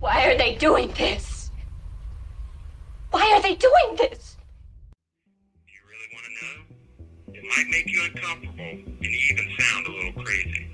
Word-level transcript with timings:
Why 0.00 0.24
are 0.24 0.36
they 0.36 0.54
doing 0.54 0.88
this? 0.96 1.50
Why 3.10 3.32
are 3.34 3.42
they 3.42 3.54
doing 3.54 3.96
this? 3.98 4.38
Do 5.66 5.72
you 5.74 5.80
really 5.84 6.08
want 6.14 6.24
to 6.24 6.32
know? 6.40 7.38
It 7.38 7.44
might 7.44 7.66
make 7.70 7.86
you 7.86 8.02
uncomfortable 8.04 8.64
and 8.64 9.04
even 9.04 9.50
sound 9.58 9.86
a 9.86 9.90
little 9.90 10.22
crazy. 10.24 10.70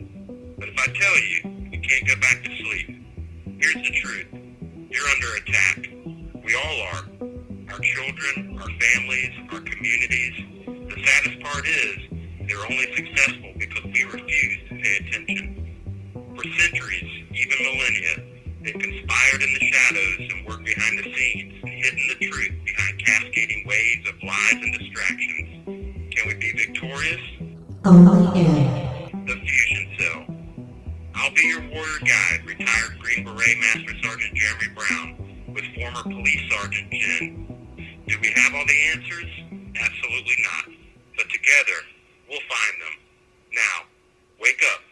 But 0.57 0.69
if 0.69 0.79
I 0.79 0.87
tell 0.87 1.19
you, 1.19 1.71
you 1.73 1.81
can't 1.81 2.07
go 2.07 2.15
back 2.21 2.45
to 2.45 2.51
sleep. 2.57 3.05
Here's 3.59 3.75
the 3.75 3.91
truth. 4.01 4.27
You're 4.91 5.09
under 5.09 5.35
attack. 5.43 5.91
We 6.45 6.55
all 6.55 6.79
are. 6.95 7.03
Our 7.73 7.81
children, 7.81 8.57
our 8.63 8.71
families, 8.79 9.33
our 9.51 9.61
communities. 9.61 10.35
The 10.67 11.05
saddest 11.05 11.41
part 11.43 11.67
is 11.67 11.97
they're 12.47 12.63
only 12.63 12.95
successful 12.95 13.53
because 13.59 13.85
we 13.87 14.05
refuse 14.05 14.69
to 14.69 14.75
pay 14.77 14.97
attention. 15.01 15.75
For 16.15 16.45
centuries, 16.45 17.25
even 17.35 17.59
millennia, 17.65 18.36
they've 18.67 18.75
conspired 18.75 19.43
in 19.43 19.53
the 19.55 19.61
shadows 19.71 20.33
and 20.35 20.47
worked 20.47 20.65
behind 20.65 20.99
the 20.99 21.15
scenes 21.15 21.55
hidden 21.63 22.09
the 22.09 22.27
truth 22.27 22.53
behind 22.65 22.99
cascading 22.99 23.65
waves 23.67 24.09
of 24.09 24.23
lies 24.23 24.53
and 24.53 24.79
distractions. 24.79 25.49
Can 26.11 26.27
we 26.27 26.35
be 26.35 26.53
victorious? 26.53 27.23
Only 27.85 28.41
in 28.41 29.27
The 29.27 29.37
Fusion 29.39 29.87
Cell. 29.99 30.27
I'll 31.15 31.35
be 31.35 31.47
your 31.47 31.63
warrior 31.71 32.01
guide, 32.01 32.45
retired 32.45 32.99
Green 32.99 33.25
Beret 33.25 33.59
Master 33.59 33.95
Sergeant 34.03 34.35
Jeremy 34.35 34.75
Brown, 34.75 35.55
with 35.55 35.65
former 35.75 36.03
Police 36.03 36.51
Sergeant 36.51 36.91
Jen. 36.91 37.47
Do 38.09 38.19
we 38.21 38.33
have 38.35 38.55
all 38.55 38.67
the 38.67 38.83
answers? 38.91 39.31
Absolutely 39.79 40.37
not. 40.43 40.75
But 41.17 41.31
together, 41.31 41.79
we'll 42.29 42.47
find 42.51 42.75
them. 42.83 42.97
Now, 43.55 43.87
wake 44.41 44.61
up. 44.75 44.83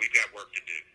We've 0.00 0.12
got 0.12 0.34
work 0.34 0.52
to 0.52 0.60
do. 0.66 0.91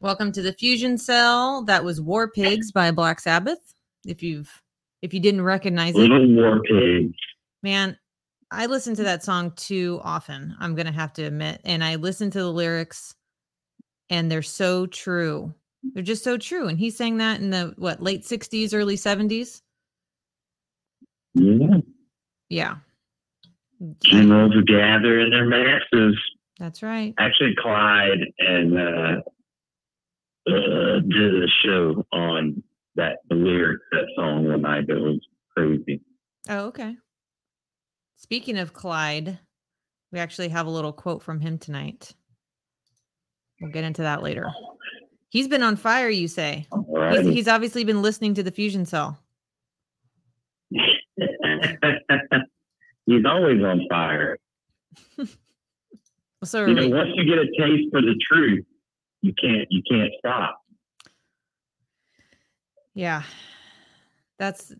Welcome 0.00 0.32
to 0.32 0.42
the 0.42 0.52
Fusion 0.54 0.98
Cell. 0.98 1.62
That 1.64 1.84
was 1.84 2.00
War 2.00 2.28
Pigs 2.28 2.72
by 2.72 2.90
Black 2.90 3.20
Sabbath. 3.20 3.58
If 4.06 4.22
you've 4.22 4.50
if 5.00 5.14
you 5.14 5.20
didn't 5.20 5.42
recognize 5.42 5.94
it, 5.94 5.98
Little 5.98 6.26
war 6.34 6.60
pigs. 6.62 7.14
man, 7.62 7.96
I 8.50 8.66
listen 8.66 8.94
to 8.96 9.04
that 9.04 9.22
song 9.22 9.52
too 9.56 10.00
often. 10.02 10.56
I'm 10.58 10.74
gonna 10.74 10.92
have 10.92 11.12
to 11.14 11.22
admit, 11.24 11.60
and 11.64 11.84
I 11.84 11.94
listen 11.96 12.30
to 12.32 12.38
the 12.40 12.52
lyrics, 12.52 13.14
and 14.10 14.30
they're 14.30 14.42
so 14.42 14.86
true. 14.86 15.54
They're 15.94 16.02
just 16.02 16.24
so 16.24 16.36
true. 16.36 16.66
And 16.68 16.78
he 16.78 16.90
sang 16.90 17.18
that 17.18 17.40
in 17.40 17.50
the 17.50 17.74
what 17.76 18.02
late 18.02 18.24
'60s, 18.24 18.74
early 18.74 18.96
'70s. 18.96 19.62
Yeah. 21.34 21.78
Yeah, 22.48 22.74
Generals 24.04 24.54
gather 24.66 25.20
in 25.20 25.30
their 25.30 25.46
masses. 25.46 26.18
that's 26.58 26.82
right. 26.82 27.14
Actually, 27.18 27.54
Clyde 27.58 28.20
and 28.38 28.78
uh, 28.78 29.20
uh, 30.48 31.00
did 31.00 31.42
a 31.42 31.48
show 31.64 32.06
on 32.12 32.62
that 32.94 33.18
the 33.28 33.34
lyrics 33.34 33.82
that 33.92 34.06
song 34.16 34.46
one 34.46 34.62
night. 34.62 34.84
It 34.88 34.94
was 34.94 35.20
crazy. 35.56 36.00
Oh, 36.48 36.66
okay. 36.66 36.96
Speaking 38.16 38.58
of 38.58 38.72
Clyde, 38.72 39.38
we 40.12 40.18
actually 40.18 40.48
have 40.50 40.66
a 40.66 40.70
little 40.70 40.92
quote 40.92 41.22
from 41.22 41.40
him 41.40 41.58
tonight. 41.58 42.14
We'll 43.60 43.72
get 43.72 43.84
into 43.84 44.02
that 44.02 44.22
later. 44.22 44.48
He's 45.30 45.48
been 45.48 45.62
on 45.62 45.76
fire, 45.76 46.08
you 46.08 46.28
say. 46.28 46.66
He's, 47.10 47.26
he's 47.26 47.48
obviously 47.48 47.84
been 47.84 48.02
listening 48.02 48.34
to 48.34 48.42
the 48.42 48.50
Fusion 48.50 48.84
Cell. 48.84 49.18
He's 53.06 53.24
always 53.26 53.62
on 53.62 53.86
fire. 53.88 54.38
So 56.44 56.66
You 56.66 56.74
know, 56.74 56.88
once 56.88 57.10
you 57.14 57.24
get 57.24 57.38
a 57.38 57.46
taste 57.56 57.88
for 57.92 58.02
the 58.02 58.16
truth, 58.28 58.64
you 59.20 59.32
can't 59.40 59.66
you 59.70 59.80
can't 59.88 60.10
stop. 60.18 60.60
Yeah. 62.94 63.22
That's 64.38 64.74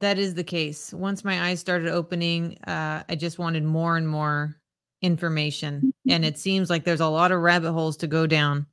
that 0.00 0.18
is 0.18 0.34
the 0.34 0.44
case. 0.44 0.92
Once 0.92 1.24
my 1.24 1.48
eyes 1.48 1.60
started 1.60 1.88
opening, 1.88 2.58
uh, 2.66 3.02
I 3.08 3.14
just 3.14 3.38
wanted 3.38 3.64
more 3.64 3.96
and 3.96 4.08
more 4.08 4.56
information. 5.02 5.92
And 6.08 6.24
it 6.24 6.38
seems 6.38 6.70
like 6.70 6.84
there's 6.84 7.00
a 7.00 7.08
lot 7.08 7.32
of 7.32 7.40
rabbit 7.40 7.72
holes 7.72 7.98
to 7.98 8.06
go 8.06 8.26
down, 8.26 8.66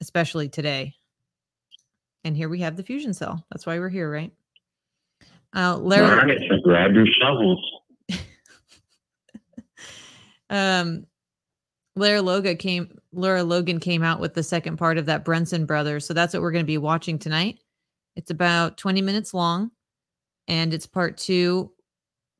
especially 0.00 0.48
today. 0.48 0.94
And 2.24 2.36
here 2.36 2.48
we 2.48 2.60
have 2.60 2.76
the 2.76 2.84
fusion 2.84 3.12
cell. 3.12 3.44
That's 3.50 3.66
why 3.66 3.78
we're 3.78 3.88
here, 3.88 4.10
right? 4.10 4.32
Uh, 5.54 5.76
Larry, 5.76 6.06
All 6.06 6.26
right, 6.26 6.40
so 6.48 6.56
grab 6.62 6.92
your 6.94 7.06
shovels. 7.06 7.72
um, 10.50 11.06
Lara 11.94 12.22
Logan 12.22 12.56
came. 12.56 12.98
Laura 13.12 13.44
Logan 13.44 13.78
came 13.78 14.02
out 14.02 14.20
with 14.20 14.34
the 14.34 14.42
second 14.42 14.78
part 14.78 14.96
of 14.96 15.06
that 15.06 15.24
Brunson 15.24 15.66
Brothers. 15.66 16.06
So 16.06 16.14
that's 16.14 16.32
what 16.32 16.42
we're 16.42 16.52
going 16.52 16.64
to 16.64 16.66
be 16.66 16.78
watching 16.78 17.18
tonight. 17.18 17.58
It's 18.16 18.30
about 18.30 18.78
20 18.78 19.02
minutes 19.02 19.34
long, 19.34 19.70
and 20.48 20.72
it's 20.72 20.86
part 20.86 21.18
two. 21.18 21.72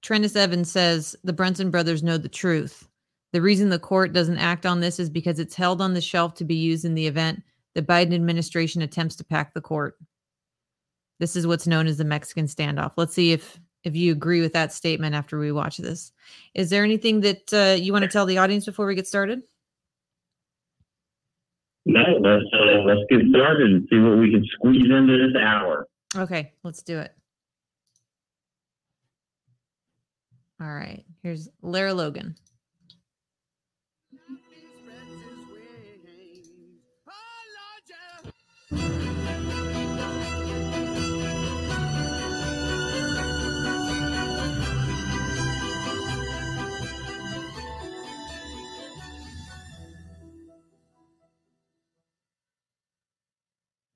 Trennis 0.03 0.37
Evans 0.37 0.71
says 0.71 1.15
the 1.23 1.33
Brunson 1.33 1.71
brothers 1.71 2.03
know 2.03 2.19
the 2.19 2.29
truth. 2.29 2.89
The 3.33 3.43
reason 3.43 3.69
the 3.69 3.79
court 3.79 4.13
doesn't 4.13 4.39
act 4.39 4.67
on 4.67 4.81
this 4.81 4.99
is 4.99 5.09
because 5.09 5.39
it's 5.39 5.55
held 5.55 5.81
on 5.81 5.95
the 5.95 6.01
shelf 6.01 6.35
to 6.35 6.45
be 6.45 6.57
used 6.57 6.85
in 6.85 6.95
the 6.95 7.07
event 7.07 7.43
the 7.75 7.83
Biden 7.83 8.15
administration 8.15 8.83
attempts 8.83 9.17
to 9.17 9.25
pack 9.25 9.55
the 9.55 9.61
court. 9.61 9.97
This 11.23 11.37
is 11.37 11.47
what's 11.47 11.69
known 11.69 11.87
as 11.87 11.99
the 11.99 12.05
Mexican 12.05 12.47
standoff. 12.47 12.95
Let's 12.97 13.15
see 13.15 13.31
if 13.31 13.61
if 13.85 13.95
you 13.95 14.11
agree 14.11 14.41
with 14.41 14.53
that 14.55 14.73
statement 14.73 15.15
after 15.15 15.39
we 15.39 15.53
watch 15.53 15.77
this. 15.77 16.11
Is 16.53 16.69
there 16.69 16.83
anything 16.83 17.21
that 17.21 17.55
uh, 17.55 17.81
you 17.81 17.93
want 17.93 18.03
to 18.03 18.09
tell 18.09 18.27
the 18.27 18.39
audience 18.39 18.67
before 18.67 18.87
we 18.87 18.97
get 18.97 19.07
started? 19.07 19.41
No, 21.87 22.03
let's 22.19 22.43
uh, 22.53 22.83
let's 22.85 23.03
get 23.09 23.21
started 23.31 23.71
and 23.71 23.89
see 23.89 24.01
what 24.01 24.19
we 24.19 24.33
can 24.33 24.45
squeeze 24.53 24.91
into 24.91 25.17
this 25.17 25.41
hour. 25.41 25.87
Okay, 26.17 26.55
let's 26.65 26.83
do 26.83 26.99
it. 26.99 27.15
All 30.61 30.75
right, 30.75 31.05
here's 31.23 31.49
Lara 31.63 31.95
Logan. 31.95 32.35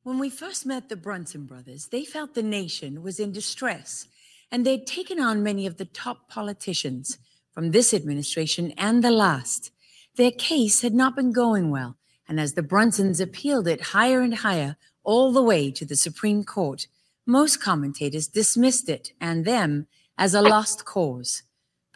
When 0.07 0.21
we 0.21 0.31
first 0.31 0.65
met 0.65 0.89
the 0.89 0.95
Brunson 0.95 1.47
brothers, 1.47 1.89
they 1.89 2.05
felt 2.05 2.35
the 2.35 2.41
nation 2.45 3.03
was 3.03 3.19
in 3.19 3.33
distress, 3.33 4.07
and 4.53 4.65
they'd 4.65 4.87
taken 4.87 5.19
on 5.19 5.43
many 5.43 5.67
of 5.67 5.79
the 5.79 5.85
top 5.85 6.29
politicians 6.29 7.19
from 7.51 7.73
this 7.73 7.93
administration 7.93 8.73
and 8.79 9.03
the 9.03 9.11
last. 9.11 9.73
Their 10.15 10.31
case 10.31 10.83
had 10.83 10.95
not 10.95 11.17
been 11.17 11.33
going 11.33 11.73
well, 11.73 11.97
and 12.29 12.39
as 12.39 12.53
the 12.53 12.63
Brunsons 12.63 13.21
appealed 13.21 13.67
it 13.67 13.81
higher 13.97 14.21
and 14.21 14.37
higher, 14.37 14.77
all 15.03 15.33
the 15.33 15.43
way 15.43 15.73
to 15.73 15.85
the 15.85 15.97
Supreme 15.97 16.45
Court, 16.45 16.87
most 17.27 17.61
commentators 17.61 18.29
dismissed 18.29 18.89
it 18.89 19.11
and 19.21 19.45
them 19.45 19.89
as 20.17 20.35
a 20.35 20.41
lost 20.41 20.85
cause. 20.85 21.43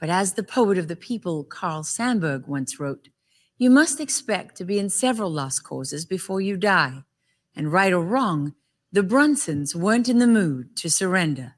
But 0.00 0.10
as 0.10 0.32
the 0.32 0.42
poet 0.42 0.78
of 0.78 0.88
the 0.88 0.96
people, 0.96 1.44
Carl 1.44 1.84
Sandburg, 1.84 2.48
once 2.48 2.80
wrote, 2.80 3.08
you 3.56 3.70
must 3.70 4.00
expect 4.00 4.56
to 4.56 4.64
be 4.64 4.80
in 4.80 4.90
several 4.90 5.30
lost 5.30 5.62
causes 5.62 6.04
before 6.04 6.40
you 6.40 6.56
die. 6.56 7.04
And 7.54 7.72
right 7.72 7.92
or 7.92 8.04
wrong, 8.04 8.54
the 8.92 9.02
Brunsons 9.02 9.74
weren't 9.74 10.08
in 10.08 10.18
the 10.18 10.26
mood 10.26 10.76
to 10.76 10.90
surrender. 10.90 11.54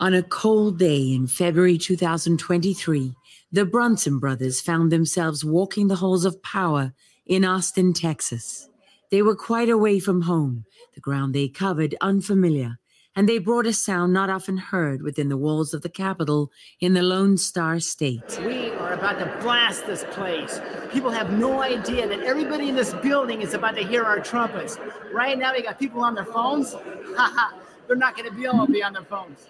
On 0.00 0.14
a 0.14 0.22
cold 0.22 0.78
day 0.78 1.12
in 1.12 1.26
February 1.26 1.76
2023, 1.76 3.14
the 3.50 3.64
Brunson 3.64 4.18
brothers 4.18 4.60
found 4.60 4.92
themselves 4.92 5.44
walking 5.44 5.88
the 5.88 5.96
halls 5.96 6.24
of 6.24 6.42
power 6.42 6.92
in 7.26 7.44
Austin, 7.44 7.92
Texas. 7.92 8.68
They 9.10 9.22
were 9.22 9.34
quite 9.34 9.68
away 9.68 9.98
from 9.98 10.22
home, 10.22 10.64
the 10.94 11.00
ground 11.00 11.34
they 11.34 11.48
covered 11.48 11.96
unfamiliar, 12.00 12.78
and 13.18 13.28
they 13.28 13.38
brought 13.38 13.66
a 13.66 13.72
sound 13.72 14.12
not 14.12 14.30
often 14.30 14.56
heard 14.56 15.02
within 15.02 15.28
the 15.28 15.36
walls 15.36 15.74
of 15.74 15.82
the 15.82 15.88
Capitol 15.88 16.52
in 16.78 16.94
the 16.94 17.02
Lone 17.02 17.36
Star 17.36 17.80
State. 17.80 18.38
We 18.44 18.70
are 18.70 18.92
about 18.92 19.18
to 19.18 19.26
blast 19.42 19.86
this 19.88 20.04
place. 20.12 20.60
People 20.92 21.10
have 21.10 21.32
no 21.32 21.60
idea 21.60 22.06
that 22.06 22.20
everybody 22.20 22.68
in 22.68 22.76
this 22.76 22.94
building 22.94 23.42
is 23.42 23.54
about 23.54 23.74
to 23.74 23.82
hear 23.82 24.04
our 24.04 24.20
trumpets. 24.20 24.78
Right 25.12 25.36
now, 25.36 25.52
we 25.52 25.62
got 25.62 25.80
people 25.80 26.00
on 26.00 26.14
their 26.14 26.26
phones. 26.26 26.76
They're 27.88 27.96
not 27.96 28.16
going 28.16 28.30
to 28.30 28.36
be 28.36 28.44
able 28.44 28.66
to 28.66 28.72
be 28.72 28.84
on 28.84 28.92
their 28.92 29.02
phones. 29.02 29.48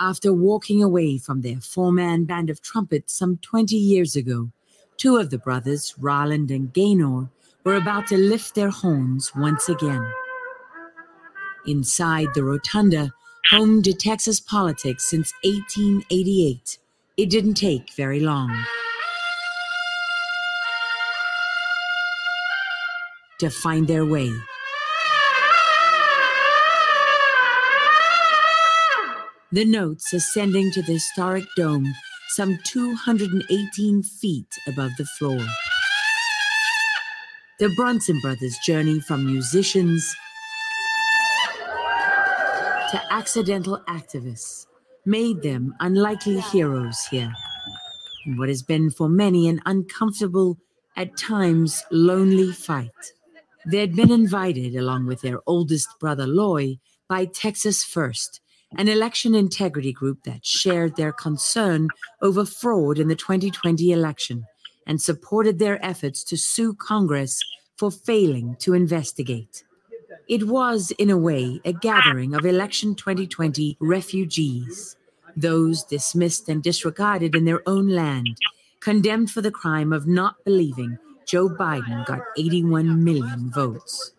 After 0.00 0.32
walking 0.32 0.82
away 0.82 1.18
from 1.18 1.42
their 1.42 1.60
four 1.60 1.92
man 1.92 2.24
band 2.24 2.50
of 2.50 2.60
trumpets 2.60 3.12
some 3.12 3.36
20 3.36 3.76
years 3.76 4.16
ago, 4.16 4.50
two 4.96 5.16
of 5.16 5.30
the 5.30 5.38
brothers, 5.38 5.94
Raland 6.00 6.50
and 6.50 6.72
Gaynor, 6.72 7.30
were 7.62 7.76
about 7.76 8.08
to 8.08 8.16
lift 8.16 8.56
their 8.56 8.70
horns 8.70 9.32
once 9.36 9.68
again. 9.68 10.04
Inside 11.66 12.28
the 12.34 12.44
rotunda, 12.44 13.12
home 13.50 13.82
to 13.82 13.92
Texas 13.92 14.38
politics 14.38 15.10
since 15.10 15.32
1888, 15.42 16.78
it 17.16 17.28
didn't 17.28 17.54
take 17.54 17.92
very 17.94 18.20
long. 18.20 18.56
To 23.40 23.50
find 23.50 23.88
their 23.88 24.06
way. 24.06 24.32
The 29.50 29.64
notes 29.64 30.12
ascending 30.12 30.70
to 30.72 30.82
the 30.82 30.94
historic 30.94 31.46
dome 31.56 31.92
some 32.28 32.58
218 32.64 34.02
feet 34.02 34.54
above 34.68 34.92
the 34.98 35.04
floor. 35.04 35.40
The 37.58 37.70
Brunson 37.74 38.20
brothers' 38.20 38.58
journey 38.64 39.00
from 39.00 39.26
musicians 39.26 40.14
to 42.90 43.12
accidental 43.12 43.80
activists 43.88 44.66
made 45.04 45.42
them 45.42 45.74
unlikely 45.80 46.40
heroes 46.40 47.04
here 47.10 47.32
in 48.26 48.36
what 48.36 48.48
has 48.48 48.62
been 48.62 48.90
for 48.90 49.08
many 49.08 49.48
an 49.48 49.60
uncomfortable, 49.66 50.58
at 50.96 51.16
times 51.16 51.84
lonely 51.90 52.52
fight. 52.52 52.90
They 53.66 53.78
had 53.78 53.94
been 53.94 54.10
invited, 54.10 54.74
along 54.76 55.06
with 55.06 55.20
their 55.20 55.40
oldest 55.46 55.88
brother 56.00 56.26
Loy, 56.26 56.78
by 57.08 57.26
Texas 57.26 57.84
First, 57.84 58.40
an 58.78 58.88
election 58.88 59.34
integrity 59.34 59.92
group 59.92 60.22
that 60.24 60.46
shared 60.46 60.96
their 60.96 61.12
concern 61.12 61.88
over 62.22 62.44
fraud 62.44 62.98
in 62.98 63.08
the 63.08 63.14
2020 63.14 63.92
election 63.92 64.46
and 64.86 65.02
supported 65.02 65.58
their 65.58 65.84
efforts 65.84 66.24
to 66.24 66.36
sue 66.36 66.72
Congress 66.72 67.42
for 67.76 67.90
failing 67.90 68.56
to 68.60 68.72
investigate. 68.72 69.64
It 70.28 70.48
was, 70.48 70.90
in 70.92 71.08
a 71.08 71.16
way, 71.16 71.60
a 71.64 71.72
gathering 71.72 72.34
of 72.34 72.44
election 72.44 72.96
2020 72.96 73.76
refugees, 73.78 74.96
those 75.36 75.84
dismissed 75.84 76.48
and 76.48 76.62
disregarded 76.62 77.36
in 77.36 77.44
their 77.44 77.62
own 77.68 77.88
land, 77.88 78.36
condemned 78.80 79.30
for 79.30 79.40
the 79.40 79.52
crime 79.52 79.92
of 79.92 80.08
not 80.08 80.44
believing 80.44 80.98
Joe 81.26 81.48
Biden 81.48 82.04
got 82.06 82.20
81 82.36 83.04
million 83.04 83.50
votes. 83.50 84.12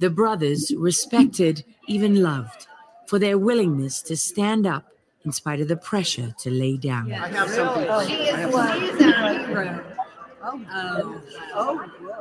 The 0.00 0.10
brothers 0.10 0.72
respected, 0.76 1.64
even 1.88 2.22
loved, 2.22 2.66
for 3.06 3.18
their 3.18 3.38
willingness 3.38 4.02
to 4.02 4.16
stand 4.16 4.66
up 4.66 4.88
in 5.24 5.32
spite 5.32 5.60
of 5.60 5.68
the 5.68 5.76
pressure 5.76 6.34
to 6.40 6.50
lay 6.50 6.76
down. 6.76 7.12
I 7.12 7.28
have 7.28 7.48
something. 7.50 7.86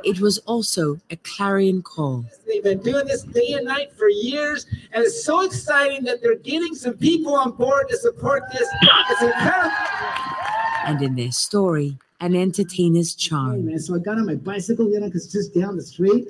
It 0.04 0.20
was 0.20 0.38
also 0.40 0.98
a 1.10 1.16
clarion 1.18 1.82
call. 1.82 2.26
They've 2.48 2.64
been 2.64 2.80
doing 2.82 3.06
this 3.08 3.24
day 3.24 3.54
and 3.54 3.66
night 3.66 3.94
for 3.94 4.10
years, 4.10 4.66
and 4.94 5.04
it's 5.04 5.24
so 5.24 5.42
exciting 5.42 6.04
that 6.06 6.22
they're 6.22 6.36
getting 6.38 6.76
some 6.76 6.94
people 6.94 7.36
on 7.36 7.52
board 7.52 7.88
to 7.90 7.98
support 7.98 8.44
this. 8.52 8.68
It's 9.10 9.22
incredible. 9.22 9.72
and 10.86 11.02
in 11.02 11.16
their 11.16 11.32
story, 11.32 11.98
an 12.20 12.36
entertainer's 12.36 13.16
Hey, 13.16 13.30
charm. 13.30 13.66
man, 13.66 13.80
so 13.80 13.96
I 13.96 14.00
got 14.00 14.18
on 14.18 14.26
my 14.26 14.36
bicycle, 14.36 14.90
you 14.90 15.00
know, 15.00 15.08
because 15.08 15.26
it's 15.26 15.34
just 15.34 15.54
down 15.56 15.76
the 15.76 15.84
street. 15.84 16.28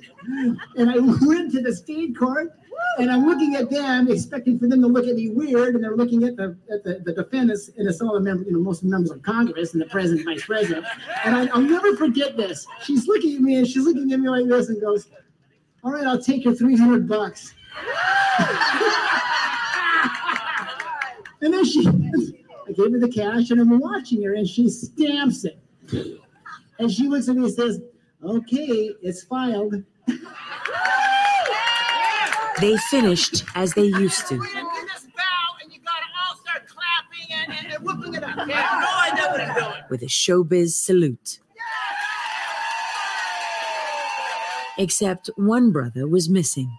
And 0.78 0.90
I 0.90 0.98
went 1.26 1.52
to 1.54 1.62
the 1.62 1.76
state 1.76 2.18
court 2.18 2.54
and 2.98 3.12
I'm 3.12 3.26
looking 3.26 3.56
at 3.56 3.70
them, 3.70 4.10
expecting 4.10 4.60
for 4.60 4.68
them 4.68 4.82
to 4.82 4.88
look 4.88 5.08
at 5.08 5.16
me 5.16 5.30
weird. 5.30 5.76
And 5.76 5.84
they're 5.84 5.96
looking 5.96 6.24
at 6.24 6.36
the 6.36 6.58
at 6.72 6.84
the, 6.84 7.02
the 7.04 7.14
defendants, 7.14 7.70
and 7.78 7.88
it's 7.88 8.02
all 8.02 8.14
the 8.14 8.20
members, 8.20 8.48
you 8.48 8.54
know, 8.54 8.60
most 8.60 8.80
of 8.80 8.90
the 8.90 8.92
members 8.92 9.12
of 9.12 9.22
Congress 9.22 9.74
and 9.74 9.82
the 9.82 9.86
president, 9.88 10.26
vice 10.26 10.46
president. 10.46 10.86
And 11.24 11.36
I, 11.36 11.48
I'll 11.48 11.62
never 11.62 11.96
forget 11.96 12.38
this. 12.38 12.68
She's 12.84 13.08
looking 13.08 13.38
at 13.38 13.42
me 13.42 13.56
and 13.56 13.68
she's 13.68 13.86
looking 13.86 14.12
at 14.12 14.20
me 14.20 14.30
like 14.30 14.48
this 14.48 14.70
and 14.70 14.80
goes, 14.82 15.08
All 15.84 15.92
right, 15.92 16.06
I'll 16.06 16.22
take 16.22 16.46
your 16.46 16.54
300 16.56 17.08
bucks. 17.08 17.54
and 21.42 21.54
then 21.54 21.66
she, 21.66 21.88
I 21.88 22.72
gave 22.74 22.92
her 22.92 23.00
the 23.00 23.12
cash 23.14 23.52
and 23.52 23.62
I'm 23.62 23.80
watching 23.80 24.22
her 24.24 24.34
and 24.34 24.48
she 24.48 24.70
stamps 24.70 25.46
it. 25.46 25.58
And 26.80 26.92
she 26.92 27.08
looks 27.08 27.30
at 27.30 27.36
me 27.36 27.46
and 27.46 27.54
says, 27.54 27.82
Okay, 28.24 28.92
it's 29.02 29.24
filed. 29.24 29.76
They 32.62 32.78
finished 32.90 33.44
as 33.56 33.74
they 33.74 33.86
used 33.86 34.28
to, 34.28 34.36
And 34.36 34.44
you 34.44 34.88
just 34.94 35.08
bow, 35.16 35.24
and 35.64 35.74
you 35.74 35.80
gotta 35.80 36.06
all 36.30 36.36
start 36.38 36.68
clapping 36.68 37.28
and, 37.32 37.66
and, 37.66 37.74
and 37.74 37.84
whooping 37.84 38.14
it 38.14 38.24
up. 38.24 38.48
Yeah, 38.48 38.80
no 38.82 39.12
idea 39.12 39.32
what 39.32 39.42
he's 39.42 39.64
doing. 39.64 39.84
with 39.90 40.02
a 40.04 40.06
showbiz 40.06 40.70
salute. 40.72 41.40
Except 44.78 45.30
one 45.36 45.72
brother 45.72 46.08
was 46.08 46.30
missing, 46.30 46.72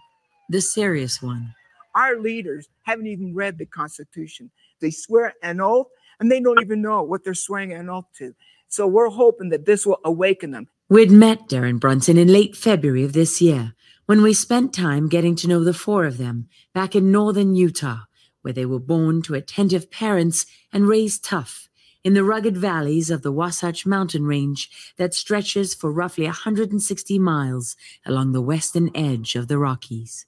the 0.49 0.61
serious 0.61 1.21
one. 1.21 1.53
our 1.95 2.17
leaders 2.19 2.67
haven't 2.81 3.07
even 3.07 3.33
read 3.35 3.57
the 3.57 3.65
Constitution. 3.65 4.49
They 4.79 4.89
swear 4.91 5.33
an 5.43 5.61
oath 5.61 5.87
and 6.19 6.31
they 6.31 6.39
don't 6.41 6.61
even 6.61 6.81
know 6.81 7.03
what 7.03 7.23
they're 7.23 7.33
swearing 7.35 7.71
an 7.71 7.89
oath 7.89 8.05
to. 8.17 8.33
So 8.67 8.87
we're 8.87 9.09
hoping 9.09 9.49
that 9.49 9.65
this 9.65 9.85
will 9.85 9.99
awaken 10.03 10.51
them. 10.51 10.67
We'd 10.89 11.11
met 11.11 11.47
Deron 11.47 11.79
Brunson 11.79 12.17
in 12.17 12.27
late 12.29 12.55
February 12.55 13.03
of 13.03 13.13
this 13.13 13.41
year 13.41 13.73
when 14.05 14.21
we 14.21 14.33
spent 14.33 14.73
time 14.73 15.07
getting 15.07 15.35
to 15.37 15.47
know 15.47 15.63
the 15.63 15.73
four 15.73 16.05
of 16.05 16.17
them 16.17 16.47
back 16.73 16.95
in 16.95 17.11
northern 17.11 17.55
Utah, 17.55 18.01
where 18.41 18.53
they 18.53 18.65
were 18.65 18.79
born 18.79 19.21
to 19.21 19.33
attentive 19.33 19.89
parents 19.89 20.45
and 20.73 20.87
raised 20.87 21.23
tough 21.23 21.69
in 22.03 22.13
the 22.13 22.23
rugged 22.23 22.57
valleys 22.57 23.09
of 23.09 23.21
the 23.21 23.31
Wasatch 23.31 23.85
Mountain 23.85 24.25
Range 24.25 24.69
that 24.97 25.13
stretches 25.13 25.73
for 25.73 25.89
roughly 25.89 26.25
160 26.25 27.17
miles 27.17 27.77
along 28.05 28.33
the 28.33 28.41
western 28.41 28.91
edge 28.93 29.35
of 29.35 29.47
the 29.47 29.57
Rockies. 29.57 30.25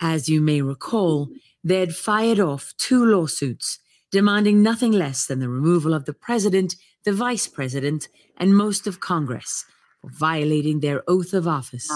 As 0.00 0.28
you 0.28 0.40
may 0.40 0.60
recall, 0.60 1.30
they 1.62 1.78
had 1.78 1.94
fired 1.94 2.40
off 2.40 2.74
two 2.76 3.04
lawsuits 3.04 3.78
demanding 4.10 4.62
nothing 4.62 4.92
less 4.92 5.26
than 5.26 5.38
the 5.38 5.48
removal 5.48 5.94
of 5.94 6.04
the 6.04 6.12
president, 6.12 6.76
the 7.04 7.12
vice 7.12 7.46
president, 7.46 8.08
and 8.36 8.56
most 8.56 8.86
of 8.86 9.00
Congress 9.00 9.64
for 10.00 10.10
violating 10.10 10.80
their 10.80 11.02
oath 11.08 11.32
of 11.32 11.48
office, 11.48 11.90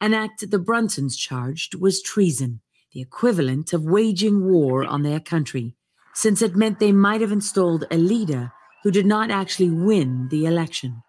an 0.00 0.14
act 0.14 0.50
the 0.50 0.58
Brunsons 0.58 1.16
charged 1.16 1.74
was 1.74 2.02
treason, 2.02 2.60
the 2.92 3.00
equivalent 3.00 3.72
of 3.72 3.84
waging 3.84 4.44
war 4.50 4.84
on 4.84 5.02
their 5.02 5.20
country, 5.20 5.74
since 6.14 6.42
it 6.42 6.56
meant 6.56 6.78
they 6.80 6.92
might 6.92 7.20
have 7.20 7.32
installed 7.32 7.84
a 7.90 7.96
leader 7.96 8.52
who 8.82 8.90
did 8.90 9.06
not 9.06 9.30
actually 9.30 9.70
win 9.70 10.28
the 10.30 10.46
election. 10.46 11.02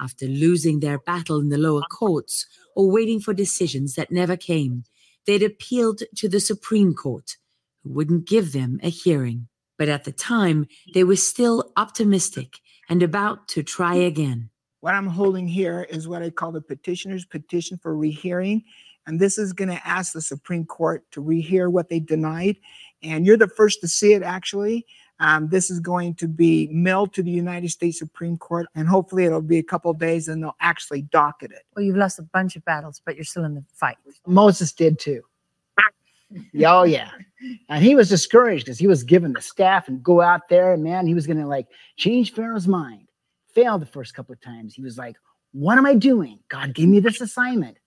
After 0.00 0.26
losing 0.26 0.80
their 0.80 0.98
battle 0.98 1.40
in 1.40 1.48
the 1.48 1.58
lower 1.58 1.82
courts 1.82 2.46
or 2.74 2.90
waiting 2.90 3.20
for 3.20 3.32
decisions 3.32 3.94
that 3.94 4.10
never 4.10 4.36
came, 4.36 4.84
they'd 5.26 5.42
appealed 5.42 6.02
to 6.16 6.28
the 6.28 6.40
Supreme 6.40 6.94
Court, 6.94 7.36
who 7.82 7.90
wouldn't 7.92 8.26
give 8.26 8.52
them 8.52 8.80
a 8.82 8.90
hearing. 8.90 9.48
But 9.78 9.88
at 9.88 10.04
the 10.04 10.12
time, 10.12 10.66
they 10.94 11.04
were 11.04 11.16
still 11.16 11.72
optimistic 11.76 12.58
and 12.88 13.02
about 13.02 13.48
to 13.48 13.62
try 13.62 13.94
again. 13.94 14.50
What 14.82 14.94
I'm 14.94 15.06
holding 15.06 15.46
here 15.46 15.86
is 15.90 16.08
what 16.08 16.24
I 16.24 16.30
call 16.30 16.50
the 16.50 16.60
petitioner's 16.60 17.24
petition 17.24 17.78
for 17.78 17.96
rehearing. 17.96 18.64
And 19.06 19.20
this 19.20 19.38
is 19.38 19.52
going 19.52 19.68
to 19.68 19.86
ask 19.86 20.12
the 20.12 20.20
Supreme 20.20 20.64
Court 20.64 21.08
to 21.12 21.22
rehear 21.22 21.70
what 21.70 21.88
they 21.88 22.00
denied. 22.00 22.56
And 23.00 23.24
you're 23.24 23.36
the 23.36 23.46
first 23.46 23.80
to 23.82 23.88
see 23.88 24.12
it, 24.12 24.24
actually. 24.24 24.84
Um, 25.20 25.48
this 25.48 25.70
is 25.70 25.78
going 25.78 26.16
to 26.16 26.26
be 26.26 26.66
mailed 26.72 27.14
to 27.14 27.22
the 27.22 27.30
United 27.30 27.70
States 27.70 28.00
Supreme 28.00 28.36
Court, 28.36 28.66
and 28.74 28.88
hopefully 28.88 29.24
it'll 29.24 29.40
be 29.40 29.58
a 29.58 29.62
couple 29.62 29.88
of 29.88 30.00
days 30.00 30.26
and 30.26 30.42
they'll 30.42 30.56
actually 30.58 31.02
docket 31.02 31.52
it. 31.52 31.62
Well, 31.76 31.84
you've 31.84 31.96
lost 31.96 32.18
a 32.18 32.22
bunch 32.22 32.56
of 32.56 32.64
battles, 32.64 33.00
but 33.04 33.14
you're 33.14 33.24
still 33.24 33.44
in 33.44 33.54
the 33.54 33.62
fight. 33.72 33.98
Moses 34.26 34.72
did 34.72 34.98
too. 34.98 35.22
Oh 36.66 36.82
yeah. 36.82 37.10
And 37.68 37.84
he 37.84 37.94
was 37.94 38.08
discouraged 38.08 38.64
because 38.64 38.78
he 38.80 38.88
was 38.88 39.04
given 39.04 39.32
the 39.32 39.42
staff 39.42 39.86
and 39.86 40.02
go 40.02 40.20
out 40.20 40.48
there 40.48 40.72
and 40.72 40.82
man, 40.82 41.06
he 41.06 41.14
was 41.14 41.26
gonna 41.26 41.46
like 41.46 41.68
change 41.96 42.32
Pharaoh's 42.32 42.66
mind. 42.66 43.06
Failed 43.52 43.82
the 43.82 43.86
first 43.86 44.14
couple 44.14 44.32
of 44.32 44.40
times. 44.40 44.74
He 44.74 44.82
was 44.82 44.98
like, 44.98 45.16
What 45.52 45.78
am 45.78 45.86
I 45.86 45.94
doing? 45.94 46.40
God 46.48 46.74
gave 46.74 46.88
me 46.88 47.00
this 47.00 47.20
assignment. 47.20 47.78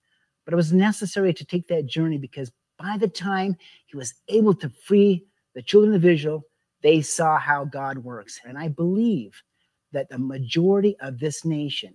But 0.44 0.54
it 0.54 0.56
was 0.56 0.72
necessary 0.72 1.34
to 1.34 1.44
take 1.44 1.66
that 1.68 1.86
journey 1.86 2.18
because 2.18 2.52
by 2.78 2.96
the 2.98 3.08
time 3.08 3.56
he 3.86 3.96
was 3.96 4.14
able 4.28 4.54
to 4.54 4.68
free 4.68 5.26
the 5.54 5.62
children 5.62 5.94
of 5.94 6.04
Israel, 6.04 6.44
they 6.82 7.00
saw 7.00 7.38
how 7.38 7.64
God 7.64 7.98
works. 7.98 8.40
And 8.44 8.56
I 8.56 8.68
believe 8.68 9.42
that 9.92 10.08
the 10.08 10.18
majority 10.18 10.96
of 11.00 11.18
this 11.18 11.44
nation, 11.44 11.94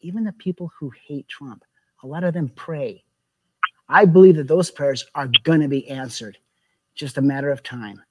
even 0.00 0.24
the 0.24 0.32
people 0.32 0.72
who 0.78 0.90
hate 1.06 1.28
Trump, 1.28 1.62
a 2.02 2.06
lot 2.06 2.24
of 2.24 2.34
them 2.34 2.48
pray 2.48 3.04
I 3.92 4.06
believe 4.06 4.36
that 4.36 4.48
those 4.48 4.70
prayers 4.70 5.04
are 5.14 5.28
going 5.42 5.60
to 5.60 5.68
be 5.68 5.88
answered, 5.88 6.38
just 6.94 7.18
a 7.18 7.22
matter 7.22 7.50
of 7.50 7.62
time. 7.62 8.02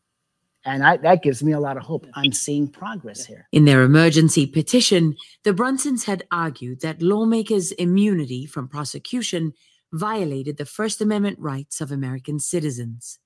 And 0.63 0.83
I, 0.83 0.97
that 0.97 1.23
gives 1.23 1.41
me 1.43 1.53
a 1.53 1.59
lot 1.59 1.77
of 1.77 1.83
hope. 1.83 2.05
I'm 2.13 2.31
seeing 2.31 2.67
progress 2.67 3.25
here. 3.25 3.47
In 3.51 3.65
their 3.65 3.81
emergency 3.81 4.45
petition, 4.45 5.15
the 5.43 5.53
Brunsons 5.53 6.05
had 6.05 6.23
argued 6.31 6.81
that 6.81 7.01
lawmakers' 7.01 7.71
immunity 7.73 8.45
from 8.45 8.67
prosecution 8.67 9.53
violated 9.91 10.57
the 10.57 10.65
First 10.65 11.01
Amendment 11.01 11.39
rights 11.39 11.81
of 11.81 11.91
American 11.91 12.39
citizens. 12.39 13.19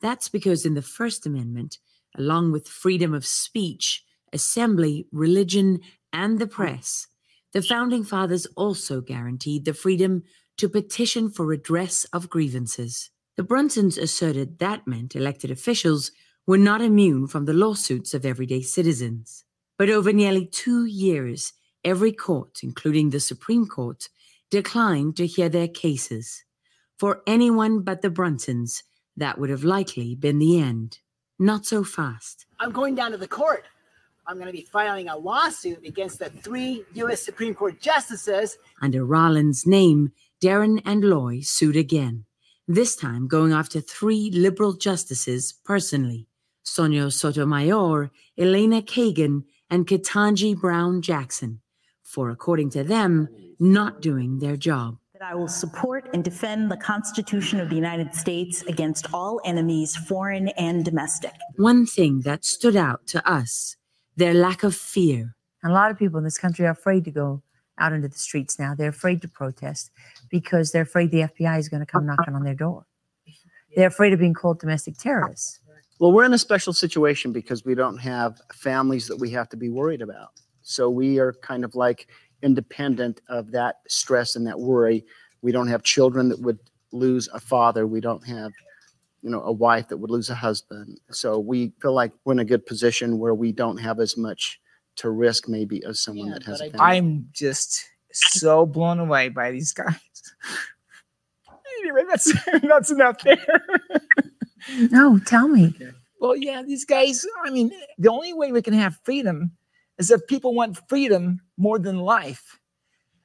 That's 0.00 0.28
because 0.28 0.66
in 0.66 0.74
the 0.74 0.82
First 0.82 1.26
Amendment, 1.26 1.78
along 2.16 2.52
with 2.52 2.68
freedom 2.68 3.14
of 3.14 3.24
speech, 3.24 4.04
assembly, 4.32 5.06
religion, 5.12 5.80
and 6.12 6.38
the 6.38 6.46
press, 6.46 7.06
the 7.52 7.62
Founding 7.62 8.04
Fathers 8.04 8.46
also 8.56 9.00
guaranteed 9.00 9.64
the 9.64 9.74
freedom 9.74 10.22
to 10.58 10.68
petition 10.68 11.30
for 11.30 11.46
redress 11.46 12.04
of 12.12 12.30
grievances. 12.30 13.10
The 13.36 13.42
Brunsons 13.42 13.98
asserted 13.98 14.58
that 14.58 14.86
meant 14.86 15.16
elected 15.16 15.50
officials 15.50 16.12
were 16.46 16.58
not 16.58 16.82
immune 16.82 17.26
from 17.28 17.44
the 17.44 17.52
lawsuits 17.52 18.14
of 18.14 18.26
everyday 18.26 18.62
citizens. 18.62 19.44
But 19.78 19.90
over 19.90 20.12
nearly 20.12 20.46
two 20.46 20.84
years, 20.84 21.52
every 21.84 22.12
court, 22.12 22.60
including 22.62 23.10
the 23.10 23.20
Supreme 23.20 23.66
Court, 23.66 24.08
declined 24.50 25.16
to 25.16 25.26
hear 25.26 25.48
their 25.48 25.68
cases. 25.68 26.44
For 26.98 27.22
anyone 27.26 27.82
but 27.82 28.02
the 28.02 28.10
Brunsons, 28.10 28.82
that 29.16 29.38
would 29.38 29.50
have 29.50 29.64
likely 29.64 30.14
been 30.14 30.38
the 30.38 30.60
end. 30.60 30.98
Not 31.38 31.66
so 31.66 31.84
fast. 31.84 32.46
I'm 32.60 32.70
going 32.70 32.94
down 32.94 33.12
to 33.12 33.16
the 33.16 33.28
court. 33.28 33.64
I'm 34.26 34.36
going 34.36 34.46
to 34.46 34.52
be 34.52 34.62
filing 34.62 35.08
a 35.08 35.16
lawsuit 35.16 35.84
against 35.84 36.20
the 36.20 36.30
three 36.30 36.84
U.S. 36.94 37.22
Supreme 37.22 37.54
Court 37.54 37.80
justices. 37.80 38.56
Under 38.80 39.04
Raland's 39.04 39.66
name, 39.66 40.12
Deron 40.40 40.80
and 40.84 41.02
Loy 41.02 41.40
sued 41.42 41.76
again, 41.76 42.24
this 42.68 42.94
time 42.94 43.26
going 43.26 43.52
after 43.52 43.80
three 43.80 44.30
liberal 44.30 44.74
justices 44.74 45.52
personally 45.64 46.28
Sonia 46.72 47.10
Sotomayor, 47.10 48.10
Elena 48.38 48.80
Kagan, 48.80 49.44
and 49.68 49.86
Ketanji 49.86 50.58
Brown 50.58 51.02
Jackson, 51.02 51.60
for, 52.02 52.30
according 52.30 52.70
to 52.70 52.82
them, 52.82 53.28
not 53.60 54.00
doing 54.00 54.38
their 54.38 54.56
job. 54.56 54.96
That 55.12 55.22
I 55.22 55.34
will 55.34 55.48
support 55.48 56.08
and 56.14 56.24
defend 56.24 56.70
the 56.70 56.78
Constitution 56.78 57.60
of 57.60 57.68
the 57.68 57.74
United 57.74 58.14
States 58.14 58.62
against 58.62 59.06
all 59.12 59.38
enemies, 59.44 59.94
foreign 59.94 60.48
and 60.56 60.82
domestic. 60.82 61.34
One 61.56 61.84
thing 61.84 62.22
that 62.22 62.46
stood 62.46 62.74
out 62.74 63.06
to 63.08 63.30
us 63.30 63.76
their 64.16 64.32
lack 64.32 64.62
of 64.62 64.74
fear. 64.74 65.36
A 65.64 65.68
lot 65.68 65.90
of 65.90 65.98
people 65.98 66.16
in 66.16 66.24
this 66.24 66.38
country 66.38 66.64
are 66.64 66.70
afraid 66.70 67.04
to 67.04 67.10
go 67.10 67.42
out 67.76 67.92
into 67.92 68.08
the 68.08 68.18
streets 68.18 68.58
now. 68.58 68.74
They're 68.74 68.88
afraid 68.88 69.20
to 69.22 69.28
protest 69.28 69.90
because 70.30 70.72
they're 70.72 70.82
afraid 70.82 71.10
the 71.10 71.28
FBI 71.28 71.58
is 71.58 71.68
going 71.68 71.80
to 71.80 71.86
come 71.86 72.06
knocking 72.06 72.34
on 72.34 72.44
their 72.44 72.54
door. 72.54 72.86
They're 73.76 73.88
afraid 73.88 74.12
of 74.12 74.20
being 74.20 74.34
called 74.34 74.60
domestic 74.60 74.96
terrorists. 74.98 75.61
Well, 76.02 76.10
we're 76.10 76.24
in 76.24 76.34
a 76.34 76.38
special 76.38 76.72
situation 76.72 77.30
because 77.30 77.64
we 77.64 77.76
don't 77.76 77.98
have 77.98 78.40
families 78.52 79.06
that 79.06 79.18
we 79.20 79.30
have 79.30 79.48
to 79.50 79.56
be 79.56 79.68
worried 79.68 80.02
about. 80.02 80.30
So 80.62 80.90
we 80.90 81.20
are 81.20 81.32
kind 81.32 81.64
of 81.64 81.76
like 81.76 82.08
independent 82.42 83.20
of 83.28 83.52
that 83.52 83.82
stress 83.86 84.34
and 84.34 84.44
that 84.48 84.58
worry. 84.58 85.04
We 85.42 85.52
don't 85.52 85.68
have 85.68 85.84
children 85.84 86.28
that 86.30 86.40
would 86.40 86.58
lose 86.90 87.28
a 87.32 87.38
father. 87.38 87.86
We 87.86 88.00
don't 88.00 88.26
have, 88.26 88.50
you 89.22 89.30
know, 89.30 89.42
a 89.44 89.52
wife 89.52 89.86
that 89.90 89.98
would 89.98 90.10
lose 90.10 90.28
a 90.28 90.34
husband. 90.34 90.98
So 91.12 91.38
we 91.38 91.72
feel 91.80 91.94
like 91.94 92.10
we're 92.24 92.32
in 92.32 92.40
a 92.40 92.44
good 92.44 92.66
position 92.66 93.20
where 93.20 93.36
we 93.36 93.52
don't 93.52 93.78
have 93.78 94.00
as 94.00 94.16
much 94.16 94.60
to 94.96 95.10
risk 95.10 95.48
maybe 95.48 95.84
as 95.84 96.00
someone 96.00 96.30
that 96.30 96.42
has 96.42 96.62
a 96.62 96.70
family. 96.70 96.80
I'm 96.80 97.28
just 97.30 97.80
so 98.10 98.66
blown 98.66 98.98
away 98.98 99.28
by 99.28 99.52
these 99.52 99.72
guys. 99.72 99.94
anyway, 101.80 102.02
that's 102.08 102.32
that's 102.60 102.90
enough 102.90 103.22
there. 103.22 103.38
No, 104.70 105.18
tell 105.18 105.48
me. 105.48 105.74
Well, 106.20 106.36
yeah, 106.36 106.62
these 106.62 106.84
guys, 106.84 107.26
I 107.44 107.50
mean, 107.50 107.72
the 107.98 108.10
only 108.10 108.32
way 108.32 108.52
we 108.52 108.62
can 108.62 108.74
have 108.74 108.98
freedom 109.04 109.52
is 109.98 110.10
if 110.10 110.26
people 110.26 110.54
want 110.54 110.78
freedom 110.88 111.40
more 111.56 111.78
than 111.78 111.98
life. 111.98 112.58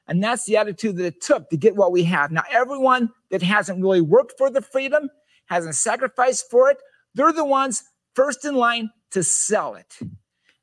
And 0.08 0.22
that's 0.22 0.46
the 0.46 0.56
attitude 0.56 0.96
that 0.96 1.04
it 1.04 1.20
took 1.20 1.50
to 1.50 1.56
get 1.56 1.76
what 1.76 1.92
we 1.92 2.02
have. 2.04 2.32
Now, 2.32 2.42
everyone 2.50 3.10
that 3.30 3.42
hasn't 3.42 3.82
really 3.82 4.00
worked 4.00 4.34
for 4.38 4.50
the 4.50 4.62
freedom, 4.62 5.10
hasn't 5.46 5.74
sacrificed 5.74 6.50
for 6.50 6.70
it, 6.70 6.78
they're 7.14 7.32
the 7.32 7.44
ones 7.44 7.84
first 8.14 8.44
in 8.44 8.54
line 8.54 8.90
to 9.10 9.22
sell 9.22 9.74
it. 9.74 9.98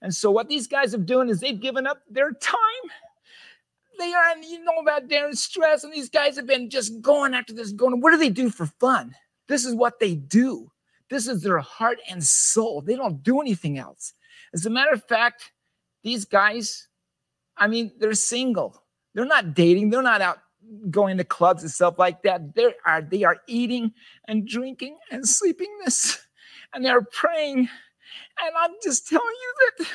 And 0.02 0.14
so, 0.14 0.30
what 0.32 0.50
these 0.50 0.68
guys 0.68 0.94
are 0.94 1.00
doing 1.00 1.30
is 1.30 1.40
they've 1.40 1.60
given 1.60 1.88
up 1.88 2.00
their 2.10 2.32
time. 2.32 2.92
They 3.98 4.14
are, 4.14 4.32
and 4.32 4.44
you 4.44 4.64
know 4.64 4.78
about 4.82 5.08
Darren 5.08 5.36
Stress, 5.36 5.84
and 5.84 5.94
these 5.94 6.10
guys 6.10 6.36
have 6.36 6.48
been 6.48 6.70
just 6.70 7.02
going 7.02 7.34
after 7.34 7.54
this, 7.54 7.72
going, 7.72 8.02
what 8.02 8.12
do 8.12 8.18
they 8.18 8.30
do 8.30 8.50
for 8.50 8.66
fun? 8.66 9.16
This 9.48 9.66
is 9.66 9.76
what 9.76 10.00
they 10.00 10.16
do. 10.16 10.72
This 11.10 11.28
is 11.28 11.42
their 11.42 11.60
heart 11.60 12.00
and 12.10 12.24
soul. 12.24 12.82
They 12.82 12.96
don't 12.96 13.22
do 13.22 13.42
anything 13.42 13.78
else. 13.78 14.14
As 14.54 14.66
a 14.66 14.70
matter 14.70 14.92
of 14.92 15.04
fact, 15.08 15.52
these 16.04 16.26
guys, 16.26 16.88
I 17.58 17.68
mean, 17.68 17.92
they're 18.00 18.14
single. 18.14 18.82
They're 19.14 19.26
not 19.26 19.54
dating. 19.54 19.90
They're 19.90 20.02
not 20.02 20.22
out 20.22 20.40
going 20.90 21.18
to 21.18 21.24
clubs 21.24 21.64
and 21.64 21.72
stuff 21.72 22.00
like 22.00 22.24
that. 22.24 22.56
They 22.56 22.74
are 22.86 23.02
they 23.02 23.24
are 23.24 23.38
eating 23.48 23.94
and 24.28 24.48
drinking 24.48 24.98
and 25.12 25.28
sleeping 25.28 25.70
this, 25.84 26.20
and 26.74 26.84
they're 26.84 27.02
praying. 27.02 27.70
And 28.42 28.56
I'm 28.58 28.72
just 28.84 29.08
telling 29.08 29.26
you 29.26 29.54
that 29.78 29.88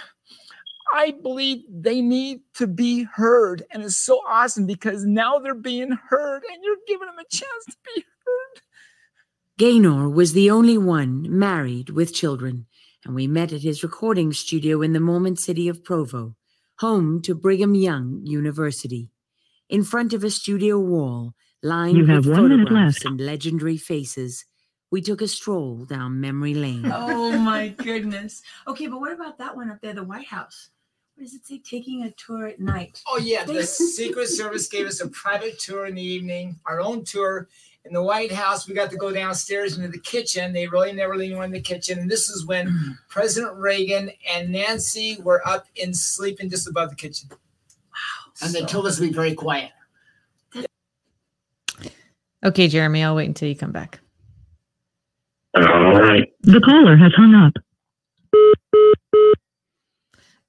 I 0.94 1.12
believe 1.12 1.62
they 1.68 2.00
need 2.00 2.40
to 2.54 2.66
be 2.66 3.04
heard, 3.04 3.64
and 3.70 3.82
it's 3.82 3.96
so 3.96 4.20
awesome 4.28 4.66
because 4.66 5.04
now 5.04 5.38
they're 5.38 5.54
being 5.54 5.92
heard, 5.92 6.42
and 6.50 6.62
you're 6.62 6.76
giving 6.86 7.06
them 7.06 7.18
a 7.18 7.28
chance 7.30 7.64
to 7.66 7.76
be 7.94 8.02
heard. 8.02 8.62
Gaynor 9.60 10.08
was 10.08 10.32
the 10.32 10.48
only 10.50 10.78
one 10.78 11.26
married 11.28 11.90
with 11.90 12.14
children, 12.14 12.64
and 13.04 13.14
we 13.14 13.26
met 13.26 13.52
at 13.52 13.60
his 13.60 13.82
recording 13.82 14.32
studio 14.32 14.80
in 14.80 14.94
the 14.94 15.00
Mormon 15.00 15.36
city 15.36 15.68
of 15.68 15.84
Provo, 15.84 16.34
home 16.78 17.20
to 17.20 17.34
Brigham 17.34 17.74
Young 17.74 18.22
University. 18.24 19.10
In 19.68 19.84
front 19.84 20.14
of 20.14 20.24
a 20.24 20.30
studio 20.30 20.78
wall 20.78 21.34
lined 21.62 21.98
You 21.98 22.06
have 22.06 22.24
with 22.24 22.38
one 22.38 22.48
minute 22.48 22.68
photographs 22.68 23.04
left. 23.04 23.04
and 23.04 23.20
legendary 23.20 23.76
faces, 23.76 24.46
we 24.90 25.02
took 25.02 25.20
a 25.20 25.28
stroll 25.28 25.84
down 25.84 26.22
memory 26.22 26.54
lane. 26.54 26.86
Oh 26.94 27.38
my 27.38 27.68
goodness. 27.68 28.40
Okay, 28.66 28.86
but 28.86 28.98
what 28.98 29.12
about 29.12 29.36
that 29.36 29.54
one 29.54 29.70
up 29.70 29.82
there, 29.82 29.92
the 29.92 30.02
White 30.02 30.28
House? 30.28 30.70
What 31.16 31.24
does 31.24 31.34
it 31.34 31.46
say? 31.46 31.58
Taking 31.58 32.04
a 32.04 32.10
tour 32.12 32.46
at 32.46 32.60
night. 32.60 33.02
Oh 33.06 33.18
yeah, 33.18 33.44
the 33.44 33.62
Secret 33.66 34.28
Service 34.28 34.68
gave 34.68 34.86
us 34.86 35.02
a 35.02 35.08
private 35.08 35.58
tour 35.58 35.84
in 35.84 35.96
the 35.96 36.02
evening, 36.02 36.58
our 36.64 36.80
own 36.80 37.04
tour 37.04 37.46
in 37.84 37.92
the 37.92 38.02
White 38.02 38.32
House. 38.32 38.68
We 38.68 38.74
got 38.74 38.90
to 38.90 38.96
go 38.96 39.12
downstairs 39.12 39.76
into 39.76 39.88
the 39.88 40.00
kitchen. 40.00 40.52
They 40.52 40.66
really 40.66 40.92
never 40.92 41.16
let 41.16 41.26
anyone 41.26 41.46
in 41.46 41.52
the 41.52 41.60
kitchen, 41.60 41.98
and 41.98 42.10
this 42.10 42.28
is 42.28 42.46
when 42.46 42.98
President 43.08 43.56
Reagan 43.56 44.10
and 44.32 44.50
Nancy 44.50 45.18
were 45.22 45.46
up 45.46 45.66
in 45.76 45.94
sleeping 45.94 46.50
just 46.50 46.68
above 46.68 46.90
the 46.90 46.96
kitchen. 46.96 47.28
Wow! 47.30 48.32
And 48.42 48.54
they 48.54 48.62
told 48.62 48.86
us 48.86 48.96
to 48.96 49.02
be 49.02 49.12
very 49.12 49.34
quiet. 49.34 49.72
Okay, 52.42 52.68
Jeremy, 52.68 53.04
I'll 53.04 53.16
wait 53.16 53.26
until 53.26 53.48
you 53.48 53.56
come 53.56 53.72
back. 53.72 54.00
All 55.54 55.62
right. 55.62 56.32
The 56.42 56.60
caller 56.60 56.96
has 56.96 57.12
hung 57.14 57.34
up. 57.34 57.52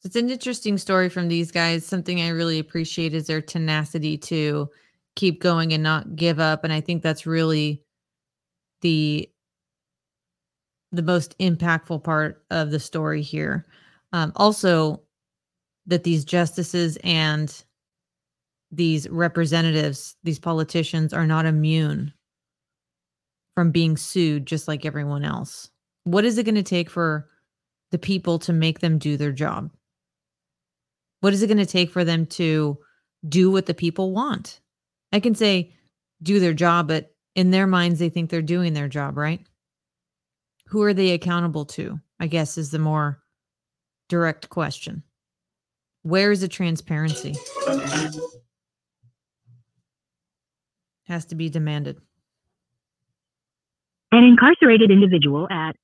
It's 0.03 0.15
an 0.15 0.29
interesting 0.29 0.77
story 0.77 1.09
from 1.09 1.27
these 1.27 1.51
guys. 1.51 1.85
Something 1.85 2.21
I 2.21 2.29
really 2.29 2.59
appreciate 2.59 3.13
is 3.13 3.27
their 3.27 3.41
tenacity 3.41 4.17
to 4.19 4.69
keep 5.15 5.41
going 5.41 5.73
and 5.73 5.83
not 5.83 6.15
give 6.15 6.39
up. 6.39 6.63
And 6.63 6.71
I 6.71 6.81
think 6.81 7.03
that's 7.03 7.25
really 7.25 7.83
the 8.81 9.29
the 10.93 11.01
most 11.01 11.37
impactful 11.39 12.03
part 12.03 12.43
of 12.51 12.71
the 12.71 12.79
story 12.79 13.21
here. 13.21 13.65
Um, 14.11 14.33
also, 14.35 15.01
that 15.85 16.03
these 16.03 16.25
justices 16.25 16.97
and 17.03 17.63
these 18.71 19.09
representatives, 19.09 20.15
these 20.23 20.39
politicians, 20.39 21.13
are 21.13 21.25
not 21.25 21.45
immune 21.45 22.13
from 23.55 23.71
being 23.71 23.97
sued 23.97 24.45
just 24.45 24.67
like 24.67 24.85
everyone 24.85 25.23
else. 25.23 25.69
What 26.03 26.25
is 26.25 26.37
it 26.37 26.43
going 26.43 26.55
to 26.55 26.63
take 26.63 26.89
for 26.89 27.27
the 27.91 27.97
people 27.97 28.39
to 28.39 28.53
make 28.53 28.79
them 28.79 28.97
do 28.97 29.17
their 29.17 29.31
job? 29.31 29.71
What 31.21 31.33
is 31.33 31.41
it 31.41 31.47
going 31.47 31.57
to 31.57 31.65
take 31.65 31.91
for 31.91 32.03
them 32.03 32.25
to 32.27 32.77
do 33.27 33.51
what 33.51 33.65
the 33.65 33.73
people 33.73 34.11
want? 34.11 34.59
I 35.11 35.19
can 35.19 35.35
say 35.35 35.73
do 36.21 36.39
their 36.39 36.53
job, 36.53 36.87
but 36.87 37.13
in 37.35 37.51
their 37.51 37.67
minds, 37.67 37.99
they 37.99 38.09
think 38.09 38.29
they're 38.29 38.41
doing 38.41 38.73
their 38.73 38.87
job, 38.87 39.17
right? 39.17 39.45
Who 40.67 40.81
are 40.83 40.93
they 40.93 41.11
accountable 41.11 41.65
to? 41.65 41.99
I 42.19 42.27
guess 42.27 42.57
is 42.57 42.71
the 42.71 42.79
more 42.79 43.19
direct 44.07 44.49
question. 44.49 45.03
Where 46.03 46.31
is 46.31 46.41
the 46.41 46.47
transparency? 46.47 47.35
Has 51.07 51.25
to 51.25 51.35
be 51.35 51.49
demanded. 51.49 51.97
An 54.11 54.23
incarcerated 54.23 54.91
individual 54.91 55.47
at 55.49 55.75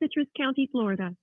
Citrus 0.00 0.28
County, 0.36 0.68
Florida. 0.70 1.14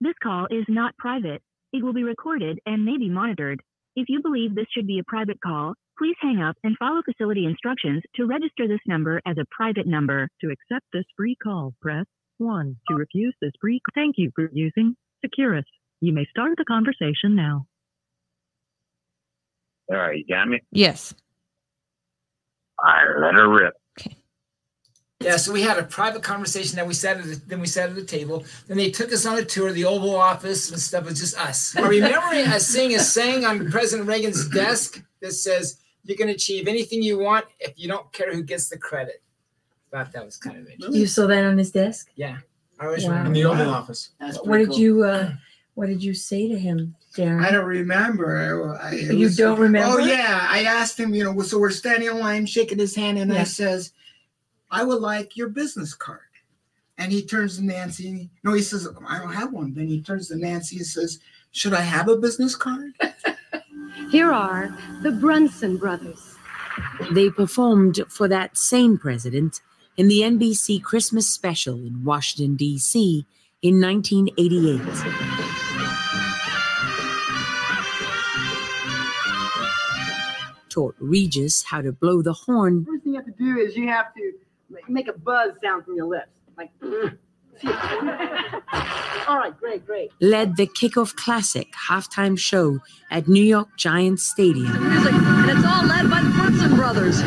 This 0.00 0.14
call 0.22 0.46
is 0.50 0.64
not 0.68 0.96
private. 0.96 1.42
It 1.72 1.82
will 1.82 1.92
be 1.92 2.04
recorded 2.04 2.58
and 2.66 2.84
may 2.84 2.98
be 2.98 3.08
monitored. 3.08 3.62
If 3.96 4.08
you 4.08 4.20
believe 4.20 4.54
this 4.54 4.66
should 4.74 4.86
be 4.86 4.98
a 4.98 5.04
private 5.04 5.40
call, 5.40 5.74
please 5.98 6.16
hang 6.20 6.40
up 6.40 6.56
and 6.64 6.76
follow 6.78 7.02
facility 7.02 7.46
instructions 7.46 8.02
to 8.16 8.26
register 8.26 8.68
this 8.68 8.80
number 8.86 9.20
as 9.26 9.36
a 9.38 9.46
private 9.50 9.86
number. 9.86 10.28
To 10.40 10.48
accept 10.48 10.86
this 10.92 11.04
free 11.16 11.36
call, 11.42 11.74
press 11.80 12.06
1. 12.38 12.76
To 12.88 12.94
refuse 12.94 13.34
this 13.40 13.52
free 13.60 13.80
call, 13.80 14.02
Thank 14.02 14.16
you 14.18 14.30
for 14.34 14.48
using 14.52 14.96
Securus. 15.24 15.64
You 16.00 16.12
may 16.12 16.26
start 16.30 16.52
the 16.56 16.64
conversation 16.64 17.36
now. 17.36 17.66
All 19.90 19.98
right, 19.98 20.18
you 20.18 20.24
got 20.26 20.48
me? 20.48 20.60
Yes. 20.70 21.14
All 22.78 22.92
right, 22.92 23.20
let 23.20 23.34
her 23.34 23.48
rip. 23.48 23.74
Yeah, 25.20 25.36
so 25.36 25.52
we 25.52 25.62
had 25.62 25.78
a 25.78 25.84
private 25.84 26.22
conversation. 26.22 26.76
Then 26.76 26.88
we 26.88 26.94
sat 26.94 27.18
at 27.18 27.24
the, 27.24 27.40
then 27.46 27.60
we 27.60 27.66
sat 27.66 27.88
at 27.90 27.94
the 27.94 28.04
table. 28.04 28.44
Then 28.66 28.76
they 28.76 28.90
took 28.90 29.12
us 29.12 29.24
on 29.24 29.38
a 29.38 29.44
tour 29.44 29.68
of 29.68 29.74
the 29.74 29.84
Oval 29.84 30.16
Office 30.16 30.70
and 30.70 30.80
stuff. 30.80 31.04
It 31.04 31.10
was 31.10 31.20
just 31.20 31.38
us. 31.38 31.76
I 31.76 31.86
remember 31.86 32.34
us 32.50 32.66
seeing 32.66 32.94
a 32.94 32.98
saying 32.98 33.44
on 33.44 33.70
President 33.70 34.08
Reagan's 34.08 34.48
desk 34.48 35.02
that 35.20 35.32
says, 35.32 35.80
"You 36.04 36.16
can 36.16 36.28
achieve 36.30 36.68
anything 36.68 37.02
you 37.02 37.18
want 37.18 37.46
if 37.60 37.72
you 37.78 37.88
don't 37.88 38.10
care 38.12 38.32
who 38.34 38.42
gets 38.42 38.68
the 38.68 38.78
credit." 38.78 39.22
thought 39.90 40.10
that 40.12 40.24
was 40.24 40.38
kind 40.38 40.56
of 40.56 40.66
interesting. 40.68 40.94
You 40.98 41.06
saw 41.06 41.26
that 41.26 41.44
on 41.44 41.58
his 41.58 41.70
desk. 41.70 42.08
Yeah, 42.16 42.38
I 42.80 42.86
was 42.86 43.04
Wow. 43.04 43.26
In 43.26 43.32
the 43.34 43.42
that. 43.42 43.48
Oval 43.50 43.68
Office. 43.68 44.10
That's 44.18 44.38
What 44.38 44.56
did 44.58 44.68
cool. 44.68 44.78
you 44.78 45.04
uh 45.04 45.32
what 45.74 45.86
did 45.86 46.02
you 46.02 46.12
say 46.14 46.48
to 46.48 46.58
him, 46.58 46.94
Deron? 47.14 47.44
I 47.44 47.50
don't 47.50 47.64
remember. 47.66 48.78
I, 48.82 48.94
it 48.94 49.14
You 49.14 49.28
don't 49.30 49.58
remember? 49.60 49.96
Oh 49.96 50.04
yeah, 50.04 50.46
I 50.50 50.64
asked 50.64 50.98
him. 50.98 51.14
You 51.14 51.24
know, 51.24 51.42
so 51.42 51.58
we're 51.58 51.70
standing 51.70 52.08
in 52.08 52.18
line, 52.18 52.46
shaking 52.46 52.78
his 52.78 52.94
hand, 52.94 53.18
and 53.18 53.32
I 53.32 53.44
says, 53.44 53.92
"I 54.70 54.82
would 54.84 55.00
like 55.00 55.36
your 55.36 55.48
business 55.48 55.94
card." 55.94 56.20
And 56.98 57.10
he 57.12 57.22
turns 57.22 57.56
to 57.56 57.64
Nancy. 57.64 58.30
No, 58.44 58.52
he 58.54 58.62
says, 58.62 58.86
"I 59.06 59.18
don't 59.18 59.32
have 59.32 59.52
one." 59.52 59.74
Then 59.74 59.88
he 59.88 60.00
turns 60.02 60.28
to 60.28 60.36
Nancy 60.36 60.76
and 60.76 60.86
says, 60.86 61.20
"Should 61.52 61.74
I 61.74 61.80
have 61.80 62.08
a 62.08 62.16
business 62.16 62.54
card?" 62.56 62.92
Here 64.12 64.30
are 64.30 64.76
the 65.00 65.10
Brunson 65.10 65.78
brothers. 65.78 66.36
They 67.12 67.30
performed 67.30 67.98
for 68.08 68.28
that 68.28 68.58
same 68.58 68.98
president 68.98 69.62
in 69.96 70.08
the 70.08 70.20
NBC 70.20 70.82
Christmas 70.82 71.26
special 71.26 71.76
in 71.76 72.04
Washington, 72.04 72.54
D.C. 72.54 73.24
in 73.62 73.80
1988. 73.80 74.82
Taught 80.68 80.94
Regis 80.98 81.62
how 81.62 81.80
to 81.80 81.92
blow 81.92 82.20
the 82.20 82.34
horn 82.34 82.84
First 82.84 83.04
thing 83.04 83.14
you 83.14 83.18
have 83.18 83.24
to 83.24 83.32
do 83.32 83.56
is 83.56 83.74
you 83.74 83.88
have 83.88 84.12
to 84.12 84.32
make 84.88 85.08
a 85.08 85.14
buzz 85.14 85.52
sound 85.64 85.86
from 85.86 85.96
your 85.96 86.06
lips. 86.06 86.28
Like, 86.58 86.70
all 89.28 89.36
right, 89.36 89.52
great, 89.58 89.84
great. 89.86 90.10
led 90.20 90.56
the 90.56 90.66
kickoff 90.66 91.14
classic 91.14 91.68
halftime 91.88 92.38
show 92.38 92.80
at 93.10 93.28
New 93.28 93.42
York 93.44 93.68
Giants 93.76 94.24
Stadium. 94.24 94.72
Music, 94.88 95.12
and 95.12 95.50
it's 95.50 95.66
all 95.66 95.84
led 95.84 96.10
by 96.10 96.22
the 96.22 96.30
Brunson 96.30 96.76
brothers. 96.76 97.22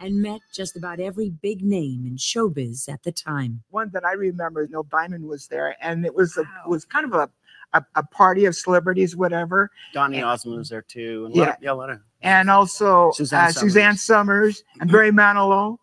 and 0.00 0.22
met 0.22 0.40
just 0.52 0.76
about 0.76 1.00
every 1.00 1.28
big 1.28 1.62
name 1.62 2.06
in 2.06 2.16
showbiz 2.16 2.88
at 2.88 3.02
the 3.02 3.12
time. 3.12 3.62
One 3.70 3.90
that 3.92 4.04
I 4.04 4.12
remember, 4.12 4.66
Neil 4.66 4.84
Diamond 4.84 5.24
was 5.24 5.48
there, 5.48 5.76
and 5.82 6.06
it 6.06 6.14
was 6.14 6.36
a, 6.36 6.44
was 6.66 6.84
kind 6.84 7.04
of 7.04 7.12
a, 7.12 7.30
a 7.74 7.84
a 7.96 8.02
party 8.02 8.44
of 8.46 8.54
celebrities, 8.56 9.16
whatever. 9.16 9.70
Donny 9.92 10.22
Osmond 10.22 10.58
was 10.58 10.68
there 10.70 10.82
too. 10.82 11.26
And 11.26 11.34
a 11.34 11.38
lot 11.38 11.44
Yeah. 11.46 11.50
of- 11.52 11.62
yeah, 11.62 11.72
a 11.72 11.74
lot 11.74 11.90
of. 11.90 12.00
and 12.22 12.50
also 12.50 13.10
Suzanne 13.12 13.48
uh, 13.48 13.52
Suzanne 13.52 13.96
Somers 13.96 14.62
and 14.80 14.90
Barry 14.90 15.10
Manilow. 15.10 15.78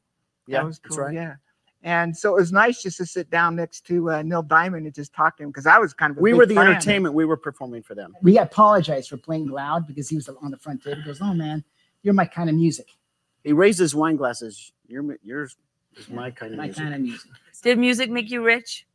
Yeah, 0.48 0.60
that 0.60 0.66
was 0.66 0.80
that's 0.80 0.96
cool. 0.96 1.06
right. 1.06 1.14
Yeah, 1.14 1.36
and 1.84 2.16
so 2.16 2.36
it 2.36 2.40
was 2.40 2.52
nice 2.52 2.82
just 2.84 2.98
to 2.98 3.06
sit 3.06 3.30
down 3.30 3.56
next 3.56 3.86
to 3.88 4.12
uh, 4.12 4.22
Neil 4.24 4.42
Diamond 4.44 4.86
and 4.86 4.94
just 4.96 5.14
talk 5.14 5.38
to 5.38 5.44
him 5.44 5.50
because 5.50 5.66
I 5.68 5.78
was 5.80 5.94
kind 5.94 6.12
of 6.12 6.18
a 6.18 6.22
We 6.22 6.32
big 6.32 6.38
were 6.38 6.46
the 6.46 6.56
fan. 6.56 6.68
entertainment. 6.68 7.14
We 7.16 7.26
were 7.26 7.38
performing 7.38 7.84
for 7.84 7.96
them. 7.96 8.14
We 8.22 8.38
apologized 8.40 9.10
for 9.10 9.18
playing 9.18 9.48
loud 9.48 9.88
because 9.88 10.10
he 10.10 10.16
was 10.16 10.28
on 10.30 10.52
the 10.52 10.58
front 10.58 10.84
table. 10.84 10.98
He 11.02 11.04
goes, 11.06 11.20
"Oh 11.22 11.34
man, 11.34 11.64
you're 12.04 12.14
my 12.16 12.26
kind 12.26 12.50
of 12.50 12.56
music." 12.56 12.88
He 13.44 13.54
raises 13.54 13.94
wine 13.94 14.16
glasses. 14.16 14.72
Your 14.88 15.18
yours 15.24 15.56
is 15.98 16.10
my 16.10 16.32
kind 16.32 16.52
of 16.54 16.58
My 16.58 16.66
music. 16.66 16.84
kind 16.84 16.96
of 16.96 17.02
music. 17.02 17.32
Did 17.62 17.78
music 17.80 18.10
make 18.10 18.30
you 18.32 18.44
rich? 18.44 18.86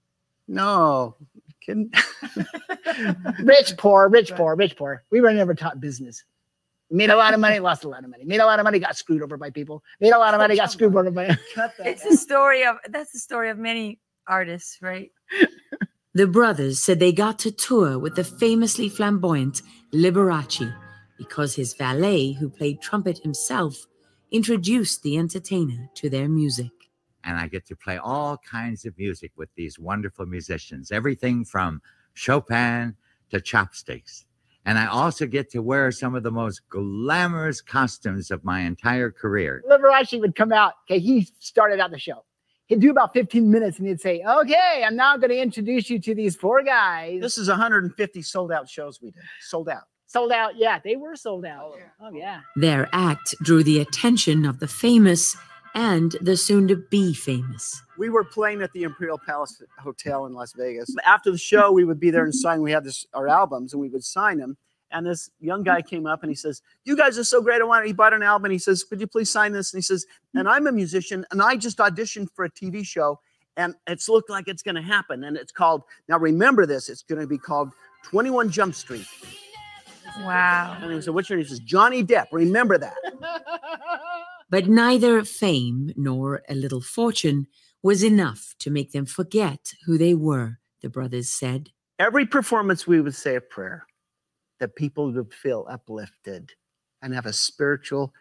No, 0.49 1.17
kidding. 1.61 1.93
rich, 3.43 3.77
poor, 3.77 4.09
rich, 4.09 4.33
poor, 4.35 4.57
rich, 4.57 4.77
poor. 4.77 5.05
We 5.11 5.21
were 5.21 5.33
never 5.33 5.55
taught 5.55 5.81
business. 5.81 6.25
Made 6.91 7.11
a 7.11 7.17
lot 7.17 7.35
of 7.35 7.41
money, 7.41 7.61
lost 7.61 7.85
a 7.85 7.89
lot 7.89 8.03
of 8.03 8.11
money. 8.11 8.25
Made 8.25 8.41
a 8.41 8.47
lot 8.47 8.59
of 8.59 8.65
money, 8.65 8.81
got 8.81 8.97
screwed 8.97 9.23
over 9.23 9.37
by 9.37 9.51
people. 9.51 9.83
Made 10.01 10.11
a 10.11 10.19
lot 10.19 10.35
of 10.35 10.39
money, 10.39 10.57
got 10.57 10.73
screwed 10.73 10.95
over 10.95 11.11
by. 11.11 11.37
It's 11.79 12.03
the 12.03 12.17
story 12.17 12.65
of 12.65 12.77
that's 12.89 13.13
the 13.13 13.21
story 13.21 13.51
of 13.51 13.59
many 13.59 14.01
artists, 14.27 14.79
right? 14.83 15.11
The 16.13 16.27
brothers 16.27 16.83
said 16.83 16.99
they 16.99 17.13
got 17.13 17.39
to 17.41 17.53
tour 17.53 17.97
with 17.97 18.17
the 18.17 18.25
famously 18.25 18.89
flamboyant 18.89 19.63
Liberace 19.93 20.75
because 21.17 21.55
his 21.55 21.75
valet, 21.75 22.33
who 22.33 22.51
played 22.51 22.81
trumpet 22.81 23.19
himself, 23.19 23.87
introduced 24.33 25.05
the 25.05 25.17
entertainer 25.17 25.89
to 25.95 26.11
their 26.11 26.29
music. 26.29 26.73
And 27.25 27.39
I 27.39 27.49
get 27.49 27.67
to 27.67 27.77
play 27.77 27.99
all 27.99 28.39
kinds 28.39 28.85
of 28.85 28.97
music 28.99 29.33
with 29.37 29.49
these 29.55 29.79
wonderful 29.79 30.27
musicians, 30.27 30.91
everything 30.91 31.45
from 31.45 31.81
Chopin 32.15 32.97
to 33.31 33.41
chopsticks. 33.41 34.27
And 34.67 34.79
I 34.79 34.87
also 34.87 35.27
get 35.27 35.51
to 35.53 35.63
wear 35.63 35.91
some 35.91 36.15
of 36.15 36.23
the 36.23 36.31
most 36.31 36.69
glamorous 36.69 37.61
costumes 37.61 38.31
of 38.31 38.45
my 38.45 38.61
entire 38.61 39.11
career. 39.11 39.63
Liberace 39.69 40.19
would 40.21 40.37
come 40.37 40.53
out. 40.53 40.75
Okay, 40.85 40.99
he 40.99 41.29
started 41.39 41.81
out 41.81 41.91
the 41.91 41.99
show. 41.99 42.25
He'd 42.67 42.81
do 42.81 42.91
about 42.91 43.13
15 43.15 43.51
minutes 43.51 43.79
and 43.79 43.89
he'd 43.89 44.01
say, 44.01 44.23
Okay, 44.23 44.85
I'm 44.87 44.97
now 44.97 45.17
going 45.17 45.31
to 45.31 45.39
introduce 45.41 45.91
you 45.91 45.99
to 46.01 46.15
these 46.15 46.37
four 46.37 46.63
guys. 46.63 47.21
This 47.21 47.39
is 47.39 47.49
150 47.49 48.23
sold 48.23 48.53
out 48.53 48.69
shows 48.69 49.01
we 49.01 49.11
did. 49.11 49.23
Sold 49.41 49.69
out. 49.69 49.85
Sold 50.07 50.31
out. 50.31 50.57
Yeah, 50.57 50.79
they 50.85 50.97
were 50.97 51.17
sold 51.17 51.45
out. 51.47 51.73
Oh, 52.01 52.13
yeah. 52.13 52.41
Oh, 52.45 52.61
Their 52.61 52.89
act 52.93 53.35
drew 53.43 53.63
the 53.65 53.81
attention 53.81 54.45
of 54.45 54.61
the 54.61 54.69
famous 54.69 55.37
and 55.75 56.17
the 56.21 56.37
soon 56.37 56.69
to 56.69 56.77
be 56.77 57.15
famous. 57.15 57.83
We 57.99 58.11
were 58.11 58.25
playing 58.25 58.63
at 58.63 58.73
the 58.73 58.83
Imperial 58.83 59.19
Palace 59.19 59.63
Hotel 59.79 60.27
in 60.27 60.33
Las 60.33 60.53
Vegas. 60.53 60.95
After 61.05 61.31
the 61.31 61.39
show, 61.39 61.71
we 61.73 61.85
would 61.85 62.01
be 62.01 62.11
there 62.11 62.25
and 62.25 62.35
sign. 62.47 62.63
We 62.63 62.73
had 62.73 62.85
this 62.85 63.07
our 63.15 63.29
albums, 63.29 63.73
and 63.73 63.81
we 63.81 63.89
would 63.89 64.05
sign 64.05 64.39
them. 64.39 64.57
And 64.93 65.07
this 65.07 65.31
young 65.39 65.63
guy 65.63 65.83
came 65.83 66.05
up 66.05 66.23
and 66.23 66.31
he 66.31 66.35
says, 66.35 66.63
"You 66.85 66.97
guys 66.97 67.19
are 67.19 67.25
so 67.25 67.41
great! 67.41 67.61
I 67.61 67.65
want." 67.65 67.87
He 67.87 67.93
bought 67.93 68.13
an 68.13 68.23
album. 68.23 68.47
And 68.47 68.53
he 68.53 68.59
says, 68.59 68.83
"Could 68.83 69.01
you 69.01 69.07
please 69.07 69.31
sign 69.31 69.53
this?" 69.53 69.73
And 69.73 69.79
he 69.79 69.83
says, 69.83 70.05
"And 70.35 70.49
I'm 70.49 70.67
a 70.67 70.73
musician, 70.73 71.25
and 71.31 71.41
I 71.41 71.57
just 71.57 71.79
auditioned 71.79 72.29
for 72.35 72.45
a 72.45 72.51
TV 72.51 72.85
show, 72.85 73.21
and 73.57 73.75
it's 73.87 74.09
looked 74.09 74.31
like 74.31 74.49
it's 74.49 74.63
going 74.63 74.75
to 74.75 74.83
happen. 74.83 75.25
And 75.25 75.37
it's 75.37 75.53
called 75.53 75.83
now. 76.09 76.19
Remember 76.19 76.67
this. 76.67 76.89
It's 76.89 77.03
going 77.03 77.21
to 77.21 77.27
be 77.27 77.39
called 77.39 77.71
21 78.05 78.51
Jump 78.51 78.75
Street." 78.75 79.07
Wow. 80.23 80.77
And 80.83 80.93
he 80.93 81.01
said, 81.01 81.15
"What's 81.15 81.31
your 81.31 81.37
name?" 81.37 81.45
He 81.45 81.51
says, 81.51 81.61
"Johnny 81.61 82.03
Depp." 82.03 82.27
Remember 82.33 82.77
that. 82.79 82.97
But 84.51 84.67
neither 84.67 85.25
fame 85.25 85.93
nor 85.97 86.43
a 86.49 86.55
little 86.55 86.81
fortune 86.81 87.47
was 87.83 88.03
enough 88.03 88.55
to 88.59 88.71
make 88.71 88.91
them 88.93 89.07
forget 89.07 89.73
who 89.87 89.97
they 89.97 90.15
were, 90.15 90.59
the 90.83 90.91
brothers 90.91 91.31
said. 91.31 91.71
every 91.99 92.27
performance 92.27 92.87
we 92.87 93.01
would 93.01 93.15
say 93.15 93.37
a 93.37 93.41
prayer 93.41 93.87
that 94.59 94.75
people 94.75 95.13
would 95.13 95.33
feel 95.33 95.67
uplifted 95.71 96.53
and 97.01 97.15
have 97.15 97.27
a 97.27 97.33
spiritual 97.33 98.13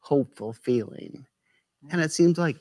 hopeful 0.00 0.52
feeling. 0.52 1.26
And 1.90 2.00
it 2.00 2.12
seems 2.12 2.38
like 2.38 2.56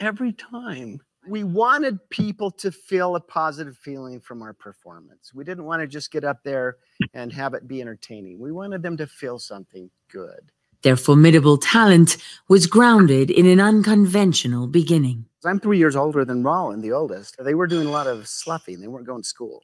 every 0.00 0.32
time 0.32 1.00
we 1.28 1.44
wanted 1.44 1.98
people 2.10 2.50
to 2.50 2.72
feel 2.72 3.14
a 3.14 3.20
positive 3.20 3.76
feeling 3.76 4.20
from 4.20 4.42
our 4.42 4.52
performance. 4.52 5.32
We 5.32 5.44
didn't 5.44 5.64
want 5.64 5.80
to 5.80 5.86
just 5.86 6.10
get 6.10 6.24
up 6.24 6.42
there 6.42 6.78
and 7.14 7.32
have 7.32 7.54
it 7.54 7.68
be 7.68 7.80
entertaining. 7.80 8.40
We 8.40 8.50
wanted 8.50 8.82
them 8.82 8.96
to 8.96 9.06
feel 9.06 9.38
something 9.38 9.88
good 10.10 10.50
Their 10.82 10.96
formidable 10.96 11.58
talent 11.58 12.16
was 12.48 12.66
grounded 12.66 13.30
in 13.30 13.46
an 13.46 13.60
unconventional 13.60 14.66
beginning. 14.66 15.26
i'm 15.44 15.60
three 15.60 15.78
years 15.78 15.96
older 15.96 16.24
than 16.24 16.42
rollin 16.42 16.80
the 16.82 16.92
oldest 16.92 17.36
they 17.42 17.54
were 17.54 17.66
doing 17.66 17.86
a 17.86 17.90
lot 17.90 18.06
of 18.06 18.26
sloughing 18.28 18.80
they 18.80 18.88
weren't 18.88 19.06
going 19.06 19.22
to 19.22 19.28
school 19.28 19.62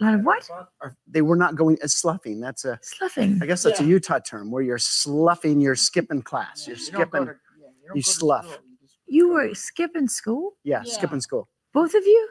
A 0.00 0.04
lot 0.04 0.14
of 0.14 0.20
what? 0.24 0.48
or 0.82 0.96
they 1.06 1.22
were 1.22 1.36
not 1.36 1.56
going 1.56 1.76
as 1.82 1.92
sloughing. 1.94 2.40
That's 2.40 2.64
a 2.64 2.78
Sloughing. 2.82 3.38
I 3.42 3.46
guess 3.46 3.62
that's 3.62 3.80
a 3.80 3.84
Utah 3.84 4.18
term 4.20 4.50
where 4.50 4.62
you're 4.62 4.78
sloughing, 4.78 5.60
you're 5.60 5.76
skipping 5.76 6.22
class, 6.22 6.66
you're 6.66 6.76
skipping, 6.90 7.28
you 7.94 8.02
slough. 8.02 8.48
You 9.06 9.28
were 9.34 9.54
skipping 9.54 10.08
school? 10.08 10.52
Yeah, 10.64 10.82
skipping 10.84 11.20
school. 11.20 11.48
Both 11.74 11.94
of 11.94 12.04
you? 12.06 12.28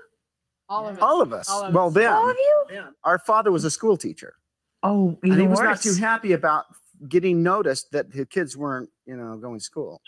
All 0.69 0.87
of 0.87 0.95
us. 0.97 1.01
All 1.01 1.21
of 1.21 1.33
us. 1.33 1.49
All 1.49 1.63
of 1.65 1.73
well, 1.73 1.87
us. 1.89 1.93
then 1.93 2.11
All 2.11 2.29
of 2.29 2.37
you? 2.37 2.83
our 3.03 3.19
father 3.19 3.51
was 3.51 3.63
a 3.65 3.71
school 3.71 3.97
teacher, 3.97 4.33
Oh, 4.81 5.17
and 5.23 5.39
he 5.41 5.45
was 5.47 5.59
worse. 5.59 5.65
not 5.69 5.81
too 5.81 5.95
happy 5.99 6.31
about 6.33 6.65
getting 7.07 7.41
noticed 7.43 7.91
that 7.91 8.11
the 8.11 8.25
kids 8.25 8.57
weren't, 8.57 8.89
you 9.05 9.15
know, 9.15 9.37
going 9.37 9.59
to 9.59 9.63
school. 9.63 10.01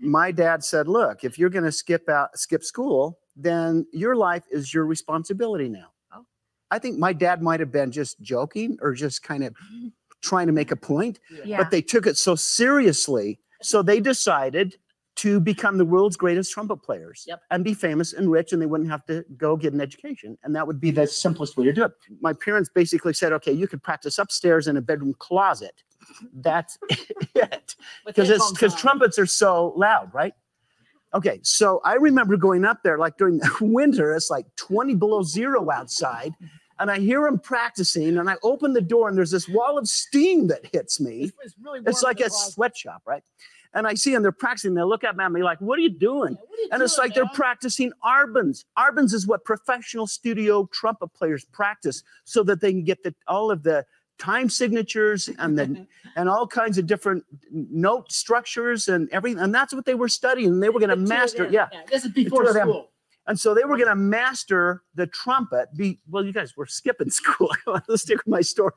My 0.00 0.32
dad 0.32 0.64
said, 0.64 0.88
"Look, 0.88 1.22
if 1.24 1.38
you're 1.38 1.50
going 1.50 1.64
to 1.64 1.72
skip 1.72 2.08
out, 2.08 2.36
skip 2.38 2.64
school, 2.64 3.20
then 3.36 3.86
your 3.92 4.16
life 4.16 4.44
is 4.50 4.74
your 4.74 4.84
responsibility 4.86 5.68
now." 5.68 5.92
Oh. 6.12 6.24
I 6.70 6.78
think 6.78 6.98
my 6.98 7.12
dad 7.12 7.40
might 7.42 7.60
have 7.60 7.70
been 7.70 7.92
just 7.92 8.20
joking 8.20 8.78
or 8.80 8.94
just 8.94 9.22
kind 9.22 9.44
of 9.44 9.54
trying 10.22 10.46
to 10.46 10.52
make 10.52 10.70
a 10.70 10.76
point, 10.76 11.20
Yeah. 11.44 11.58
but 11.58 11.70
they 11.70 11.82
took 11.82 12.06
it 12.06 12.16
so 12.16 12.34
seriously. 12.34 13.38
So 13.60 13.82
they 13.82 14.00
decided 14.00 14.76
to 15.14 15.38
become 15.38 15.76
the 15.78 15.84
world's 15.84 16.16
greatest 16.16 16.50
trumpet 16.52 16.76
players 16.78 17.28
and 17.50 17.62
be 17.62 17.74
famous 17.74 18.12
and 18.12 18.30
rich, 18.30 18.52
and 18.52 18.62
they 18.62 18.66
wouldn't 18.66 18.90
have 18.90 19.04
to 19.06 19.24
go 19.36 19.56
get 19.56 19.72
an 19.72 19.80
education. 19.80 20.38
And 20.42 20.56
that 20.56 20.66
would 20.66 20.80
be 20.80 20.90
the 20.90 21.06
simplest 21.06 21.56
way 21.56 21.64
to 21.66 21.72
do 21.72 21.84
it. 21.84 21.92
My 22.20 22.32
parents 22.32 22.70
basically 22.74 23.12
said, 23.12 23.32
okay, 23.34 23.52
you 23.52 23.68
could 23.68 23.82
practice 23.82 24.18
upstairs 24.18 24.68
in 24.68 24.76
a 24.78 24.80
bedroom 24.80 25.14
closet. 25.18 25.82
That's 26.34 26.78
it. 27.34 27.76
Because 28.06 28.28
because 28.52 28.74
trumpets 28.74 29.18
are 29.18 29.26
so 29.26 29.72
loud, 29.76 30.12
right? 30.14 30.34
Okay, 31.14 31.40
so 31.42 31.80
I 31.84 31.94
remember 31.94 32.36
going 32.36 32.64
up 32.64 32.82
there 32.82 32.96
like 32.98 33.18
during 33.18 33.38
the 33.38 33.50
winter, 33.60 34.14
it's 34.14 34.30
like 34.30 34.46
20 34.56 34.94
below 34.94 35.22
zero 35.22 35.70
outside, 35.70 36.34
and 36.78 36.90
I 36.90 36.98
hear 37.00 37.22
them 37.24 37.38
practicing, 37.38 38.16
and 38.16 38.30
I 38.30 38.36
open 38.42 38.72
the 38.72 38.80
door, 38.80 39.08
and 39.08 39.16
there's 39.18 39.30
this 39.30 39.48
wall 39.48 39.76
of 39.78 39.86
steam 39.88 40.46
that 40.46 40.64
hits 40.72 41.00
me. 41.00 41.30
It's 41.44 41.54
really 41.62 41.80
It's 41.86 42.02
like 42.02 42.20
a 42.20 42.28
closet. 42.28 42.52
sweatshop, 42.54 43.02
right? 43.04 43.22
And 43.74 43.86
I 43.86 43.94
see 43.94 44.12
them, 44.12 44.22
they're 44.22 44.32
practicing. 44.32 44.74
They 44.74 44.82
look 44.82 45.02
at 45.02 45.16
me 45.16 45.42
like, 45.42 45.58
what 45.60 45.78
are 45.78 45.82
you 45.82 45.88
doing? 45.90 46.36
and 46.70 46.82
it's 46.82 46.98
like 46.98 47.14
they're 47.14 47.28
practicing 47.32 47.90
arbans. 48.04 48.64
Arbans 48.78 49.14
is 49.14 49.26
what 49.26 49.44
professional 49.44 50.06
studio 50.06 50.68
trumpet 50.72 51.08
players 51.14 51.44
practice 51.46 52.02
so 52.24 52.42
that 52.42 52.60
they 52.60 52.70
can 52.70 52.84
get 52.84 53.02
the, 53.02 53.14
all 53.26 53.50
of 53.50 53.62
the 53.62 53.84
time 54.22 54.48
signatures 54.48 55.28
and 55.38 55.58
the 55.58 55.86
and 56.16 56.28
all 56.28 56.46
kinds 56.46 56.78
of 56.78 56.86
different 56.86 57.24
note 57.50 58.12
structures 58.12 58.88
and 58.88 59.08
everything. 59.10 59.40
And 59.42 59.54
that's 59.54 59.74
what 59.74 59.84
they 59.84 59.94
were 59.94 60.08
studying. 60.08 60.48
And 60.54 60.62
they 60.62 60.68
were 60.68 60.80
going 60.80 60.90
to 60.90 60.96
The 60.96 61.00
two 61.06 61.12
of 61.14 61.18
master. 61.20 61.44
them. 61.44 61.52
Yeah. 61.52 61.68
This 61.90 62.04
is 62.04 62.12
before 62.12 62.46
of 62.48 62.54
them. 62.54 62.68
school. 62.68 62.88
And 63.28 63.38
so 63.38 63.54
they 63.54 63.62
were 63.64 63.76
going 63.76 63.88
to 63.88 63.94
master 63.94 64.82
the 64.96 65.06
trumpet. 65.06 65.68
Be 65.76 66.00
well, 66.10 66.24
you 66.24 66.32
guys 66.32 66.56
were 66.56 66.66
skipping 66.66 67.08
school. 67.20 67.50
Let's 67.66 68.02
stick 68.02 68.18
with 68.18 68.26
my 68.26 68.40
story. 68.40 68.72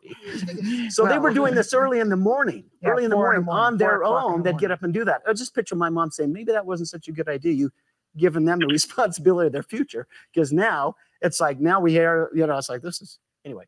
So 0.89 1.07
they 1.07 1.17
were 1.17 1.33
doing 1.33 1.55
this 1.55 1.73
early 1.73 1.99
in 1.99 2.09
the 2.09 2.15
morning, 2.15 2.65
Yeah, 2.81 2.89
early 2.89 3.03
in 3.05 3.09
the 3.09 3.15
four 3.15 3.33
in 3.33 3.41
morning, 3.43 3.45
the 3.45 3.45
morning, 3.45 3.65
on 3.65 3.71
four 3.73 3.77
their 3.79 4.01
o'clock 4.03 4.25
in 4.27 4.33
own. 4.33 4.43
the 4.43 4.51
They'd 4.51 4.59
get 4.59 4.71
up 4.71 4.83
and 4.83 4.93
do 4.93 5.03
that. 5.05 5.21
I 5.27 5.33
just 5.33 5.55
picture 5.55 5.75
my 5.75 5.89
mom 5.89 6.11
saying, 6.11 6.31
maybe 6.31 6.51
that 6.51 6.65
wasn't 6.65 6.89
such 6.89 7.07
a 7.07 7.11
good 7.11 7.27
idea. 7.27 7.53
You 7.53 7.71
giving 8.17 8.45
them 8.45 8.59
the 8.59 8.67
responsibility 8.79 9.47
of 9.47 9.53
their 9.53 9.63
future 9.63 10.07
because 10.31 10.53
now 10.53 10.95
it's 11.21 11.39
like 11.41 11.59
now 11.59 11.79
we 11.79 11.91
hear, 11.91 12.29
you 12.35 12.45
know, 12.45 12.57
it's 12.57 12.69
like 12.69 12.81
this 12.83 13.01
is 13.01 13.17
anyway. 13.45 13.65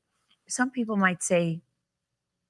Some 0.48 0.70
people 0.70 0.96
might 0.96 1.24
say, 1.24 1.60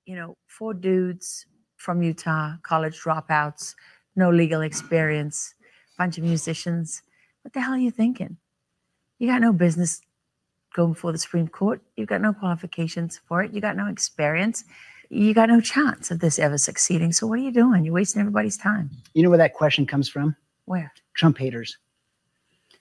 you 0.07 0.15
know, 0.15 0.37
four 0.47 0.73
dudes 0.73 1.45
from 1.75 2.01
Utah, 2.01 2.53
college 2.63 2.99
dropouts, 2.99 3.75
no 4.15 4.31
legal 4.31 4.61
experience, 4.61 5.53
bunch 5.97 6.17
of 6.17 6.23
musicians. 6.23 7.03
What 7.43 7.53
the 7.53 7.61
hell 7.61 7.73
are 7.73 7.77
you 7.77 7.91
thinking? 7.91 8.37
You 9.19 9.27
got 9.27 9.41
no 9.41 9.51
business 9.51 10.01
going 10.73 10.93
before 10.93 11.11
the 11.11 11.17
Supreme 11.17 11.47
Court. 11.47 11.81
You've 11.97 12.07
got 12.07 12.21
no 12.21 12.33
qualifications 12.33 13.19
for 13.27 13.43
it. 13.43 13.53
You 13.53 13.59
got 13.59 13.75
no 13.75 13.87
experience. 13.87 14.63
You 15.09 15.33
got 15.33 15.49
no 15.49 15.59
chance 15.59 16.09
of 16.09 16.19
this 16.19 16.39
ever 16.39 16.57
succeeding. 16.57 17.11
So 17.11 17.27
what 17.27 17.39
are 17.39 17.43
you 17.43 17.51
doing? 17.51 17.83
You're 17.83 17.93
wasting 17.93 18.21
everybody's 18.21 18.57
time. 18.57 18.89
You 19.13 19.23
know 19.23 19.29
where 19.29 19.37
that 19.37 19.53
question 19.53 19.85
comes 19.85 20.07
from? 20.07 20.35
Where? 20.65 20.93
Trump 21.15 21.37
haters. 21.37 21.77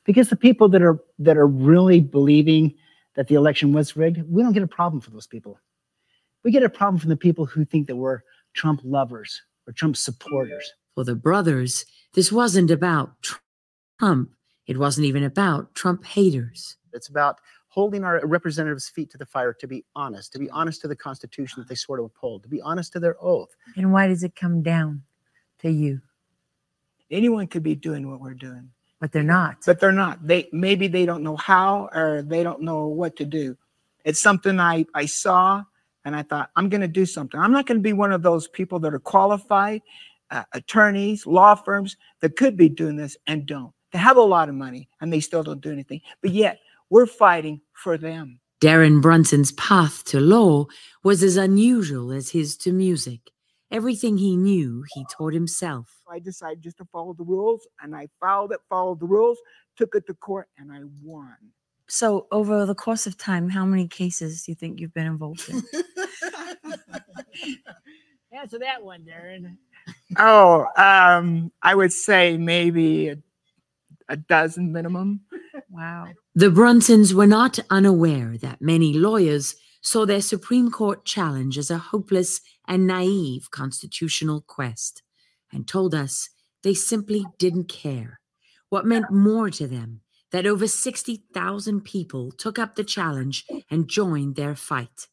Because 0.04 0.28
the 0.28 0.36
people 0.36 0.68
that 0.68 0.82
are 0.82 1.00
that 1.18 1.36
are 1.36 1.46
really 1.46 2.00
believing 2.00 2.74
that 3.14 3.26
the 3.26 3.34
election 3.34 3.72
was 3.72 3.96
rigged, 3.96 4.22
we 4.30 4.42
don't 4.42 4.52
get 4.52 4.62
a 4.62 4.68
problem 4.68 5.00
for 5.00 5.10
those 5.10 5.26
people. 5.26 5.58
We 6.46 6.52
get 6.52 6.62
a 6.62 6.68
problem 6.68 7.00
from 7.00 7.10
the 7.10 7.16
people 7.16 7.44
who 7.44 7.64
think 7.64 7.88
that 7.88 7.96
we're 7.96 8.20
Trump 8.54 8.80
lovers 8.84 9.42
or 9.66 9.72
Trump 9.72 9.96
supporters. 9.96 10.72
For 10.94 11.02
the 11.02 11.16
brothers, 11.16 11.84
this 12.14 12.30
wasn't 12.30 12.70
about 12.70 13.16
Trump. 13.98 14.30
It 14.68 14.78
wasn't 14.78 15.08
even 15.08 15.24
about 15.24 15.74
Trump 15.74 16.04
haters. 16.04 16.76
It's 16.92 17.08
about 17.08 17.40
holding 17.66 18.04
our 18.04 18.24
representatives' 18.24 18.88
feet 18.88 19.10
to 19.10 19.18
the 19.18 19.26
fire 19.26 19.52
to 19.54 19.66
be 19.66 19.84
honest, 19.96 20.32
to 20.34 20.38
be 20.38 20.48
honest 20.50 20.82
to 20.82 20.88
the 20.88 20.94
Constitution 20.94 21.60
that 21.60 21.68
they 21.68 21.74
swore 21.74 21.96
to 21.96 22.04
uphold, 22.04 22.44
to 22.44 22.48
be 22.48 22.60
honest 22.60 22.92
to 22.92 23.00
their 23.00 23.16
oath. 23.20 23.50
And 23.76 23.92
why 23.92 24.06
does 24.06 24.22
it 24.22 24.36
come 24.36 24.62
down 24.62 25.02
to 25.62 25.70
you? 25.72 26.00
Anyone 27.10 27.48
could 27.48 27.64
be 27.64 27.74
doing 27.74 28.08
what 28.08 28.20
we're 28.20 28.34
doing. 28.34 28.70
But 29.00 29.10
they're 29.10 29.24
not. 29.24 29.56
But 29.66 29.80
they're 29.80 29.90
not. 29.90 30.24
They 30.24 30.48
maybe 30.52 30.86
they 30.86 31.06
don't 31.06 31.24
know 31.24 31.36
how 31.36 31.88
or 31.92 32.22
they 32.22 32.44
don't 32.44 32.62
know 32.62 32.86
what 32.86 33.16
to 33.16 33.24
do. 33.24 33.56
It's 34.04 34.22
something 34.22 34.60
I 34.60 34.86
I 34.94 35.06
saw 35.06 35.64
and 36.06 36.14
I 36.14 36.22
thought 36.22 36.50
I'm 36.54 36.68
going 36.68 36.80
to 36.80 36.88
do 36.88 37.04
something. 37.04 37.38
I'm 37.38 37.52
not 37.52 37.66
going 37.66 37.78
to 37.78 37.82
be 37.82 37.92
one 37.92 38.12
of 38.12 38.22
those 38.22 38.46
people 38.46 38.78
that 38.78 38.94
are 38.94 39.00
qualified, 39.00 39.82
uh, 40.30 40.44
attorneys, 40.52 41.26
law 41.26 41.56
firms 41.56 41.96
that 42.20 42.36
could 42.36 42.56
be 42.56 42.68
doing 42.68 42.96
this 42.96 43.16
and 43.26 43.44
don't. 43.44 43.72
They 43.92 43.98
have 43.98 44.16
a 44.16 44.22
lot 44.22 44.48
of 44.48 44.54
money 44.54 44.88
and 45.00 45.12
they 45.12 45.20
still 45.20 45.42
don't 45.42 45.60
do 45.60 45.72
anything. 45.72 46.00
But 46.22 46.30
yet 46.30 46.60
we're 46.90 47.06
fighting 47.06 47.60
for 47.72 47.98
them. 47.98 48.38
Deron 48.60 49.02
Brunson's 49.02 49.50
path 49.52 50.04
to 50.04 50.20
law 50.20 50.66
was 51.02 51.24
as 51.24 51.36
unusual 51.36 52.12
as 52.12 52.30
his 52.30 52.56
to 52.58 52.72
music. 52.72 53.20
Everything 53.72 54.16
he 54.16 54.36
knew, 54.36 54.84
he 54.94 55.04
taught 55.10 55.34
himself. 55.34 56.02
I 56.08 56.20
decided 56.20 56.62
just 56.62 56.78
to 56.78 56.84
follow 56.84 57.14
the 57.14 57.24
rules 57.24 57.66
and 57.82 57.96
I 57.96 58.06
followed 58.20 58.52
it, 58.52 58.60
followed 58.68 59.00
the 59.00 59.06
rules, 59.06 59.38
took 59.76 59.96
it 59.96 60.06
to 60.06 60.14
court 60.14 60.46
and 60.56 60.70
I 60.70 60.82
won. 61.02 61.36
So, 61.88 62.26
over 62.32 62.66
the 62.66 62.74
course 62.74 63.06
of 63.06 63.16
time, 63.16 63.48
how 63.48 63.64
many 63.64 63.86
cases 63.86 64.42
do 64.42 64.50
you 64.52 64.56
think 64.56 64.80
you've 64.80 64.94
been 64.94 65.06
involved 65.06 65.48
in? 65.48 65.62
Answer 68.32 68.58
that 68.58 68.82
one, 68.82 69.04
Deron. 69.04 69.56
Oh, 70.18 70.66
um, 70.76 71.52
I 71.62 71.74
would 71.74 71.92
say 71.92 72.36
maybe 72.36 73.08
a, 73.08 73.18
a 74.08 74.16
dozen 74.16 74.72
minimum. 74.72 75.20
Wow. 75.70 76.08
The 76.34 76.50
Brunsons 76.50 77.14
were 77.14 77.26
not 77.26 77.58
unaware 77.70 78.36
that 78.38 78.60
many 78.60 78.92
lawyers 78.92 79.54
saw 79.80 80.04
their 80.04 80.20
Supreme 80.20 80.70
Court 80.70 81.04
challenge 81.04 81.56
as 81.56 81.70
a 81.70 81.78
hopeless 81.78 82.40
and 82.66 82.86
naive 82.86 83.50
constitutional 83.52 84.42
quest 84.42 85.02
and 85.52 85.66
told 85.68 85.94
us 85.94 86.28
they 86.62 86.74
simply 86.74 87.24
didn't 87.38 87.68
care. 87.68 88.20
What 88.68 88.84
meant 88.84 89.12
more 89.12 89.50
to 89.50 89.68
them 89.68 90.00
that 90.36 90.46
over 90.46 90.66
60,000 90.68 91.80
people 91.80 92.30
took 92.30 92.58
up 92.58 92.74
the 92.74 92.84
challenge 92.84 93.46
and 93.70 93.88
joined 93.88 94.36
their 94.36 94.54
fight, 94.54 95.08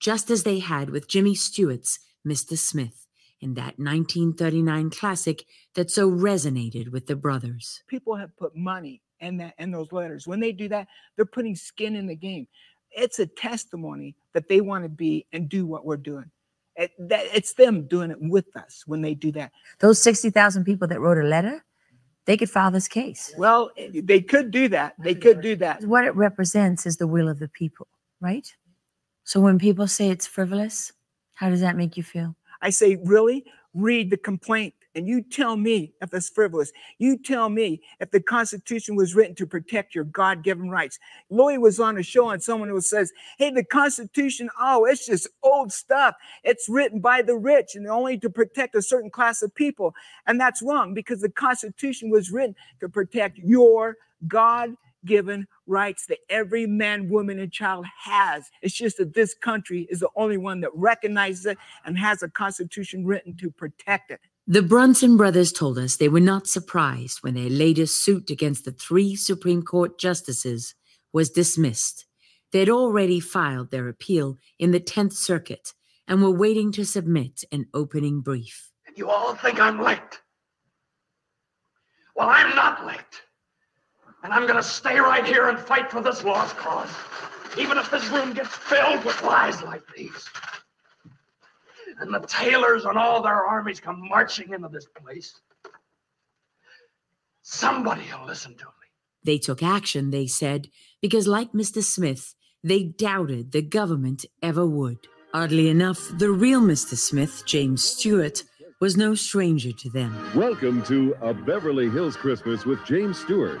just 0.00 0.28
as 0.28 0.42
they 0.42 0.58
had 0.58 0.90
with 0.90 1.08
Jimmy 1.08 1.34
Stewart's 1.34 1.98
Mr. 2.28 2.58
Smith 2.58 3.06
in 3.40 3.54
that 3.54 3.78
1939 3.78 4.90
classic 4.90 5.46
that 5.76 5.90
so 5.90 6.10
resonated 6.10 6.90
with 6.90 7.06
the 7.06 7.16
brothers. 7.16 7.82
People 7.86 8.16
have 8.16 8.36
put 8.36 8.54
money 8.54 9.00
in 9.20 9.38
that 9.38 9.54
in 9.58 9.70
those 9.70 9.92
letters. 9.92 10.26
When 10.26 10.40
they 10.40 10.52
do 10.52 10.68
that, 10.68 10.88
they're 11.16 11.24
putting 11.24 11.56
skin 11.56 11.96
in 11.96 12.06
the 12.06 12.14
game. 12.14 12.46
It's 12.90 13.18
a 13.18 13.24
testimony 13.24 14.14
that 14.34 14.46
they 14.46 14.60
want 14.60 14.84
to 14.84 14.90
be 14.90 15.24
and 15.32 15.48
do 15.48 15.64
what 15.64 15.86
we're 15.86 15.96
doing. 15.96 16.30
It, 16.74 16.90
that, 16.98 17.24
it's 17.32 17.54
them 17.54 17.88
doing 17.88 18.10
it 18.10 18.18
with 18.20 18.54
us 18.54 18.82
when 18.84 19.00
they 19.00 19.14
do 19.14 19.32
that. 19.32 19.52
Those 19.78 20.02
60,000 20.02 20.64
people 20.64 20.86
that 20.88 21.00
wrote 21.00 21.16
a 21.16 21.26
letter, 21.26 21.64
they 22.26 22.36
could 22.36 22.50
file 22.50 22.70
this 22.70 22.88
case. 22.88 23.32
Well, 23.38 23.70
they 23.92 24.20
could 24.20 24.50
do 24.50 24.68
that. 24.68 24.94
They 24.98 25.14
could 25.14 25.40
do 25.40 25.56
that. 25.56 25.82
What 25.84 26.04
it 26.04 26.14
represents 26.14 26.84
is 26.84 26.96
the 26.96 27.06
will 27.06 27.28
of 27.28 27.38
the 27.38 27.48
people, 27.48 27.88
right? 28.20 28.52
So 29.24 29.40
when 29.40 29.58
people 29.58 29.88
say 29.88 30.10
it's 30.10 30.26
frivolous, 30.26 30.92
how 31.34 31.50
does 31.50 31.60
that 31.60 31.76
make 31.76 31.96
you 31.96 32.02
feel? 32.02 32.36
I 32.62 32.70
say, 32.70 32.96
really? 33.04 33.44
Read 33.74 34.10
the 34.10 34.16
complaint 34.16 34.74
and 34.96 35.06
you 35.06 35.22
tell 35.22 35.56
me 35.56 35.92
if 36.00 36.12
it's 36.14 36.30
frivolous. 36.30 36.72
You 36.98 37.18
tell 37.18 37.50
me 37.50 37.82
if 38.00 38.10
the 38.10 38.20
Constitution 38.20 38.96
was 38.96 39.14
written 39.14 39.36
to 39.36 39.46
protect 39.46 39.94
your 39.94 40.04
God 40.04 40.42
given 40.42 40.70
rights. 40.70 40.98
Louis 41.30 41.58
was 41.58 41.78
on 41.78 41.98
a 41.98 42.02
show 42.02 42.30
and 42.30 42.42
someone 42.42 42.70
who 42.70 42.80
says, 42.80 43.12
Hey, 43.38 43.50
the 43.50 43.62
Constitution, 43.62 44.48
oh, 44.58 44.86
it's 44.86 45.06
just 45.06 45.28
old 45.42 45.70
stuff. 45.70 46.16
It's 46.42 46.68
written 46.68 47.00
by 47.00 47.20
the 47.22 47.36
rich 47.36 47.74
and 47.74 47.86
only 47.86 48.18
to 48.18 48.30
protect 48.30 48.74
a 48.74 48.82
certain 48.82 49.10
class 49.10 49.42
of 49.42 49.54
people. 49.54 49.94
And 50.26 50.40
that's 50.40 50.62
wrong 50.62 50.94
because 50.94 51.20
the 51.20 51.30
Constitution 51.30 52.10
was 52.10 52.32
written 52.32 52.56
to 52.80 52.88
protect 52.88 53.38
your 53.38 53.96
God 54.26 54.76
given 55.04 55.46
rights 55.66 56.06
that 56.06 56.18
every 56.28 56.66
man, 56.66 57.08
woman, 57.08 57.38
and 57.38 57.52
child 57.52 57.84
has. 58.04 58.50
It's 58.62 58.74
just 58.74 58.96
that 58.96 59.14
this 59.14 59.34
country 59.34 59.86
is 59.90 60.00
the 60.00 60.08
only 60.16 60.38
one 60.38 60.60
that 60.62 60.70
recognizes 60.74 61.46
it 61.46 61.58
and 61.84 61.98
has 61.98 62.22
a 62.22 62.28
constitution 62.28 63.06
written 63.06 63.36
to 63.36 63.50
protect 63.50 64.10
it. 64.10 64.20
The 64.48 64.62
Brunson 64.62 65.16
brothers 65.16 65.50
told 65.50 65.76
us 65.76 65.96
they 65.96 66.08
were 66.08 66.20
not 66.20 66.46
surprised 66.46 67.18
when 67.20 67.34
their 67.34 67.50
latest 67.50 68.04
suit 68.04 68.30
against 68.30 68.64
the 68.64 68.70
three 68.70 69.16
Supreme 69.16 69.60
Court 69.60 69.98
justices 69.98 70.76
was 71.12 71.30
dismissed. 71.30 72.06
They 72.52 72.60
had 72.60 72.68
already 72.68 73.18
filed 73.18 73.72
their 73.72 73.88
appeal 73.88 74.38
in 74.56 74.70
the 74.70 74.78
10th 74.78 75.14
Circuit 75.14 75.72
and 76.06 76.22
were 76.22 76.30
waiting 76.30 76.70
to 76.72 76.84
submit 76.84 77.42
an 77.50 77.66
opening 77.74 78.20
brief. 78.20 78.70
You 78.94 79.10
all 79.10 79.34
think 79.34 79.58
I'm 79.58 79.82
late. 79.82 80.20
Well, 82.14 82.28
I'm 82.28 82.54
not 82.54 82.86
late. 82.86 83.22
And 84.22 84.32
I'm 84.32 84.42
going 84.42 84.54
to 84.54 84.62
stay 84.62 85.00
right 85.00 85.26
here 85.26 85.48
and 85.48 85.58
fight 85.58 85.90
for 85.90 86.00
this 86.00 86.22
lost 86.22 86.56
cause, 86.56 86.90
even 87.58 87.78
if 87.78 87.90
this 87.90 88.08
room 88.10 88.32
gets 88.32 88.54
filled 88.54 89.04
with 89.04 89.20
lies 89.24 89.60
like 89.62 89.82
these. 89.96 90.28
And 91.98 92.12
the 92.12 92.20
Taylors 92.20 92.84
and 92.84 92.98
all 92.98 93.22
their 93.22 93.44
armies 93.44 93.80
come 93.80 94.06
marching 94.08 94.52
into 94.52 94.68
this 94.68 94.86
place. 94.86 95.40
Somebody 97.42 98.02
will 98.12 98.26
listen 98.26 98.54
to 98.56 98.64
me. 98.64 98.70
They 99.24 99.38
took 99.38 99.62
action, 99.62 100.10
they 100.10 100.26
said, 100.26 100.68
because 101.00 101.26
like 101.26 101.52
Mr. 101.52 101.82
Smith, 101.82 102.34
they 102.62 102.82
doubted 102.82 103.52
the 103.52 103.62
government 103.62 104.24
ever 104.42 104.66
would. 104.66 104.98
Oddly 105.32 105.68
enough, 105.68 106.10
the 106.18 106.30
real 106.30 106.60
Mr. 106.60 106.96
Smith, 106.96 107.44
James 107.46 107.84
Stewart, 107.84 108.42
was 108.80 108.96
no 108.96 109.14
stranger 109.14 109.72
to 109.72 109.90
them. 109.90 110.14
Welcome 110.34 110.82
to 110.84 111.16
A 111.22 111.32
Beverly 111.32 111.88
Hills 111.88 112.16
Christmas 112.16 112.64
with 112.64 112.84
James 112.84 113.18
Stewart. 113.18 113.60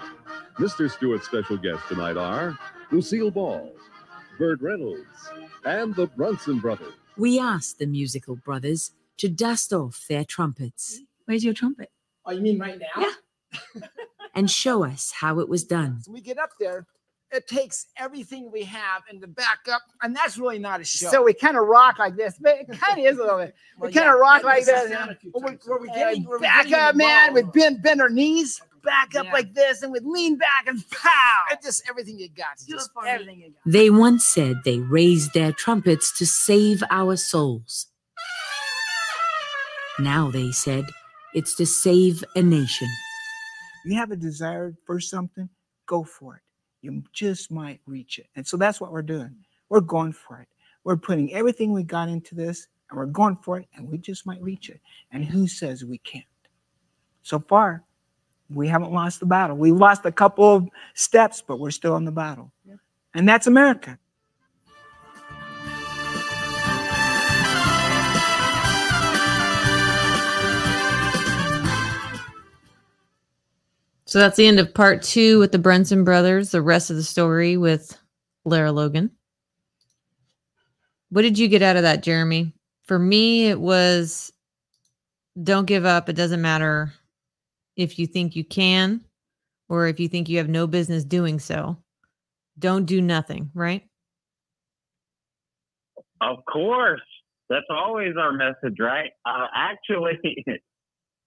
Mr. 0.58 0.90
Stewart's 0.90 1.26
special 1.26 1.56
guests 1.56 1.88
tonight 1.88 2.16
are 2.16 2.58
Lucille 2.90 3.30
Ball, 3.30 3.72
Burt 4.38 4.60
Reynolds, 4.60 5.06
and 5.64 5.94
the 5.94 6.06
Brunson 6.06 6.58
brothers. 6.58 6.94
We 7.16 7.38
asked 7.38 7.78
the 7.78 7.86
musical 7.86 8.36
brothers 8.36 8.92
to 9.18 9.28
dust 9.28 9.72
off 9.72 10.04
their 10.08 10.24
trumpets. 10.24 11.00
Where's 11.24 11.44
your 11.44 11.54
trumpet? 11.54 11.90
Oh, 12.24 12.32
you 12.32 12.40
mean 12.40 12.58
right 12.58 12.78
now? 12.78 13.02
Yeah. 13.02 13.80
And 14.34 14.50
show 14.50 14.84
us 14.84 15.12
how 15.18 15.40
it 15.40 15.48
was 15.48 15.64
done. 15.64 16.02
So 16.02 16.12
we 16.12 16.20
get 16.20 16.36
up 16.36 16.50
there 16.60 16.86
it 17.32 17.46
takes 17.48 17.86
everything 17.96 18.50
we 18.52 18.62
have 18.64 19.02
and 19.10 19.20
to 19.20 19.26
back 19.26 19.60
up, 19.70 19.82
and 20.02 20.14
that's 20.14 20.38
really 20.38 20.58
not 20.58 20.80
a 20.80 20.84
show. 20.84 21.08
So 21.08 21.22
we 21.22 21.34
kind 21.34 21.56
of 21.56 21.66
rock 21.66 21.98
like 21.98 22.16
this, 22.16 22.36
but 22.40 22.58
it 22.58 22.68
kind 22.68 22.98
of 23.00 23.04
is 23.04 23.18
a 23.18 23.22
little 23.22 23.38
bit. 23.38 23.54
Well, 23.78 23.88
we 23.88 23.94
kind 23.94 24.06
yeah, 24.06 24.14
of 24.14 24.20
rock 24.20 24.44
like 24.44 24.56
makes 24.58 24.66
this. 24.66 24.90
sound 24.90 25.10
a 25.10 25.14
few 25.16 25.30
Where 25.32 25.42
we, 25.42 25.50
times. 25.50 25.66
where 25.66 25.78
we 25.80 25.88
getting, 25.88 26.24
back 26.40 26.72
up, 26.72 26.94
man. 26.94 27.34
ball. 27.34 27.42
We'd 27.42 27.52
bend, 27.52 27.82
bend 27.82 28.00
our 28.00 28.08
knees, 28.08 28.60
back 28.86 29.14
up 29.14 29.26
Yeah. 29.26 29.32
like 29.32 29.52
this, 29.52 29.82
and 29.82 29.92
we'd 29.92 30.04
lean 30.04 30.36
back 30.38 30.66
and 30.66 30.82
pow. 30.90 31.42
It's 31.50 31.66
just 31.66 31.82
everything 31.88 32.18
you 32.18 32.30
got. 32.30 32.56
Do 32.66 32.72
Just 32.74 32.90
everything 33.06 33.40
you 33.40 33.50
got. 33.50 33.60
They 33.70 33.90
once 33.90 34.24
said 34.26 34.62
they 34.64 34.78
raised 34.78 35.34
their 35.34 35.52
trumpets 35.52 36.16
to 36.18 36.24
save 36.26 36.82
our 36.90 37.16
souls. 37.16 37.88
Now 39.98 40.30
they 40.30 40.52
said 40.52 40.84
it's 41.34 41.54
to 41.56 41.66
save 41.66 42.22
a 42.34 42.42
nation. 42.42 42.88
You 43.84 43.96
have 43.98 44.10
a 44.10 44.16
desire 44.16 44.74
for 44.84 45.00
something, 45.00 45.48
go 45.86 46.02
for 46.04 46.36
it. 46.36 46.42
You 46.82 47.02
just 47.12 47.50
might 47.50 47.80
reach 47.86 48.18
it. 48.18 48.26
And 48.36 48.46
so 48.46 48.56
that's 48.56 48.80
what 48.80 48.92
we're 48.92 49.02
doing. 49.02 49.34
We're 49.68 49.80
going 49.80 50.12
for 50.12 50.40
it. 50.40 50.48
We're 50.84 50.96
putting 50.96 51.32
everything 51.34 51.72
we 51.72 51.82
got 51.82 52.08
into 52.08 52.34
this 52.34 52.68
and 52.90 52.98
we're 52.98 53.06
going 53.06 53.36
for 53.42 53.58
it 53.58 53.66
and 53.74 53.88
we 53.88 53.98
just 53.98 54.26
might 54.26 54.40
reach 54.42 54.68
it. 54.70 54.80
And 55.12 55.24
who 55.24 55.48
says 55.48 55.84
we 55.84 55.98
can't? 55.98 56.24
So 57.22 57.40
far, 57.40 57.82
we 58.50 58.68
haven't 58.68 58.92
lost 58.92 59.20
the 59.20 59.26
battle. 59.26 59.56
We 59.56 59.72
lost 59.72 60.04
a 60.04 60.12
couple 60.12 60.54
of 60.54 60.68
steps, 60.94 61.42
but 61.46 61.58
we're 61.58 61.70
still 61.70 61.96
in 61.96 62.04
the 62.04 62.12
battle. 62.12 62.52
And 63.14 63.28
that's 63.28 63.46
America. 63.46 63.98
So 74.08 74.20
that's 74.20 74.36
the 74.36 74.46
end 74.46 74.60
of 74.60 74.72
part 74.72 75.02
two 75.02 75.40
with 75.40 75.50
the 75.50 75.58
Brunson 75.58 76.04
brothers. 76.04 76.50
The 76.50 76.62
rest 76.62 76.90
of 76.90 76.96
the 76.96 77.02
story 77.02 77.56
with 77.56 77.98
Lara 78.44 78.70
Logan. 78.70 79.10
What 81.10 81.22
did 81.22 81.38
you 81.38 81.48
get 81.48 81.62
out 81.62 81.76
of 81.76 81.82
that, 81.82 82.02
Jeremy? 82.02 82.52
For 82.84 82.98
me, 82.98 83.48
it 83.48 83.60
was 83.60 84.32
don't 85.42 85.66
give 85.66 85.84
up. 85.84 86.08
It 86.08 86.14
doesn't 86.14 86.40
matter 86.40 86.92
if 87.76 87.98
you 87.98 88.06
think 88.06 88.34
you 88.34 88.44
can 88.44 89.04
or 89.68 89.86
if 89.86 90.00
you 90.00 90.08
think 90.08 90.28
you 90.28 90.38
have 90.38 90.48
no 90.48 90.66
business 90.66 91.04
doing 91.04 91.38
so. 91.38 91.76
Don't 92.58 92.86
do 92.86 93.02
nothing, 93.02 93.50
right? 93.54 93.82
Of 96.20 96.38
course. 96.50 97.02
That's 97.48 97.66
always 97.70 98.14
our 98.18 98.32
message, 98.32 98.76
right? 98.80 99.10
Uh, 99.24 99.46
actually, 99.54 100.18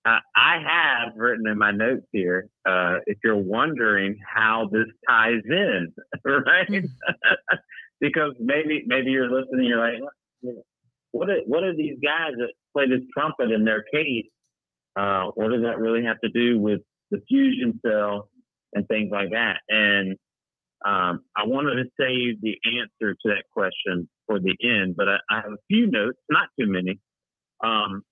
uh, 0.05 0.17
I 0.35 0.57
have 0.65 1.13
written 1.15 1.47
in 1.47 1.57
my 1.57 1.71
notes 1.71 2.05
here, 2.11 2.49
uh, 2.67 2.97
if 3.05 3.17
you're 3.23 3.37
wondering 3.37 4.17
how 4.25 4.69
this 4.71 4.87
ties 5.07 5.41
in, 5.45 5.93
right? 6.25 6.67
because 8.01 8.33
maybe 8.39 8.83
maybe 8.85 9.11
you're 9.11 9.29
listening, 9.29 9.67
you're 9.67 9.79
like, 9.79 10.01
what 11.11 11.29
are, 11.29 11.39
what 11.45 11.63
are 11.63 11.75
these 11.75 11.97
guys 12.03 12.31
that 12.37 12.51
play 12.73 12.87
this 12.87 13.05
trumpet 13.13 13.51
in 13.51 13.63
their 13.63 13.83
case? 13.93 14.25
Uh, 14.99 15.31
what 15.35 15.49
does 15.49 15.61
that 15.63 15.79
really 15.79 16.03
have 16.03 16.19
to 16.19 16.29
do 16.29 16.59
with 16.59 16.81
the 17.09 17.21
fusion 17.29 17.79
cell 17.85 18.29
and 18.73 18.85
things 18.87 19.09
like 19.11 19.29
that? 19.31 19.57
And 19.69 20.17
um, 20.85 21.21
I 21.37 21.45
wanted 21.45 21.75
to 21.75 21.89
save 21.97 22.41
the 22.41 22.57
answer 22.65 23.13
to 23.13 23.29
that 23.29 23.43
question 23.53 24.09
for 24.27 24.39
the 24.39 24.55
end, 24.61 24.95
but 24.97 25.07
I, 25.07 25.17
I 25.29 25.35
have 25.37 25.53
a 25.53 25.63
few 25.69 25.87
notes, 25.87 26.17
not 26.29 26.49
too 26.59 26.67
many. 26.67 26.99
Um, 27.63 28.03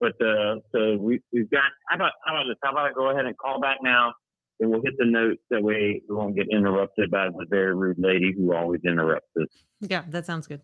but 0.00 0.12
uh, 0.24 0.56
so 0.72 0.96
we, 0.96 1.20
we've 1.32 1.50
got. 1.50 1.62
How 1.88 1.96
about 1.96 2.12
how 2.24 2.34
about 2.34 2.44
this? 2.48 2.56
How 2.62 2.72
about 2.72 2.90
I 2.90 2.92
go 2.92 3.10
ahead 3.10 3.24
and 3.24 3.36
call 3.38 3.60
back 3.60 3.78
now, 3.82 4.12
and 4.58 4.70
we'll 4.70 4.82
hit 4.82 4.94
the 4.98 5.06
notes 5.06 5.42
that 5.50 5.62
way 5.62 6.02
we 6.08 6.14
won't 6.14 6.36
get 6.36 6.46
interrupted 6.50 7.10
by 7.10 7.28
the 7.28 7.46
very 7.48 7.74
rude 7.74 7.98
lady 7.98 8.32
who 8.36 8.52
always 8.52 8.80
interrupts 8.84 9.30
us. 9.40 9.48
Yeah, 9.80 10.02
that 10.08 10.26
sounds 10.26 10.46
good. 10.48 10.60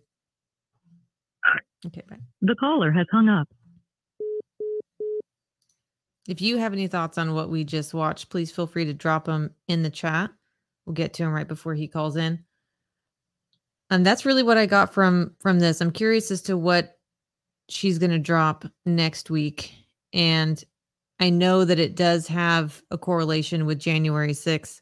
Okay, 1.86 2.02
bye. 2.10 2.18
The 2.42 2.56
caller 2.56 2.90
has 2.90 3.06
hung 3.12 3.28
up. 3.28 3.48
If 6.28 6.40
you 6.40 6.58
have 6.58 6.72
any 6.72 6.86
thoughts 6.86 7.18
on 7.18 7.34
what 7.34 7.50
we 7.50 7.64
just 7.64 7.92
watched, 7.92 8.30
please 8.30 8.52
feel 8.52 8.68
free 8.68 8.84
to 8.84 8.94
drop 8.94 9.24
them 9.24 9.50
in 9.66 9.82
the 9.82 9.90
chat. 9.90 10.30
We'll 10.86 10.94
get 10.94 11.14
to 11.14 11.24
him 11.24 11.32
right 11.32 11.48
before 11.48 11.74
he 11.74 11.88
calls 11.88 12.16
in. 12.16 12.44
And 13.90 14.06
that's 14.06 14.24
really 14.24 14.44
what 14.44 14.58
I 14.58 14.66
got 14.66 14.94
from 14.94 15.34
from 15.40 15.58
this. 15.58 15.80
I'm 15.80 15.90
curious 15.90 16.30
as 16.30 16.42
to 16.42 16.56
what 16.56 16.98
she's 17.68 17.98
going 17.98 18.10
to 18.10 18.18
drop 18.18 18.64
next 18.86 19.30
week 19.30 19.74
and 20.12 20.62
I 21.20 21.30
know 21.30 21.64
that 21.64 21.78
it 21.78 21.96
does 21.96 22.28
have 22.28 22.82
a 22.90 22.98
correlation 22.98 23.66
with 23.66 23.78
January 23.78 24.32
6th. 24.32 24.80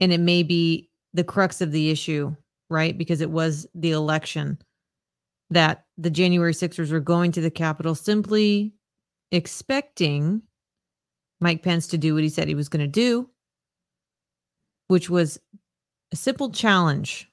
And 0.00 0.12
it 0.12 0.20
may 0.20 0.42
be 0.42 0.90
the 1.14 1.24
crux 1.24 1.60
of 1.60 1.72
the 1.72 1.90
issue, 1.90 2.36
right? 2.68 2.96
Because 2.96 3.20
it 3.20 3.30
was 3.30 3.66
the 3.74 3.92
election 3.92 4.58
that 5.50 5.86
the 5.96 6.10
January 6.10 6.52
6ers 6.52 6.92
were 6.92 7.00
going 7.00 7.32
to 7.32 7.40
the 7.40 7.50
Capitol 7.50 7.94
simply 7.94 8.74
expecting 9.30 10.42
Mike 11.40 11.62
Pence 11.62 11.86
to 11.88 11.98
do 11.98 12.14
what 12.14 12.22
he 12.22 12.28
said 12.28 12.48
he 12.48 12.54
was 12.54 12.68
going 12.68 12.80
to 12.80 12.86
do, 12.86 13.28
which 14.88 15.08
was 15.08 15.38
a 16.12 16.16
simple 16.16 16.50
challenge 16.50 17.30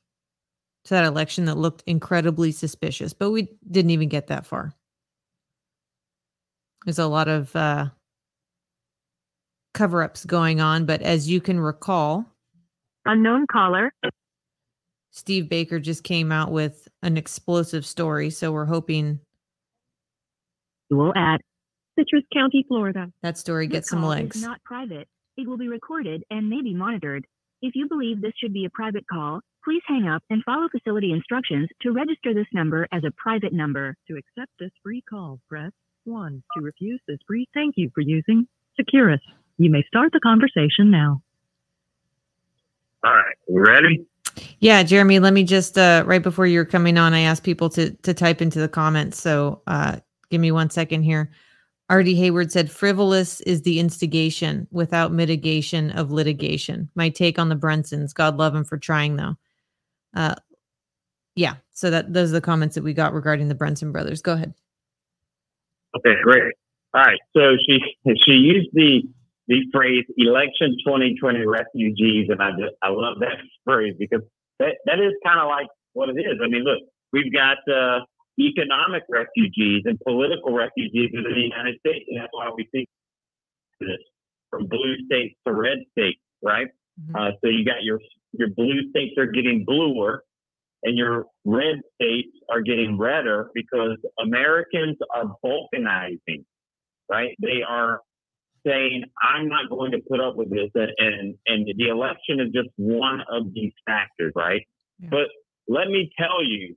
to 0.86 0.94
that 0.94 1.06
election 1.06 1.46
that 1.46 1.58
looked 1.58 1.84
incredibly 1.88 2.52
suspicious, 2.52 3.14
but 3.14 3.32
we 3.32 3.50
didn't 3.72 3.92
even 3.92 4.10
get 4.10 4.28
that 4.28 4.46
far. 4.46 4.74
There's 6.86 7.00
a 7.00 7.08
lot 7.08 7.28
of 7.28 7.56
uh, 7.56 7.90
cover 9.74 10.04
ups 10.04 10.26
going 10.26 10.62
on, 10.62 10.86
but 10.86 11.02
as 11.02 11.28
you 11.28 11.42
can 11.42 11.60
recall, 11.60 12.26
Unknown 13.06 13.46
caller. 13.48 13.94
Steve 15.12 15.48
Baker 15.48 15.80
just 15.80 16.04
came 16.04 16.32
out 16.32 16.52
with 16.52 16.88
an 17.04 17.18
explosive 17.18 17.86
story. 17.86 18.30
So 18.30 18.52
we're 18.52 18.66
hoping 18.66 19.20
Dual 20.90 21.14
at 21.16 21.40
Citrus 21.98 22.24
County, 22.34 22.66
Florida. 22.68 23.12
that 23.22 23.38
story 23.38 23.68
This 23.68 23.74
gets 23.74 23.90
some 23.90 24.02
call 24.02 24.10
legs. 24.10 24.36
Is 24.38 24.44
not 24.44 24.64
private. 24.64 25.08
It 25.38 25.48
will 25.48 25.58
be 25.58 25.68
recorded 25.68 26.24
and 26.30 26.50
may 26.50 26.62
be 26.62 26.74
monitored. 26.74 27.26
If 27.62 27.76
you 27.76 27.88
believe 27.88 28.22
this 28.22 28.34
should 28.42 28.54
be 28.54 28.66
a 28.66 28.70
private 28.70 29.06
call, 29.12 29.42
please 29.64 29.82
hang 29.88 30.08
up 30.08 30.24
and 30.30 30.44
follow 30.44 30.68
facility 30.70 31.12
instructions 31.12 31.70
to 31.82 31.92
register 31.92 32.34
this 32.34 32.48
number 32.54 32.88
as 32.92 33.04
a 33.04 33.12
private 33.18 33.54
number. 33.54 33.96
To 34.08 34.18
accept 34.18 34.52
this 34.60 34.72
free 34.84 35.04
call, 35.10 35.40
press 35.50 35.72
1. 36.04 36.44
To 36.58 36.64
refuse 36.64 37.02
this 37.08 37.18
free, 37.28 37.48
thank 37.54 37.76
you 37.78 37.90
for 37.94 38.02
using 38.02 38.48
Securus. 38.78 39.22
You 39.58 39.72
may 39.72 39.84
start 39.88 40.12
the 40.12 40.20
conversation 40.20 40.92
now. 40.92 41.22
All 43.04 43.14
right, 43.14 43.36
you 43.48 43.60
ready? 43.60 44.06
Yeah, 44.60 44.84
Jeremy, 44.84 45.20
let 45.20 45.34
me 45.34 45.44
just 45.44 45.78
uh 45.78 46.04
right 46.06 46.22
before 46.24 46.46
you're 46.46 46.66
coming 46.66 46.98
on, 46.98 47.14
I 47.14 47.22
asked 47.22 47.44
people 47.44 47.70
to 47.70 47.92
to 47.92 48.14
type 48.14 48.42
into 48.42 48.60
the 48.60 48.68
comments. 48.68 49.22
So 49.22 49.62
uh 49.68 49.98
give 50.30 50.42
me 50.42 50.52
one 50.52 50.70
second 50.70 51.04
here. 51.04 51.32
R.D. 51.89 52.15
Hayward 52.15 52.52
said 52.52 52.71
frivolous 52.71 53.41
is 53.41 53.62
the 53.62 53.80
instigation 53.80 54.67
without 54.71 55.12
mitigation 55.12 55.91
of 55.91 56.12
litigation. 56.12 56.89
My 56.95 57.10
take 57.10 57.38
on 57.38 57.50
the 57.50 57.56
Brunsons. 57.56 58.13
God 58.13 58.38
love 58.38 58.54
them 58.54 58.63
for 58.63 58.78
trying 58.78 59.15
though. 59.17 59.36
Uh 60.15 60.36
yeah, 61.36 61.56
so 61.74 61.89
that 61.91 62.13
those 62.13 62.30
are 62.32 62.36
the 62.36 62.41
comments 62.41 62.76
that 62.76 62.84
we 62.84 62.93
got 62.93 63.13
regarding 63.13 63.50
the 63.50 63.56
Brunson 63.56 63.91
brothers. 63.91 64.21
Go 64.21 64.34
ahead. 64.34 64.54
Okay, 65.98 66.15
great. 66.24 66.54
All 66.93 67.04
right. 67.04 67.19
So 67.36 67.58
she 67.67 67.80
she 68.26 68.32
used 68.32 68.69
the 68.74 69.04
the 69.48 69.62
phrase 69.71 70.06
election 70.17 70.76
2020 70.86 71.45
refugees, 71.45 72.30
and 72.30 72.41
I 72.41 72.52
just 72.52 72.74
I 72.82 72.89
love 72.89 73.19
that 73.19 73.38
phrase 73.65 73.95
because 74.00 74.21
that, 74.60 74.76
that 74.86 75.00
is 75.00 75.13
kind 75.26 75.39
of 75.39 75.48
like 75.48 75.67
what 75.93 76.10
it 76.10 76.17
is. 76.17 76.39
I 76.43 76.48
mean, 76.48 76.63
look, 76.63 76.80
we've 77.12 77.32
got 77.34 77.58
uh, 77.69 78.00
economic 78.39 79.04
refugees 79.10 79.84
and 79.86 80.00
political 80.02 80.54
refugees 80.54 81.12
in 81.13 81.24
the 81.24 81.39
United 81.39 81.80
States, 81.80 82.06
and 82.10 82.19
that's 82.19 82.32
why 82.32 82.50
we 82.56 82.67
see 82.74 82.88
this 83.80 83.98
from 84.50 84.67
blue 84.67 84.95
states 85.06 85.36
to 85.48 85.54
red 85.54 85.80
states, 85.91 86.19
right? 86.43 86.67
Uh, 87.13 87.32
so 87.41 87.50
you 87.50 87.65
got 87.65 87.84
your 87.84 88.00
your 88.34 88.50
blue 88.50 88.89
states 88.89 89.15
are 89.17 89.26
getting 89.26 89.63
bluer, 89.65 90.24
and 90.84 90.98
your 90.98 91.26
red 91.45 91.82
states 91.95 92.36
are 92.50 92.62
getting 92.62 92.98
redder 92.98 93.50
because 93.54 93.98
Americans 94.19 94.98
are 95.13 95.26
balkanizing, 95.43 96.43
right? 97.10 97.36
They 97.41 97.63
are 97.67 98.02
saying, 98.65 99.04
"I'm 99.21 99.48
not 99.48 99.69
going 99.69 99.91
to 99.91 100.00
put 100.10 100.19
up 100.19 100.36
with 100.36 100.50
this," 100.50 100.69
and 100.76 100.91
and, 100.98 101.36
and 101.48 101.67
the 101.78 101.88
election 101.89 102.39
is 102.39 102.52
just 102.54 102.69
one 102.78 103.21
of 103.30 103.54
these 103.54 103.74
factors, 103.86 104.34
right? 104.36 104.62
But 105.10 105.28
let 105.67 105.88
me 105.88 106.12
tell 106.17 106.43
you 106.43 106.76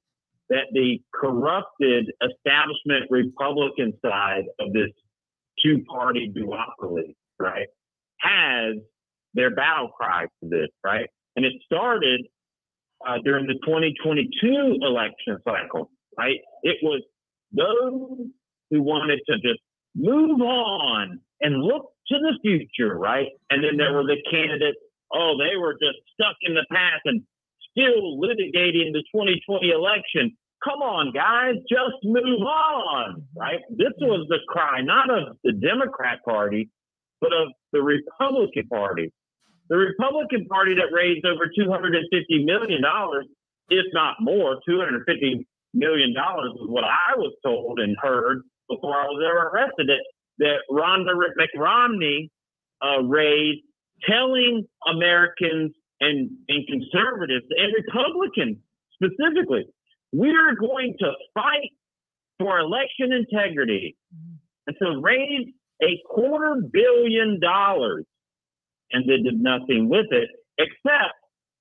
that 0.51 0.67
the 0.73 1.01
corrupted 1.15 2.11
establishment 2.23 3.11
Republican 3.11 3.93
side 4.05 4.45
of 4.61 4.73
this 4.73 4.91
two-party 5.63 6.33
duopoly, 6.37 7.15
right, 7.39 7.67
has 8.21 8.77
their 9.35 9.55
battle 9.55 9.89
cry 9.89 10.27
for 10.41 10.49
this, 10.49 10.69
right? 10.85 11.07
And 11.37 11.45
it 11.45 11.53
started 11.65 12.27
uh, 13.07 13.19
during 13.25 13.47
the 13.47 13.55
2022 13.65 14.79
election 14.83 15.39
cycle, 15.45 15.91
right? 16.17 16.39
It 16.63 16.77
was 16.83 17.03
those 17.53 18.27
who 18.71 18.83
wanted 18.83 19.21
to 19.29 19.35
just 19.37 19.61
move 19.95 20.41
on 20.41 21.21
and 21.41 21.63
look 21.63 21.93
to 22.09 22.17
the 22.19 22.39
future, 22.43 22.97
right? 22.97 23.29
And 23.51 23.63
then 23.63 23.77
there 23.77 23.93
were 23.93 24.05
the 24.05 24.17
candidates 24.31 24.79
oh, 25.13 25.37
they 25.39 25.57
were 25.57 25.75
just 25.75 25.99
stuck 26.15 26.37
in 26.43 26.55
the 26.55 26.67
past 26.71 27.03
and 27.05 27.23
still 27.71 28.19
litigating 28.19 28.93
the 28.93 29.03
2020 29.13 29.71
election. 29.71 30.37
Come 30.65 30.83
on, 30.83 31.13
guys, 31.13 31.55
just 31.71 32.03
move 32.03 32.43
on, 32.43 33.23
right? 33.37 33.61
This 33.71 33.93
was 34.01 34.27
the 34.29 34.39
cry, 34.49 34.81
not 34.83 35.09
of 35.11 35.37
the 35.45 35.53
Democrat 35.53 36.19
Party, 36.25 36.69
but 37.21 37.33
of 37.33 37.53
the 37.73 37.81
Republican 37.81 38.67
Party. 38.69 39.13
The 39.69 39.77
Republican 39.77 40.47
Party 40.47 40.75
that 40.75 40.91
raised 40.93 41.25
over 41.27 41.47
$250 41.47 42.45
million, 42.45 42.81
if 43.71 43.87
not 43.93 44.17
more, 44.21 44.59
$250 44.69 45.45
million 45.75 46.11
is 46.11 46.17
what 46.67 46.85
I 46.85 47.17
was 47.17 47.35
told 47.45 47.79
and 47.79 47.97
heard 48.01 48.43
before 48.69 48.97
I 48.97 49.05
was 49.05 49.23
ever 49.25 49.49
arrested, 49.49 49.89
that, 49.89 50.05
that 50.39 50.59
Ronna 50.71 51.15
McRomney 51.39 52.31
uh, 52.83 53.03
raised 53.03 53.63
telling 54.09 54.67
Americans 54.87 55.73
and, 56.01 56.31
and 56.49 56.67
conservatives 56.67 57.47
and 57.51 57.73
Republicans 57.75 58.59
specifically, 58.95 59.67
we're 60.13 60.55
going 60.55 60.95
to 61.01 61.13
fight 61.35 61.71
for 62.39 62.59
election 62.59 63.13
integrity. 63.13 63.97
And 64.67 64.77
to 64.83 65.01
raise 65.01 65.49
a 65.83 66.01
quarter 66.09 66.61
billion 66.73 67.41
dollars 67.41 68.05
and 68.93 69.05
they 69.09 69.19
did 69.23 69.41
nothing 69.41 69.89
with 69.89 70.07
it 70.11 70.29
except 70.59 71.15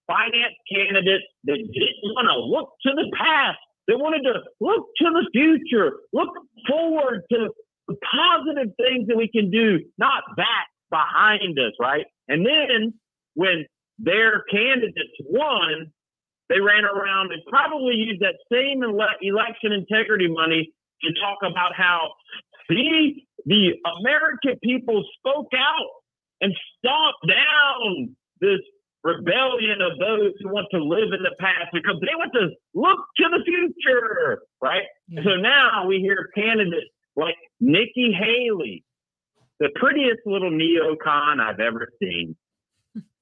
finance 0.07 0.55
candidates 0.71 1.25
that 1.43 1.57
didn't 1.57 2.01
want 2.15 2.27
to 2.31 2.39
look 2.39 2.69
to 2.83 2.91
the 2.95 3.11
past. 3.17 3.59
They 3.87 3.95
wanted 3.95 4.23
to 4.23 4.39
look 4.59 4.87
to 4.97 5.05
the 5.11 5.29
future, 5.33 5.97
look 6.13 6.29
forward 6.67 7.23
to 7.31 7.49
the 7.87 7.95
positive 8.03 8.73
things 8.75 9.07
that 9.07 9.17
we 9.17 9.29
can 9.29 9.49
do, 9.49 9.79
not 9.97 10.23
back 10.35 10.67
behind 10.89 11.57
us, 11.59 11.73
right? 11.79 12.05
And 12.27 12.45
then 12.45 12.93
when 13.35 13.65
their 13.99 14.43
candidates 14.51 15.17
won, 15.25 15.91
they 16.49 16.59
ran 16.59 16.85
around 16.85 17.31
and 17.31 17.41
probably 17.49 17.95
used 17.95 18.21
that 18.21 18.35
same 18.51 18.83
ele- 18.83 19.17
election 19.21 19.71
integrity 19.71 20.27
money 20.27 20.71
to 21.01 21.13
talk 21.19 21.39
about 21.41 21.73
how, 21.75 22.11
see, 22.69 23.27
the 23.45 23.73
American 23.99 24.57
people 24.63 25.03
spoke 25.17 25.51
out 25.55 25.89
and 26.41 26.53
stomped 26.77 27.27
down 27.27 28.15
this 28.39 28.59
rebellion 29.03 29.81
of 29.81 29.97
those 29.99 30.33
who 30.41 30.49
want 30.49 30.67
to 30.71 30.83
live 30.83 31.13
in 31.13 31.23
the 31.23 31.35
past 31.39 31.69
because 31.73 31.95
they 32.01 32.15
want 32.15 32.31
to 32.33 32.49
look 32.73 32.99
to 33.17 33.25
the 33.29 33.43
future, 33.45 34.39
right? 34.61 34.83
Yeah. 35.07 35.21
So 35.23 35.35
now 35.35 35.85
we 35.87 35.99
hear 35.99 36.29
candidates 36.35 36.91
like 37.15 37.35
Nikki 37.59 38.11
Haley, 38.11 38.83
the 39.59 39.69
prettiest 39.75 40.19
little 40.25 40.51
neocon 40.51 41.39
I've 41.39 41.59
ever 41.59 41.87
seen. 42.01 42.35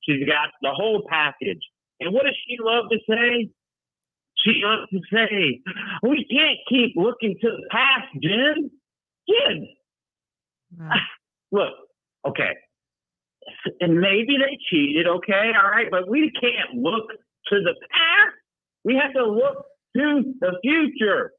She's 0.07 0.25
got 0.27 0.49
the 0.61 0.71
whole 0.71 1.03
package. 1.09 1.61
And 1.99 2.13
what 2.13 2.23
does 2.25 2.35
she 2.47 2.57
love 2.59 2.85
to 2.91 2.97
say? 3.09 3.49
She 4.37 4.61
loves 4.63 4.89
to 4.91 4.99
say, 5.11 5.61
we 6.03 6.25
can't 6.29 6.59
keep 6.69 6.95
looking 6.95 7.35
to 7.41 7.49
the 7.49 7.67
past, 7.71 8.07
Jen. 8.21 8.69
Jen, 9.27 9.67
look, 11.51 11.73
okay. 12.27 12.53
And 13.79 13.99
maybe 13.99 14.37
they 14.37 14.57
cheated, 14.69 15.07
okay, 15.07 15.51
all 15.55 15.69
right, 15.69 15.87
but 15.89 16.09
we 16.09 16.31
can't 16.39 16.81
look 16.81 17.07
to 17.49 17.55
the 17.61 17.75
past. 17.91 18.35
We 18.83 18.95
have 18.95 19.13
to 19.13 19.25
look 19.25 19.65
to 19.95 20.33
the 20.39 20.59
future, 20.61 21.31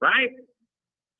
right? 0.00 0.30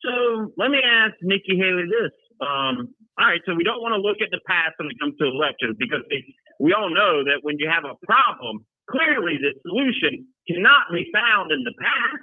So 0.05 0.53
let 0.57 0.71
me 0.71 0.81
ask 0.85 1.15
Nikki 1.23 1.57
Haley 1.57 1.89
this. 1.89 2.13
Um, 2.41 2.95
all 3.19 3.27
right, 3.27 3.41
so 3.47 3.55
we 3.55 3.65
don't 3.65 3.81
want 3.81 3.95
to 3.95 4.01
look 4.01 4.19
at 4.21 4.31
the 4.31 4.41
past 4.47 4.75
when 4.79 4.89
it 4.91 4.99
comes 5.01 5.15
to 5.19 5.27
elections 5.27 5.77
because 5.79 6.03
they, 6.11 6.25
we 6.61 6.73
all 6.73 6.91
know 6.91 7.25
that 7.25 7.41
when 7.43 7.57
you 7.59 7.69
have 7.69 7.85
a 7.85 7.95
problem, 8.07 8.65
clearly 8.91 9.39
the 9.39 9.55
solution 9.63 10.27
cannot 10.49 10.93
be 10.93 11.11
found 11.13 11.53
in 11.53 11.65
the 11.65 11.73
past. 11.81 12.23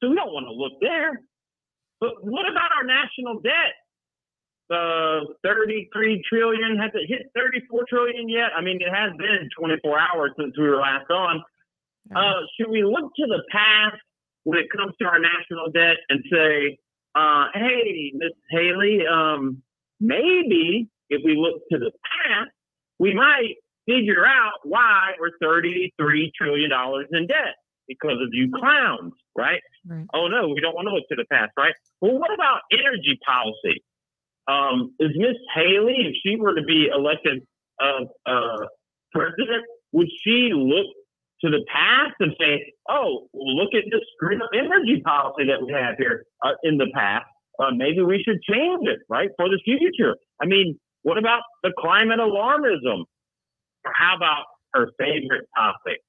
So 0.00 0.10
we 0.10 0.16
don't 0.16 0.32
want 0.32 0.46
to 0.46 0.52
look 0.52 0.80
there. 0.80 1.20
But 2.00 2.22
what 2.22 2.48
about 2.50 2.70
our 2.76 2.84
national 2.84 3.40
debt? 3.40 3.74
Uh, 4.70 5.32
33 5.42 6.22
trillion. 6.28 6.78
Has 6.78 6.90
it 6.94 7.08
hit 7.08 7.32
34 7.34 7.84
trillion 7.88 8.28
yet? 8.28 8.50
I 8.56 8.60
mean, 8.60 8.78
it 8.80 8.92
has 8.92 9.16
been 9.16 9.48
24 9.58 9.98
hours 9.98 10.30
since 10.38 10.56
we 10.58 10.68
were 10.68 10.76
last 10.76 11.10
on. 11.10 11.42
Uh, 12.14 12.40
should 12.56 12.70
we 12.70 12.84
look 12.84 13.12
to 13.16 13.26
the 13.26 13.42
past 13.50 14.00
when 14.44 14.58
it 14.58 14.66
comes 14.74 14.94
to 15.00 15.06
our 15.06 15.18
national 15.18 15.70
debt 15.72 15.96
and 16.08 16.22
say, 16.30 16.78
uh, 17.14 17.46
hey, 17.54 18.12
Miss 18.14 18.32
Haley, 18.50 19.00
um, 19.10 19.62
maybe 20.00 20.88
if 21.10 21.22
we 21.24 21.36
look 21.36 21.62
to 21.72 21.78
the 21.78 21.90
past, 22.26 22.50
we 22.98 23.14
might 23.14 23.56
figure 23.86 24.26
out 24.26 24.60
why 24.64 25.12
we're 25.18 25.30
$33 25.42 25.90
trillion 26.36 26.70
in 27.12 27.26
debt 27.26 27.54
because 27.88 28.20
of 28.20 28.28
you 28.32 28.50
clowns, 28.54 29.14
right? 29.36 29.62
Right. 29.86 30.06
Oh, 30.12 30.28
no, 30.28 30.48
we 30.48 30.60
don't 30.60 30.74
want 30.74 30.88
to 30.88 30.94
look 30.94 31.08
to 31.08 31.16
the 31.16 31.24
past, 31.32 31.52
right? 31.56 31.74
Well, 32.00 32.18
what 32.18 32.32
about 32.32 32.60
energy 32.72 33.18
policy? 33.26 33.82
Um, 34.46 34.94
is 35.00 35.10
Miss 35.16 35.36
Haley, 35.54 35.96
if 36.08 36.16
she 36.22 36.36
were 36.36 36.54
to 36.54 36.62
be 36.62 36.88
elected 36.94 37.46
uh, 37.82 38.04
uh, 38.26 38.66
president, 39.12 39.64
would 39.92 40.08
she 40.22 40.50
look 40.52 40.86
to 41.42 41.50
the 41.50 41.64
past 41.72 42.14
and 42.20 42.34
say, 42.40 42.72
"Oh, 42.88 43.28
look 43.32 43.74
at 43.74 43.84
this 43.90 44.00
screwed 44.16 44.42
up 44.42 44.50
energy 44.52 45.00
policy 45.04 45.46
that 45.46 45.64
we 45.64 45.72
have 45.72 45.96
here 45.98 46.24
uh, 46.44 46.54
in 46.62 46.78
the 46.78 46.90
past. 46.94 47.26
Uh, 47.60 47.70
maybe 47.76 48.02
we 48.02 48.22
should 48.24 48.40
change 48.42 48.88
it, 48.88 49.00
right, 49.08 49.30
for 49.36 49.48
the 49.48 49.60
future." 49.64 50.16
I 50.42 50.46
mean, 50.46 50.78
what 51.02 51.18
about 51.18 51.42
the 51.62 51.72
climate 51.78 52.18
alarmism? 52.18 53.04
Or 53.84 53.92
how 53.94 54.16
about 54.16 54.44
her 54.74 54.88
favorite 54.98 55.48
topic, 55.56 56.00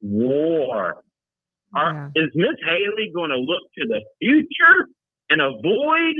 war? 0.00 1.02
Are, 1.74 2.10
Is 2.14 2.30
Miss 2.34 2.56
Haley 2.66 3.10
going 3.14 3.30
to 3.30 3.38
look 3.38 3.62
to 3.78 3.86
the 3.86 4.02
future 4.20 4.88
and 5.30 5.40
avoid 5.40 6.14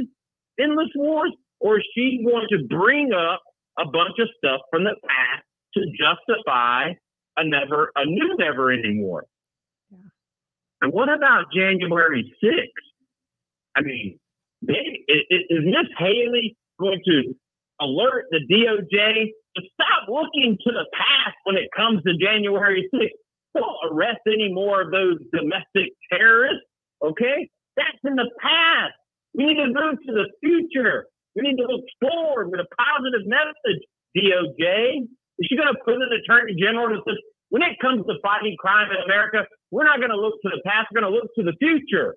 endless 0.59 0.89
wars, 0.95 1.33
or 1.61 1.79
is 1.79 1.85
she 1.95 2.25
going 2.27 2.47
to 2.51 2.67
bring 2.69 3.13
up 3.13 3.43
a 3.79 3.85
bunch 3.85 4.19
of 4.19 4.29
stuff 4.39 4.61
from 4.71 4.85
the 4.85 4.95
past 5.07 5.45
to 5.75 5.83
justify 5.99 6.93
a 7.37 7.45
never 7.45 7.93
a 7.97 8.05
new 8.05 8.37
never 8.39 8.71
ending 8.71 9.03
war? 9.03 9.25
And 10.81 10.93
what 10.93 11.09
about 11.09 11.45
January 11.55 12.35
6th? 12.43 12.67
I 13.77 13.83
mean, 13.83 14.19
they, 14.63 15.05
is 15.09 15.65
Miss 15.65 15.89
Haley 15.99 16.57
going 16.81 17.01
to 17.05 17.35
alert 17.83 18.27
the 18.31 18.41
DOJ 18.47 19.35
to 19.57 19.63
stop 19.75 20.09
looking 20.09 20.57
to 20.67 20.71
the 20.73 20.87
past 20.95 21.37
when 21.45 21.57
it 21.57 21.69
comes 21.77 22.03
to 22.05 22.15
January 22.17 22.89
6th? 22.95 23.19
Don't 23.55 23.77
arrest 23.91 24.21
any 24.27 24.53
more 24.53 24.81
of 24.83 24.91
those 24.91 25.19
domestic 25.35 25.93
terrorists, 26.11 26.65
okay? 27.05 27.51
That's 27.77 28.01
in 28.05 28.17
the 28.17 28.31
past. 28.41 28.95
We 29.35 29.47
need 29.47 29.61
to 29.61 29.69
move 29.69 29.99
to 30.07 30.13
the 30.13 30.29
future. 30.41 31.07
We 31.37 31.43
need 31.43 31.57
to 31.57 31.67
look 31.69 31.85
forward 32.01 32.51
with 32.51 32.61
a 32.61 32.69
positive 32.77 33.27
message, 33.27 33.83
DOJ. 34.17 35.05
Is 35.39 35.47
she 35.49 35.57
going 35.57 35.73
to 35.73 35.81
put 35.85 35.97
an 35.97 36.13
attorney 36.13 36.55
general 36.61 36.89
that 36.89 37.03
says, 37.09 37.19
when 37.49 37.63
it 37.63 37.77
comes 37.81 38.05
to 38.07 38.15
fighting 38.23 38.57
crime 38.59 38.89
in 38.89 39.01
America, 39.05 39.45
we're 39.71 39.85
not 39.85 39.99
going 39.99 40.11
to 40.11 40.17
look 40.17 40.41
to 40.43 40.49
the 40.49 40.63
past, 40.65 40.89
we're 40.93 41.01
going 41.01 41.13
to 41.13 41.17
look 41.17 41.29
to 41.37 41.45
the 41.45 41.57
future. 41.59 42.17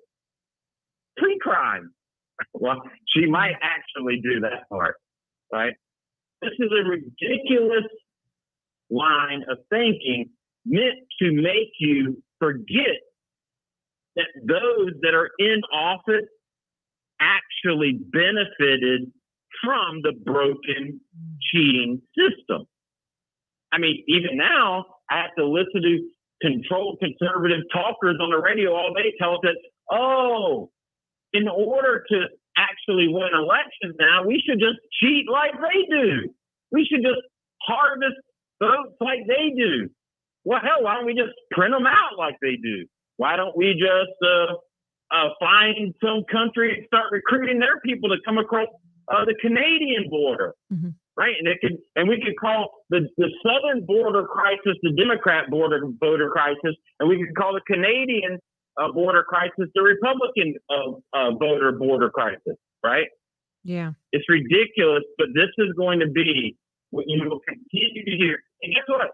Pre 1.16 1.38
crime. 1.40 1.92
Well, 2.52 2.82
she 3.16 3.24
might 3.24 3.54
actually 3.62 4.20
do 4.22 4.40
that 4.40 4.68
part, 4.68 4.96
right? 5.52 5.74
This 6.42 6.52
is 6.58 6.70
a 6.70 6.88
ridiculous 6.88 7.90
line 8.90 9.44
of 9.50 9.58
thinking 9.70 10.30
meant 10.64 10.98
to 11.20 11.32
make 11.32 11.72
you 11.78 12.22
forget 12.38 13.00
that 14.16 14.26
those 14.46 14.92
that 15.02 15.14
are 15.14 15.30
in 15.38 15.60
office 15.72 16.26
actually 17.20 17.98
benefited 18.12 19.10
from 19.64 20.02
the 20.02 20.12
broken, 20.24 21.00
cheating 21.50 22.02
system. 22.16 22.66
I 23.72 23.78
mean, 23.78 24.04
even 24.06 24.36
now, 24.36 24.86
I 25.10 25.18
have 25.22 25.34
to 25.38 25.46
listen 25.46 25.82
to 25.82 26.08
controlled 26.42 26.98
conservative 27.00 27.62
talkers 27.72 28.16
on 28.20 28.30
the 28.30 28.38
radio 28.38 28.74
all 28.74 28.92
day 28.94 29.14
tell 29.18 29.34
us 29.34 29.40
that, 29.42 29.56
oh, 29.90 30.70
in 31.32 31.48
order 31.48 32.04
to 32.10 32.20
actually 32.56 33.08
win 33.08 33.30
elections 33.34 33.96
now, 33.98 34.24
we 34.24 34.42
should 34.44 34.58
just 34.58 34.78
cheat 35.00 35.26
like 35.30 35.52
they 35.52 35.86
do. 35.90 36.30
We 36.72 36.86
should 36.90 37.02
just 37.02 37.20
harvest 37.62 38.16
votes 38.60 38.96
like 39.00 39.20
they 39.26 39.52
do. 39.56 39.88
Well, 40.44 40.60
hell, 40.62 40.82
why 40.82 40.94
don't 40.94 41.06
we 41.06 41.14
just 41.14 41.34
print 41.50 41.72
them 41.72 41.86
out 41.86 42.18
like 42.18 42.36
they 42.40 42.56
do? 42.56 42.86
Why 43.16 43.36
don't 43.36 43.56
we 43.56 43.74
just 43.74 44.16
uh, 44.22 44.54
uh, 45.10 45.28
find 45.40 45.94
some 46.02 46.24
country 46.30 46.76
and 46.76 46.86
start 46.86 47.12
recruiting 47.12 47.58
their 47.58 47.80
people 47.80 48.08
to 48.10 48.16
come 48.24 48.38
across 48.38 48.68
uh, 49.08 49.24
the 49.24 49.34
Canadian 49.40 50.08
border, 50.10 50.54
right? 51.16 51.34
And 51.38 51.48
it 51.48 51.58
can, 51.60 51.78
and 51.94 52.08
we 52.08 52.20
could 52.20 52.38
call 52.38 52.70
the, 52.90 53.08
the 53.16 53.28
southern 53.42 53.86
border 53.86 54.24
crisis 54.26 54.76
the 54.82 54.92
Democrat 54.92 55.50
border 55.50 55.80
voter 56.00 56.30
crisis, 56.30 56.76
and 57.00 57.08
we 57.08 57.24
could 57.24 57.36
call 57.36 57.54
the 57.54 57.60
Canadian 57.66 58.38
uh, 58.78 58.92
border 58.92 59.22
crisis 59.22 59.68
the 59.74 59.82
Republican 59.82 60.54
uh, 60.70 60.92
uh, 61.12 61.30
voter 61.34 61.72
border 61.72 62.10
crisis, 62.10 62.56
right? 62.84 63.06
Yeah. 63.64 63.92
It's 64.12 64.24
ridiculous, 64.28 65.02
but 65.18 65.28
this 65.34 65.50
is 65.58 65.72
going 65.76 66.00
to 66.00 66.08
be 66.08 66.56
what 66.90 67.04
you 67.08 67.28
will 67.28 67.40
continue 67.40 68.04
to 68.04 68.16
hear. 68.16 68.38
And 68.62 68.74
guess 68.74 68.84
what? 68.86 69.10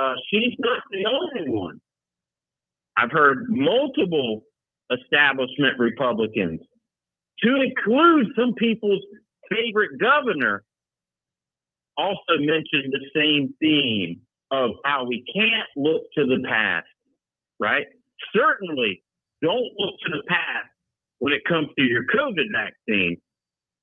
Uh, 0.00 0.14
she's 0.30 0.54
not 0.58 0.82
the 0.90 1.04
only 1.06 1.50
one. 1.50 1.80
I've 2.96 3.10
heard 3.10 3.46
multiple 3.48 4.42
establishment 4.90 5.78
Republicans, 5.78 6.60
to 7.42 7.62
include 7.62 8.28
some 8.36 8.54
people's 8.54 9.02
favorite 9.50 10.00
governor, 10.00 10.64
also 11.96 12.38
mentioned 12.38 12.92
the 12.92 13.04
same 13.14 13.54
theme 13.60 14.20
of 14.50 14.70
how 14.84 15.04
we 15.04 15.24
can't 15.34 15.68
look 15.76 16.02
to 16.16 16.24
the 16.24 16.42
past, 16.48 16.86
right? 17.58 17.86
Certainly 18.34 19.02
don't 19.42 19.70
look 19.78 19.94
to 20.06 20.10
the 20.10 20.22
past 20.28 20.68
when 21.18 21.32
it 21.32 21.42
comes 21.48 21.68
to 21.78 21.84
your 21.84 22.04
COVID 22.04 22.46
vaccine, 22.52 23.16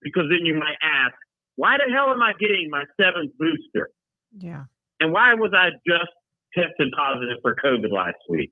because 0.02 0.26
then 0.30 0.46
you 0.46 0.56
might 0.56 0.78
ask, 0.82 1.14
why 1.56 1.78
the 1.78 1.92
hell 1.94 2.12
am 2.12 2.22
I 2.22 2.34
getting 2.40 2.70
my 2.70 2.84
seventh 3.00 3.32
booster? 3.38 3.90
Yeah. 4.38 4.64
And 5.00 5.12
why 5.12 5.34
was 5.34 5.52
I 5.54 5.70
just 5.88 6.12
tested 6.54 6.94
positive 6.96 7.38
for 7.42 7.56
COVID 7.56 7.92
last 7.92 8.18
week? 8.30 8.52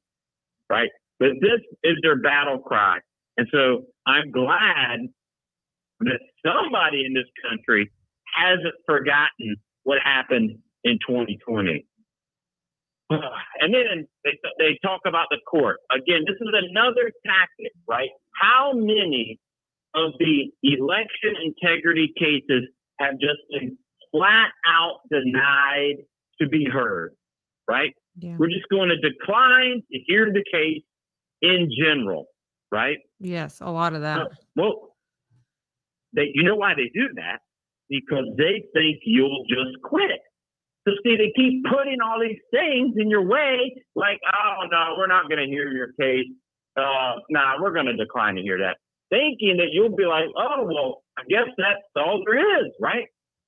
Right? 0.69 0.89
But 1.19 1.29
this 1.41 1.61
is 1.83 1.97
their 2.01 2.19
battle 2.19 2.59
cry. 2.59 2.99
And 3.37 3.47
so 3.51 3.85
I'm 4.05 4.31
glad 4.31 4.99
that 6.01 6.19
somebody 6.45 7.05
in 7.05 7.13
this 7.13 7.29
country 7.49 7.91
hasn't 8.35 8.75
forgotten 8.85 9.55
what 9.83 9.99
happened 10.03 10.57
in 10.83 10.99
2020. 11.07 11.85
And 13.59 13.73
then 13.73 14.07
they, 14.25 14.31
they 14.59 14.79
talk 14.83 15.01
about 15.05 15.27
the 15.29 15.37
court. 15.49 15.77
Again, 15.91 16.25
this 16.27 16.35
is 16.35 16.49
another 16.51 17.11
tactic, 17.25 17.71
right? 17.87 18.09
How 18.35 18.73
many 18.73 19.39
of 19.95 20.13
the 20.19 20.51
election 20.63 21.35
integrity 21.43 22.11
cases 22.17 22.67
have 22.99 23.13
just 23.13 23.39
been 23.51 23.77
flat 24.11 24.49
out 24.67 24.99
denied 25.09 26.03
to 26.41 26.47
be 26.49 26.65
heard, 26.71 27.11
right? 27.69 27.93
Yeah. 28.17 28.35
We're 28.37 28.49
just 28.49 28.67
going 28.69 28.89
to 28.89 28.97
decline 28.97 29.81
to 29.91 29.99
hear 30.05 30.31
the 30.31 30.43
case 30.51 30.83
in 31.41 31.69
general, 31.77 32.25
right? 32.71 32.97
Yes, 33.19 33.59
a 33.61 33.71
lot 33.71 33.93
of 33.93 34.01
that. 34.01 34.19
Uh, 34.19 34.25
well, 34.55 34.95
they, 36.13 36.31
you 36.33 36.43
know 36.43 36.55
why 36.55 36.73
they 36.75 36.91
do 36.93 37.09
that? 37.15 37.39
Because 37.89 38.25
they 38.37 38.63
think 38.73 38.99
you'll 39.05 39.45
just 39.47 39.81
quit. 39.83 40.21
So 40.87 40.93
see, 41.03 41.15
they 41.15 41.31
keep 41.35 41.63
putting 41.65 41.99
all 42.01 42.19
these 42.19 42.39
things 42.51 42.95
in 42.97 43.09
your 43.09 43.25
way, 43.25 43.83
like, 43.95 44.19
oh 44.27 44.67
no, 44.69 44.95
we're 44.97 45.07
not 45.07 45.29
going 45.29 45.39
to 45.39 45.47
hear 45.47 45.71
your 45.71 45.93
case. 45.99 46.27
Uh, 46.75 47.15
nah, 47.29 47.61
we're 47.61 47.73
going 47.73 47.85
to 47.85 47.95
decline 47.95 48.35
to 48.35 48.41
hear 48.41 48.57
that, 48.59 48.77
thinking 49.09 49.57
that 49.57 49.71
you'll 49.71 49.95
be 49.95 50.05
like, 50.05 50.25
oh 50.35 50.65
well, 50.65 51.03
I 51.17 51.23
guess 51.29 51.47
that's 51.57 51.81
all 51.95 52.21
there 52.25 52.65
is, 52.65 52.71
right? 52.81 53.05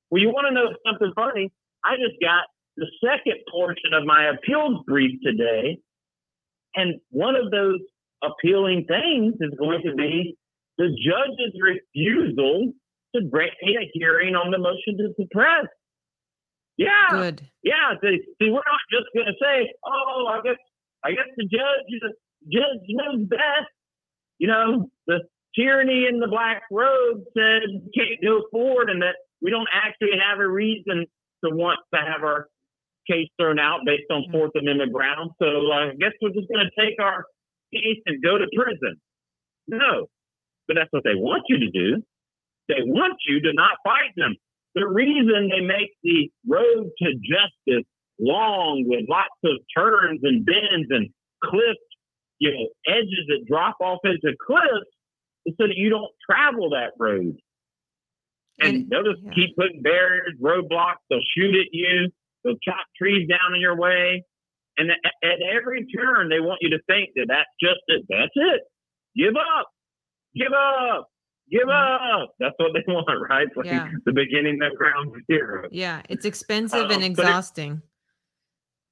Well, 0.09 0.21
you 0.21 0.29
want 0.29 0.47
to 0.47 0.53
know 0.53 0.71
something 0.87 1.11
funny? 1.15 1.51
I 1.83 1.95
just 1.95 2.19
got 2.21 2.45
the 2.77 2.87
second 3.03 3.39
portion 3.51 3.93
of 3.93 4.05
my 4.05 4.29
appeals 4.29 4.83
brief 4.87 5.19
today, 5.23 5.79
and 6.75 6.95
one 7.09 7.35
of 7.35 7.51
those 7.51 7.79
appealing 8.23 8.85
things 8.87 9.35
is 9.41 9.51
going 9.59 9.81
to 9.83 9.93
be 9.95 10.37
the 10.77 10.87
judge's 10.87 11.59
refusal 11.59 12.71
to 13.15 13.21
grant 13.29 13.53
me 13.61 13.77
a 13.81 13.89
hearing 13.93 14.35
on 14.35 14.51
the 14.51 14.57
motion 14.57 14.97
to 14.97 15.13
suppress. 15.19 15.65
Yeah. 16.77 17.07
Good. 17.11 17.41
Yeah. 17.63 17.93
See, 18.01 18.19
see, 18.41 18.49
we're 18.49 18.65
not 18.65 18.83
just 18.91 19.05
going 19.13 19.27
to 19.27 19.37
say, 19.41 19.73
oh, 19.85 20.27
I 20.29 20.41
guess, 20.43 20.59
I 21.03 21.11
guess 21.11 21.29
the 21.37 21.45
judge, 21.45 22.01
the 22.01 22.13
judge 22.51 22.83
knows 22.89 23.27
best. 23.27 23.71
You 24.37 24.47
know, 24.47 24.89
the 25.07 25.21
tyranny 25.57 26.05
in 26.09 26.19
the 26.19 26.27
black 26.27 26.63
robe 26.69 27.23
said 27.37 27.61
we 27.71 27.91
can't 27.95 28.21
go 28.21 28.43
forward 28.51 28.89
and 28.89 29.01
that 29.01 29.15
we 29.41 29.49
don't 29.49 29.69
actually 29.73 30.19
have 30.19 30.39
a 30.39 30.47
reason 30.47 31.05
to 31.43 31.55
want 31.55 31.79
to 31.93 31.99
have 31.99 32.23
our 32.23 32.47
case 33.09 33.29
thrown 33.39 33.59
out 33.59 33.81
based 33.85 34.09
on 34.09 34.25
Fourth 34.31 34.51
Amendment 34.59 34.91
grounds. 34.91 35.31
So 35.39 35.45
uh, 35.71 35.91
I 35.91 35.95
guess 35.99 36.11
we're 36.21 36.33
just 36.33 36.49
going 36.51 36.65
to 36.65 36.81
take 36.81 36.99
our 36.99 37.25
case 37.73 38.01
and 38.05 38.21
go 38.21 38.37
to 38.37 38.45
prison. 38.55 38.99
No, 39.67 40.07
but 40.67 40.75
that's 40.75 40.91
what 40.91 41.03
they 41.03 41.15
want 41.15 41.43
you 41.47 41.59
to 41.59 41.69
do. 41.69 42.03
They 42.67 42.81
want 42.81 43.17
you 43.27 43.41
to 43.41 43.53
not 43.53 43.77
fight 43.83 44.11
them. 44.17 44.35
The 44.75 44.87
reason 44.87 45.49
they 45.49 45.61
make 45.61 45.91
the 46.03 46.29
road 46.47 46.89
to 47.01 47.13
justice 47.13 47.87
long 48.19 48.85
with 48.87 49.05
lots 49.09 49.35
of 49.43 49.57
turns 49.75 50.19
and 50.23 50.45
bends 50.45 50.87
and 50.89 51.09
cliffs, 51.43 51.79
you 52.39 52.51
know, 52.51 52.67
edges 52.87 53.25
that 53.29 53.45
drop 53.47 53.77
off 53.81 53.99
into 54.03 54.35
cliffs 54.45 54.91
is 55.45 55.55
so 55.59 55.67
that 55.67 55.77
you 55.77 55.89
don't 55.89 56.11
travel 56.29 56.71
that 56.71 56.91
road. 56.99 57.37
And 58.61 58.89
they'll 58.89 59.03
just 59.03 59.23
keep 59.35 59.55
putting 59.57 59.81
barriers, 59.81 60.33
roadblocks, 60.41 61.03
they'll 61.09 61.19
shoot 61.37 61.55
at 61.55 61.67
you, 61.71 62.09
they'll 62.43 62.59
chop 62.63 62.85
trees 62.97 63.27
down 63.27 63.53
in 63.53 63.61
your 63.61 63.77
way. 63.77 64.23
And 64.77 64.91
at, 64.91 64.97
at 65.23 65.39
every 65.41 65.85
turn, 65.87 66.29
they 66.29 66.39
want 66.39 66.59
you 66.61 66.69
to 66.71 66.79
think 66.87 67.09
that 67.15 67.27
that's 67.29 67.49
just 67.61 67.81
it. 67.87 68.05
That's 68.09 68.31
it. 68.35 68.61
Give 69.15 69.35
up. 69.35 69.67
Give 70.35 70.51
up. 70.51 71.07
Give 71.51 71.69
up. 71.69 72.33
That's 72.39 72.55
what 72.57 72.71
they 72.73 72.83
want, 72.91 73.07
right? 73.29 73.47
Like 73.55 73.65
Yeah. 73.67 73.89
the 74.05 74.11
beginning 74.13 74.59
of 74.63 74.75
ground 74.77 75.11
zero. 75.31 75.67
Yeah, 75.71 76.01
it's 76.09 76.25
expensive 76.25 76.85
Um, 76.85 76.91
and 76.91 77.15
but 77.15 77.23
it- 77.25 77.27
exhausting. 77.29 77.81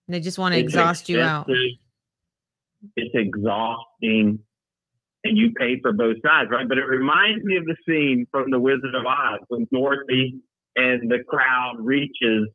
they 0.08 0.20
just 0.20 0.38
want 0.38 0.54
to 0.54 0.60
exhaust 0.60 1.10
you 1.10 1.20
out. 1.20 1.50
It's 2.98 3.16
exhausting, 3.16 4.40
and 5.24 5.38
you 5.38 5.52
pay 5.54 5.80
for 5.82 5.94
both 5.94 6.18
sides, 6.26 6.50
right? 6.52 6.68
But 6.68 6.78
it 6.78 6.86
reminds 6.86 7.44
me 7.46 7.56
of 7.58 7.66
the 7.66 7.76
scene 7.88 8.28
from 8.30 8.52
The 8.52 8.60
Wizard 8.60 8.94
of 8.94 9.06
Oz 9.06 9.40
when 9.48 9.68
Dorothy 9.72 10.42
and 10.76 11.10
the 11.10 11.20
crowd 11.28 11.76
reaches 11.80 12.48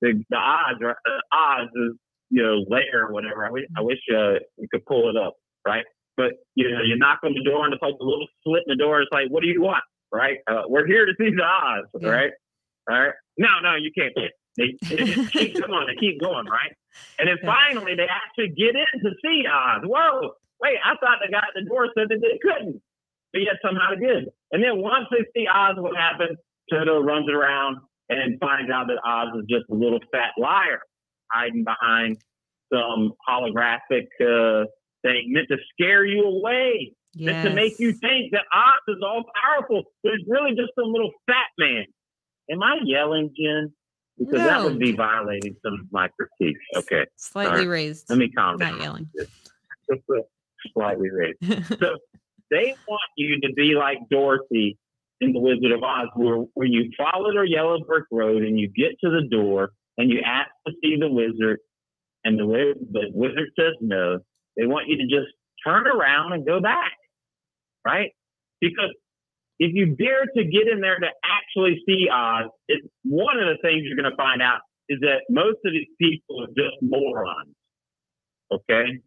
the, 0.00 0.24
the 0.30 0.36
Oz, 0.36 0.76
or 0.80 0.90
uh, 0.90 1.20
Oz 1.36 1.68
is 1.74 1.92
you 2.30 2.42
know 2.42 2.64
lair 2.68 3.06
or 3.06 3.12
whatever. 3.12 3.44
I 3.46 3.50
wish, 3.50 3.64
I 3.76 3.80
wish 3.82 3.98
uh, 4.10 4.34
you 4.56 4.66
could 4.70 4.84
pull 4.86 5.10
it 5.10 5.16
up, 5.16 5.34
right? 5.66 5.84
But 6.16 6.32
you 6.54 6.70
know, 6.70 6.82
you 6.84 6.96
knock 6.96 7.20
on 7.24 7.34
the 7.34 7.42
door 7.42 7.64
and 7.64 7.74
it's 7.74 7.82
like 7.82 7.94
a 8.00 8.04
little 8.04 8.26
slit 8.42 8.62
in 8.66 8.76
the 8.76 8.82
door. 8.82 9.00
It's 9.02 9.10
like, 9.12 9.28
what 9.30 9.42
do 9.42 9.48
you 9.48 9.60
want, 9.62 9.82
right? 10.12 10.38
Uh, 10.50 10.62
we're 10.68 10.86
here 10.86 11.06
to 11.06 11.12
see 11.18 11.30
the 11.34 11.42
Oz, 11.42 11.86
Yeah. 12.00 12.08
right? 12.08 12.30
All 12.90 12.98
right. 13.00 13.14
No, 13.38 13.48
no, 13.62 13.74
you 13.76 13.90
can't. 13.96 14.12
They, 14.56 14.76
they 14.88 15.04
just 15.04 15.32
keep 15.32 15.54
going. 15.54 15.86
They 15.88 15.98
keep 15.98 16.20
going, 16.20 16.46
right? 16.46 16.70
And 17.18 17.28
then 17.28 17.38
finally, 17.44 17.94
they 17.96 18.06
actually 18.06 18.50
get 18.54 18.76
in 18.76 19.00
to 19.02 19.10
see 19.24 19.42
Oz. 19.50 19.82
Whoa, 19.84 20.32
wait! 20.62 20.76
I 20.84 20.94
thought 21.00 21.18
the 21.24 21.32
guy 21.32 21.38
at 21.38 21.54
the 21.56 21.64
door 21.68 21.88
said 21.98 22.06
that 22.10 22.20
they 22.22 22.38
couldn't, 22.38 22.80
but 23.32 23.42
yet 23.42 23.54
somehow 23.64 23.90
they 23.94 24.06
did. 24.06 24.28
And 24.52 24.62
then 24.62 24.78
once 24.78 25.06
they 25.10 25.24
see 25.34 25.46
Oz, 25.52 25.74
what 25.78 25.96
happens? 25.96 26.38
Toto 26.70 27.00
runs 27.00 27.28
around 27.28 27.78
and 28.08 28.38
finds 28.38 28.70
out 28.70 28.86
that 28.86 28.98
Oz 29.04 29.34
is 29.40 29.46
just 29.48 29.64
a 29.70 29.74
little 29.74 29.98
fat 30.12 30.30
liar 30.38 30.80
hiding 31.32 31.64
behind 31.64 32.18
some 32.72 33.12
holographic 33.28 34.06
uh, 34.20 34.66
thing 35.04 35.32
meant 35.32 35.48
to 35.50 35.56
scare 35.72 36.04
you 36.04 36.24
away, 36.24 36.92
meant 37.16 37.48
to 37.48 37.54
make 37.54 37.78
you 37.78 37.92
think 37.92 38.32
that 38.32 38.42
Oz 38.52 38.80
is 38.88 39.02
all 39.02 39.24
powerful, 39.42 39.82
but 40.02 40.12
it's 40.14 40.24
really 40.28 40.50
just 40.50 40.72
some 40.74 40.92
little 40.92 41.10
fat 41.26 41.50
man. 41.58 41.84
Am 42.50 42.62
I 42.62 42.78
yelling, 42.84 43.30
Jen? 43.38 43.72
Because 44.18 44.46
that 44.46 44.62
would 44.62 44.78
be 44.78 44.92
violating 44.92 45.56
some 45.64 45.74
of 45.74 45.86
my 45.90 46.08
critiques. 46.08 46.60
Okay. 46.76 47.04
Slightly 47.16 47.60
right. 47.60 47.68
raised. 47.68 48.08
Let 48.08 48.18
me 48.18 48.30
calm 48.30 48.58
Not 48.58 48.78
down. 48.78 48.80
yelling. 48.80 49.10
Slightly 50.72 51.10
raised. 51.10 51.38
so 51.80 51.96
they 52.50 52.76
want 52.86 53.02
you 53.16 53.40
to 53.40 53.52
be 53.54 53.74
like 53.74 53.98
Dorothy 54.10 54.78
in 55.20 55.32
The 55.32 55.40
Wizard 55.40 55.72
of 55.72 55.82
Oz, 55.82 56.08
where, 56.14 56.36
where 56.54 56.66
you 56.66 56.90
follow 56.96 57.32
the 57.32 57.46
yellow 57.48 57.78
brick 57.84 58.04
road 58.12 58.42
and 58.42 58.58
you 58.58 58.68
get 58.68 58.98
to 59.02 59.10
the 59.10 59.26
door 59.28 59.70
and 59.96 60.10
you 60.10 60.20
ask 60.24 60.50
to 60.66 60.72
see 60.82 60.96
the 60.98 61.08
wizard, 61.08 61.60
and 62.24 62.38
the, 62.38 62.74
the 62.90 63.10
wizard 63.12 63.50
says 63.58 63.74
no. 63.80 64.18
They 64.56 64.66
want 64.66 64.88
you 64.88 64.96
to 64.98 65.04
just 65.04 65.32
turn 65.66 65.86
around 65.86 66.32
and 66.32 66.46
go 66.46 66.60
back, 66.60 66.92
right? 67.84 68.10
Because 68.60 68.90
if 69.58 69.72
you 69.74 69.94
dare 69.96 70.26
to 70.36 70.44
get 70.44 70.68
in 70.70 70.80
there 70.80 70.98
to 70.98 71.08
actually 71.24 71.82
see 71.86 72.08
Oz, 72.12 72.50
it's 72.68 72.86
one 73.04 73.38
of 73.38 73.46
the 73.46 73.58
things 73.62 73.82
you're 73.84 73.96
going 73.96 74.10
to 74.10 74.16
find 74.16 74.42
out 74.42 74.60
is 74.88 75.00
that 75.00 75.22
most 75.30 75.58
of 75.64 75.72
these 75.72 75.88
people 76.00 76.42
are 76.42 76.48
just 76.48 76.76
morons. 76.82 77.54
Okay, 78.52 79.00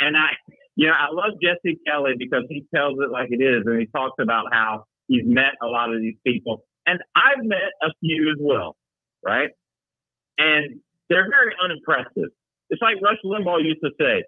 and 0.00 0.16
I, 0.16 0.30
you 0.76 0.88
know, 0.88 0.94
I 0.94 1.12
love 1.12 1.38
Jesse 1.42 1.78
Kelly 1.86 2.12
because 2.18 2.44
he 2.48 2.64
tells 2.74 2.98
it 3.00 3.10
like 3.10 3.28
it 3.30 3.42
is, 3.42 3.62
and 3.66 3.78
he 3.78 3.86
talks 3.86 4.16
about 4.20 4.46
how 4.52 4.84
he's 5.08 5.24
met 5.24 5.54
a 5.62 5.66
lot 5.66 5.92
of 5.92 6.00
these 6.00 6.16
people, 6.26 6.64
and 6.86 6.98
I've 7.14 7.44
met 7.44 7.70
a 7.82 7.88
few 8.00 8.30
as 8.30 8.38
well, 8.40 8.76
right? 9.24 9.50
And 10.38 10.80
they're 11.10 11.28
very 11.28 11.54
unimpressive. 11.62 12.30
It's 12.70 12.80
like 12.80 12.96
Rush 13.02 13.18
Limbaugh 13.24 13.62
used 13.62 13.82
to 13.84 13.90
say, 14.00 14.24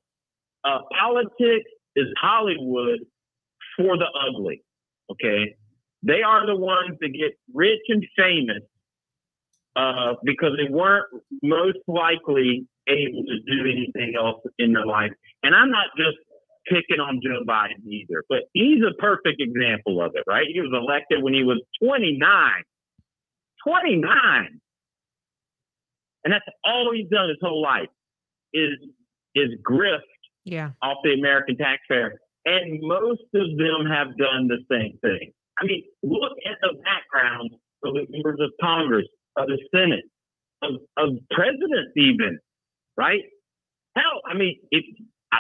uh, 0.65 0.81
politics 0.99 1.71
is 1.97 2.07
Hollywood 2.21 3.01
for 3.77 3.97
the 3.97 4.07
ugly. 4.29 4.63
Okay. 5.11 5.57
They 6.03 6.23
are 6.23 6.47
the 6.47 6.57
ones 6.57 6.99
that 7.01 7.09
get 7.09 7.39
rich 7.53 7.81
and 7.89 8.05
famous 8.17 8.63
uh, 9.77 10.15
because 10.25 10.53
they 10.57 10.73
weren't 10.73 11.07
most 11.43 11.79
likely 11.89 12.67
able 12.89 13.25
to 13.25 13.39
do 13.47 13.63
anything 13.63 14.15
else 14.19 14.41
in 14.59 14.73
their 14.73 14.87
life. 14.87 15.13
And 15.43 15.55
I'm 15.55 15.71
not 15.71 15.87
just 15.97 16.17
picking 16.67 17.01
on 17.01 17.21
Joe 17.23 17.43
Biden 17.47 17.87
either, 17.87 18.23
but 18.29 18.41
he's 18.53 18.83
a 18.83 18.95
perfect 19.01 19.41
example 19.41 20.03
of 20.03 20.13
it, 20.15 20.25
right? 20.27 20.47
He 20.53 20.61
was 20.61 20.73
elected 20.75 21.23
when 21.23 21.35
he 21.35 21.43
was 21.43 21.61
29. 21.83 22.21
29. 23.67 24.61
and 26.25 26.33
that's 26.33 26.45
all 26.65 26.93
he's 26.95 27.09
done 27.09 27.29
his 27.29 27.39
whole 27.41 27.63
life 27.63 27.89
is 28.53 28.73
is 29.35 29.51
grift 29.67 30.01
Yeah. 30.45 30.71
off 30.83 30.99
the 31.03 31.15
American 31.15 31.57
taxpayer. 31.57 32.21
And 32.45 32.81
most 32.83 33.25
of 33.35 33.57
them 33.57 33.87
have 33.89 34.17
done 34.19 34.49
the 34.49 34.59
same 34.71 34.99
thing. 35.01 35.33
I 35.59 35.65
mean, 35.65 35.85
look 36.03 36.33
at 36.45 36.59
the 36.61 36.77
background 36.83 37.51
of 37.85 37.95
the 37.95 38.07
members 38.11 38.39
of 38.41 38.51
Congress, 38.61 39.07
of 39.37 39.47
the 39.47 39.59
Senate, 39.75 40.05
of, 40.63 40.81
of 40.97 41.17
presidents, 41.31 41.93
even, 41.97 42.39
right? 42.97 43.23
Hell, 43.97 44.21
I 44.29 44.35
mean, 44.37 44.59
if 44.71 44.85
I, 45.33 45.39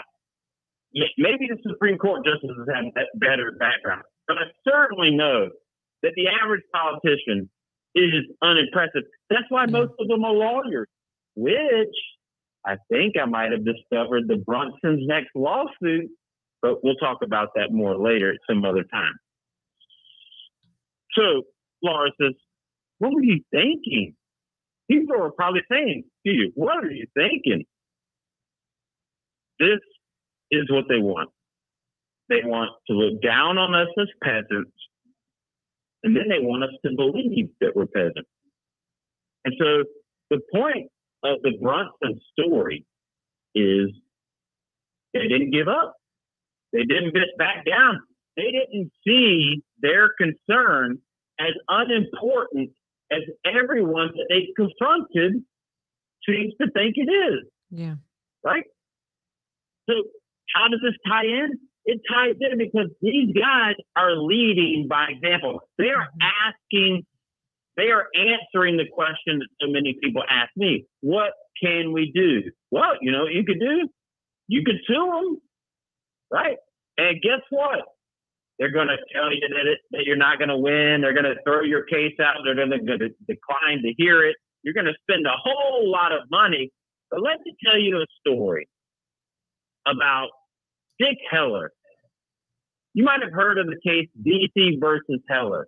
maybe 1.18 1.48
the 1.48 1.58
Supreme 1.68 1.98
Court 1.98 2.24
justices 2.24 2.68
have 2.72 2.84
that 2.94 3.08
better 3.16 3.52
background, 3.58 4.04
but 4.28 4.38
I 4.38 4.46
certainly 4.66 5.10
know 5.10 5.48
that 6.02 6.12
the 6.16 6.28
average 6.28 6.62
politician 6.72 7.50
is 7.94 8.24
unimpressive. 8.42 9.02
That's 9.30 9.48
why 9.48 9.66
most 9.66 9.92
of 9.98 10.08
them 10.08 10.24
are 10.24 10.32
lawyers, 10.32 10.88
which 11.34 11.96
I 12.66 12.76
think 12.90 13.14
I 13.20 13.26
might 13.26 13.52
have 13.52 13.64
discovered 13.64 14.26
the 14.26 14.36
Brunson's 14.36 15.06
next 15.06 15.30
lawsuit, 15.34 16.10
but 16.62 16.82
we'll 16.82 16.96
talk 16.96 17.18
about 17.22 17.50
that 17.56 17.72
more 17.72 17.96
later 17.96 18.32
at 18.32 18.38
some 18.48 18.64
other 18.64 18.84
time. 18.84 19.14
So, 21.12 21.42
Lara 21.82 22.10
says, 22.20 22.32
What 22.98 23.12
were 23.12 23.22
you 23.22 23.40
thinking? 23.50 24.14
People 24.90 25.22
are 25.22 25.30
probably 25.30 25.62
saying 25.70 26.04
to 26.26 26.32
you, 26.32 26.52
What 26.54 26.82
are 26.82 26.90
you 26.90 27.06
thinking? 27.14 27.64
This 29.58 29.80
is 30.50 30.64
what 30.70 30.86
they 30.88 30.98
want. 30.98 31.30
They 32.28 32.40
want 32.42 32.70
to 32.88 32.94
look 32.94 33.22
down 33.22 33.58
on 33.58 33.74
us 33.74 33.88
as 34.00 34.08
peasants, 34.22 34.72
and 36.02 36.16
then 36.16 36.28
they 36.28 36.40
want 36.40 36.64
us 36.64 36.70
to 36.84 36.92
believe 36.96 37.50
that 37.60 37.76
we're 37.76 37.86
peasants. 37.86 38.30
And 39.44 39.54
so 39.58 39.84
the 40.30 40.40
point 40.52 40.90
Uh, 41.24 41.34
of 41.34 41.42
the 41.42 41.52
Brunson 41.60 42.20
story 42.32 42.84
is 43.54 43.90
they 45.12 45.28
didn't 45.28 45.52
give 45.52 45.68
up. 45.68 45.94
They 46.72 46.82
didn't 46.82 47.14
get 47.14 47.38
back 47.38 47.64
down. 47.64 48.00
They 48.36 48.50
didn't 48.50 48.90
see 49.06 49.62
their 49.80 50.10
concern 50.18 50.98
as 51.38 51.52
unimportant 51.68 52.70
as 53.12 53.20
everyone 53.44 54.08
that 54.08 54.26
they 54.28 54.48
confronted 54.56 55.44
seems 56.26 56.54
to 56.60 56.70
think 56.70 56.94
it 56.96 57.10
is, 57.10 57.44
Yeah. 57.70 57.94
right? 58.42 58.64
So 59.88 59.94
how 60.54 60.68
does 60.68 60.80
this 60.82 60.94
tie 61.06 61.26
in? 61.26 61.58
It 61.84 62.00
ties 62.10 62.36
in 62.40 62.58
because 62.58 62.88
these 63.02 63.34
guys 63.34 63.74
are 63.94 64.16
leading 64.16 64.86
by 64.88 65.08
example. 65.10 65.60
They 65.76 65.90
are 65.90 66.08
mm-hmm. 66.08 66.48
asking, 66.48 67.06
they 67.76 67.90
are 67.90 68.06
answering 68.14 68.76
the 68.76 68.86
question 68.92 69.40
that 69.40 69.48
so 69.60 69.70
many 69.70 69.96
people 70.02 70.22
ask 70.28 70.50
me. 70.56 70.86
What 71.00 71.32
can 71.60 71.92
we 71.92 72.12
do? 72.14 72.50
Well, 72.70 72.92
you 73.00 73.10
know 73.10 73.26
you 73.26 73.44
could 73.44 73.60
do? 73.60 73.88
You 74.46 74.62
could 74.64 74.76
sue 74.86 74.94
them, 74.94 75.38
right? 76.30 76.56
And 76.96 77.20
guess 77.20 77.40
what? 77.50 77.80
They're 78.58 78.70
going 78.70 78.88
to 78.88 78.96
tell 79.12 79.32
you 79.32 79.40
that, 79.40 79.66
it, 79.66 79.78
that 79.90 80.04
you're 80.04 80.16
not 80.16 80.38
going 80.38 80.48
to 80.48 80.56
win. 80.56 81.00
They're 81.00 81.14
going 81.14 81.24
to 81.24 81.42
throw 81.44 81.62
your 81.62 81.82
case 81.84 82.14
out. 82.20 82.36
They're 82.44 82.54
going 82.54 82.70
to 82.70 83.08
decline 83.26 83.82
to 83.82 83.92
hear 83.96 84.24
it. 84.24 84.36
You're 84.62 84.74
going 84.74 84.86
to 84.86 84.94
spend 85.02 85.26
a 85.26 85.36
whole 85.42 85.90
lot 85.90 86.12
of 86.12 86.30
money. 86.30 86.70
But 87.10 87.20
let 87.22 87.40
me 87.44 87.54
tell 87.64 87.78
you 87.78 87.98
a 87.98 88.06
story 88.20 88.68
about 89.86 90.28
Dick 91.00 91.18
Heller. 91.30 91.72
You 92.92 93.04
might 93.04 93.22
have 93.22 93.32
heard 93.32 93.58
of 93.58 93.66
the 93.66 93.78
case 93.84 94.08
DC 94.24 94.80
versus 94.80 95.20
Heller. 95.28 95.66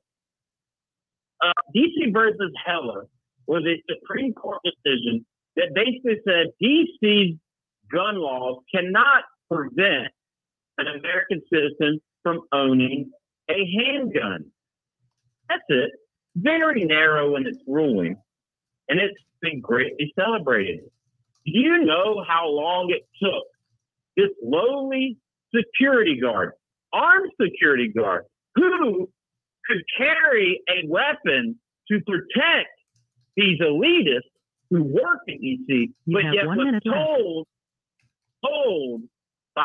Uh, 1.42 1.52
DC 1.74 2.12
versus 2.12 2.52
Heller 2.64 3.06
was 3.46 3.62
a 3.66 3.82
Supreme 3.92 4.32
Court 4.32 4.60
decision 4.64 5.24
that 5.56 5.74
basically 5.74 6.20
said 6.26 6.46
DC's 6.62 7.38
gun 7.90 8.16
laws 8.16 8.62
cannot 8.74 9.24
prevent 9.50 10.08
an 10.78 10.86
American 10.86 11.42
citizen 11.52 12.00
from 12.22 12.40
owning 12.52 13.10
a 13.48 13.54
handgun. 13.78 14.46
That's 15.48 15.62
it. 15.68 15.90
Very 16.36 16.84
narrow 16.84 17.36
in 17.36 17.46
its 17.46 17.58
ruling, 17.66 18.16
and 18.88 19.00
it's 19.00 19.18
been 19.40 19.60
greatly 19.60 20.12
celebrated. 20.18 20.80
Do 21.46 21.52
you 21.52 21.84
know 21.84 22.24
how 22.26 22.48
long 22.48 22.90
it 22.90 23.06
took 23.22 23.44
this 24.16 24.30
lowly 24.42 25.16
security 25.54 26.18
guard, 26.20 26.52
armed 26.92 27.30
security 27.40 27.88
guard, 27.88 28.24
who 28.54 29.08
could 29.68 29.82
carry 29.96 30.60
a 30.68 30.86
weapon 30.88 31.58
to 31.90 32.00
protect 32.00 32.68
these 33.36 33.60
elitists 33.60 34.30
who 34.70 34.82
work 34.82 35.20
at 35.28 35.34
DC, 35.34 35.92
but 36.06 36.22
yet 36.32 36.46
was 36.46 36.80
told, 36.84 37.46
told 38.44 39.02
by 39.54 39.64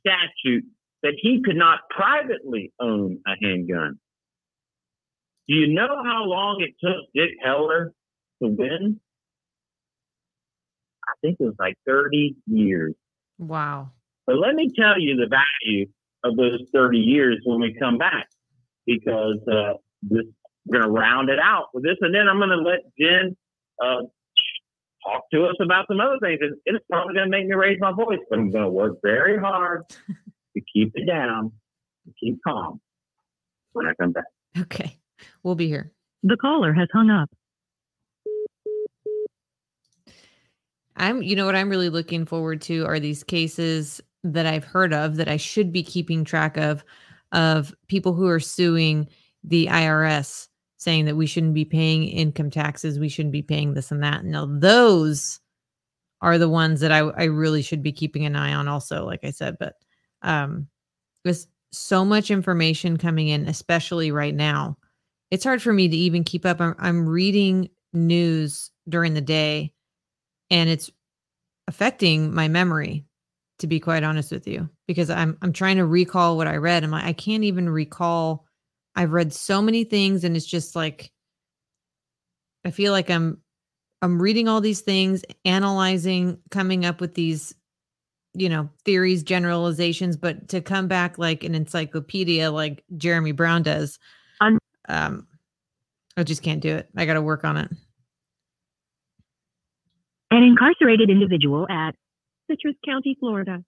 statute 0.00 0.64
that 1.02 1.14
he 1.20 1.42
could 1.44 1.56
not 1.56 1.80
privately 1.90 2.72
own 2.80 3.18
a 3.26 3.32
handgun. 3.42 3.98
Do 5.48 5.54
you 5.54 5.72
know 5.74 6.02
how 6.04 6.24
long 6.24 6.60
it 6.62 6.74
took 6.80 7.06
Dick 7.14 7.32
Heller 7.42 7.92
to 8.42 8.48
win? 8.48 9.00
I 11.04 11.12
think 11.20 11.38
it 11.40 11.44
was 11.44 11.56
like 11.58 11.74
30 11.86 12.36
years. 12.46 12.94
Wow. 13.38 13.90
But 14.26 14.38
let 14.38 14.54
me 14.54 14.70
tell 14.74 15.00
you 15.00 15.16
the 15.16 15.26
value 15.26 15.86
of 16.24 16.36
those 16.36 16.62
30 16.72 16.98
years 16.98 17.40
when 17.44 17.60
we 17.60 17.74
come 17.78 17.98
back, 17.98 18.28
because 18.86 19.38
uh, 19.50 19.74
this, 20.02 20.24
we're 20.66 20.80
going 20.80 20.84
to 20.84 20.90
round 20.90 21.28
it 21.28 21.38
out 21.42 21.66
with 21.74 21.84
this, 21.84 21.96
and 22.00 22.14
then 22.14 22.28
I'm 22.28 22.38
going 22.38 22.50
to 22.50 22.56
let 22.56 22.80
Jen 22.98 23.36
uh, 23.82 24.02
talk 25.04 25.24
to 25.32 25.44
us 25.46 25.56
about 25.60 25.86
some 25.88 26.00
other 26.00 26.18
things. 26.20 26.38
And 26.42 26.56
It's 26.66 26.84
probably 26.90 27.14
going 27.14 27.26
to 27.26 27.30
make 27.30 27.46
me 27.46 27.54
raise 27.54 27.78
my 27.80 27.92
voice, 27.92 28.20
but 28.30 28.38
I'm 28.38 28.50
going 28.50 28.64
to 28.64 28.70
work 28.70 28.98
very 29.02 29.38
hard 29.38 29.82
to 29.88 30.62
keep 30.72 30.92
it 30.94 31.06
down, 31.06 31.52
to 32.06 32.12
keep 32.20 32.38
calm 32.46 32.80
when 33.72 33.86
I 33.86 33.94
come 34.00 34.12
back. 34.12 34.24
Okay. 34.58 34.98
We'll 35.42 35.54
be 35.54 35.68
here. 35.68 35.90
The 36.22 36.36
caller 36.36 36.72
has 36.72 36.88
hung 36.92 37.10
up. 37.10 37.30
I'm, 40.96 41.22
you 41.22 41.34
know 41.34 41.46
what 41.46 41.56
I'm 41.56 41.70
really 41.70 41.88
looking 41.88 42.26
forward 42.26 42.60
to 42.62 42.84
are 42.86 43.00
these 43.00 43.24
cases 43.24 44.00
that 44.24 44.46
I've 44.46 44.64
heard 44.64 44.92
of 44.92 45.16
that 45.16 45.26
I 45.26 45.36
should 45.36 45.72
be 45.72 45.82
keeping 45.82 46.24
track 46.24 46.56
of, 46.56 46.84
of 47.32 47.74
people 47.88 48.12
who 48.12 48.28
are 48.28 48.40
suing 48.40 49.08
the 49.42 49.66
IRS 49.66 50.48
saying 50.78 51.04
that 51.06 51.16
we 51.16 51.26
shouldn't 51.26 51.54
be 51.54 51.64
paying 51.64 52.04
income 52.04 52.50
taxes, 52.50 52.98
we 52.98 53.08
shouldn't 53.08 53.32
be 53.32 53.42
paying 53.42 53.74
this 53.74 53.90
and 53.90 54.02
that. 54.02 54.24
Now, 54.24 54.46
those 54.46 55.40
are 56.20 56.38
the 56.38 56.48
ones 56.48 56.80
that 56.80 56.92
I, 56.92 56.98
I 56.98 57.24
really 57.24 57.62
should 57.62 57.82
be 57.82 57.92
keeping 57.92 58.26
an 58.26 58.36
eye 58.36 58.52
on, 58.52 58.68
also, 58.68 59.04
like 59.04 59.24
I 59.24 59.30
said. 59.30 59.56
But 59.58 59.74
um, 60.22 60.68
there's 61.24 61.46
so 61.72 62.04
much 62.04 62.30
information 62.30 62.96
coming 62.96 63.28
in, 63.28 63.48
especially 63.48 64.10
right 64.12 64.34
now. 64.34 64.76
It's 65.30 65.44
hard 65.44 65.62
for 65.62 65.72
me 65.72 65.88
to 65.88 65.96
even 65.96 66.24
keep 66.24 66.44
up. 66.44 66.60
I'm, 66.60 66.74
I'm 66.78 67.08
reading 67.08 67.70
news 67.92 68.70
during 68.88 69.14
the 69.14 69.20
day 69.20 69.72
and 70.50 70.68
it's 70.68 70.90
affecting 71.68 72.34
my 72.34 72.48
memory 72.48 73.04
to 73.62 73.66
be 73.68 73.80
quite 73.80 74.02
honest 74.02 74.32
with 74.32 74.46
you 74.46 74.68
because 74.86 75.08
i'm 75.08 75.38
i'm 75.40 75.52
trying 75.52 75.76
to 75.76 75.86
recall 75.86 76.36
what 76.36 76.48
i 76.48 76.56
read. 76.56 76.84
I'm 76.84 76.90
like 76.90 77.04
i 77.04 77.12
can't 77.12 77.44
even 77.44 77.68
recall. 77.70 78.44
I've 78.94 79.12
read 79.12 79.32
so 79.32 79.62
many 79.62 79.84
things 79.84 80.24
and 80.24 80.36
it's 80.36 80.44
just 80.44 80.76
like 80.76 81.10
i 82.64 82.70
feel 82.70 82.92
like 82.92 83.08
i'm 83.08 83.40
i'm 84.02 84.20
reading 84.20 84.48
all 84.48 84.60
these 84.60 84.80
things 84.80 85.24
analyzing 85.44 86.38
coming 86.50 86.84
up 86.84 87.00
with 87.00 87.14
these 87.14 87.54
you 88.34 88.48
know 88.48 88.68
theories 88.84 89.22
generalizations. 89.22 90.16
But 90.16 90.48
to 90.48 90.60
come 90.60 90.88
back 90.88 91.18
like 91.18 91.44
an 91.44 91.54
encyclopedia 91.54 92.50
like 92.50 92.82
jeremy 92.96 93.32
brown 93.32 93.62
does 93.62 93.98
um 94.88 95.26
i 96.16 96.24
just 96.24 96.42
can't 96.42 96.60
do 96.60 96.74
it. 96.74 96.88
I 96.96 97.06
got 97.06 97.14
to 97.14 97.22
work 97.22 97.44
on 97.44 97.56
it. 97.56 97.70
An 100.32 100.42
incarcerated 100.42 101.10
individual 101.10 101.66
at 101.70 101.94
Citrus 102.52 102.76
County, 102.84 103.16
Florida. 103.18 103.64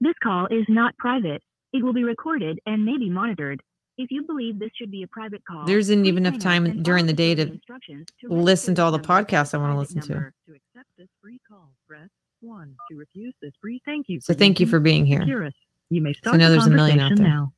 This 0.00 0.14
call 0.22 0.46
is 0.46 0.64
not 0.68 0.96
private. 0.98 1.42
It 1.72 1.84
will 1.84 1.92
be 1.92 2.04
recorded 2.04 2.58
and 2.66 2.84
may 2.84 2.98
be 2.98 3.08
monitored. 3.08 3.60
If 3.96 4.10
you 4.10 4.24
believe 4.26 4.58
this 4.58 4.70
should 4.76 4.90
be 4.90 5.04
a 5.04 5.06
private 5.06 5.42
call, 5.48 5.66
there 5.66 5.78
isn't 5.78 6.04
even 6.04 6.26
enough 6.26 6.40
time 6.40 6.82
during 6.82 7.06
the 7.06 7.12
day 7.12 7.34
to 7.36 7.46
to 7.46 8.04
listen 8.28 8.74
to 8.74 8.82
all 8.82 8.90
the 8.90 8.98
podcasts 8.98 9.54
I 9.54 9.58
want 9.58 9.72
to 9.72 9.78
listen 9.78 10.00
to. 10.00 10.08
To 10.08 10.18
accept 10.52 10.88
this 10.98 11.06
free 11.22 11.38
call, 11.48 11.70
press 11.88 12.08
one. 12.40 12.74
To 12.90 12.96
refuse 12.96 13.34
this 13.40 13.52
free, 13.60 13.80
thank 13.84 14.06
you. 14.08 14.20
So 14.20 14.34
thank 14.34 14.58
you 14.58 14.66
for 14.66 14.80
being 14.80 15.06
here. 15.06 15.20
Securus. 15.20 15.54
You 15.90 16.02
may 16.02 16.12
So 16.12 16.18
start 16.22 16.34
I 16.34 16.38
know 16.38 16.46
the 16.48 16.56
there's 16.56 16.66
a 16.66 16.70
million 16.70 16.98
out 16.98 17.12
there. 17.16 17.24
now. 17.26 17.52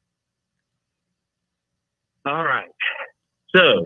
All 2.27 2.45
right. 2.45 2.69
So, 3.55 3.85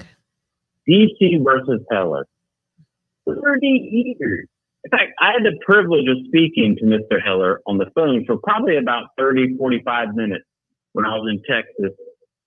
DC 0.88 1.44
versus 1.44 1.82
Heller. 1.90 2.26
30 3.28 3.66
years. 4.18 4.48
In 4.84 4.90
fact, 4.90 5.12
I 5.20 5.32
had 5.32 5.44
the 5.44 5.58
privilege 5.64 6.08
of 6.08 6.16
speaking 6.26 6.76
to 6.78 6.84
Mr. 6.84 7.22
Heller 7.22 7.60
on 7.66 7.76
the 7.76 7.90
phone 7.94 8.24
for 8.26 8.38
probably 8.38 8.78
about 8.78 9.08
30, 9.18 9.56
45 9.58 10.14
minutes 10.14 10.44
when 10.92 11.04
I 11.04 11.16
was 11.16 11.28
in 11.30 11.42
Texas 11.42 11.96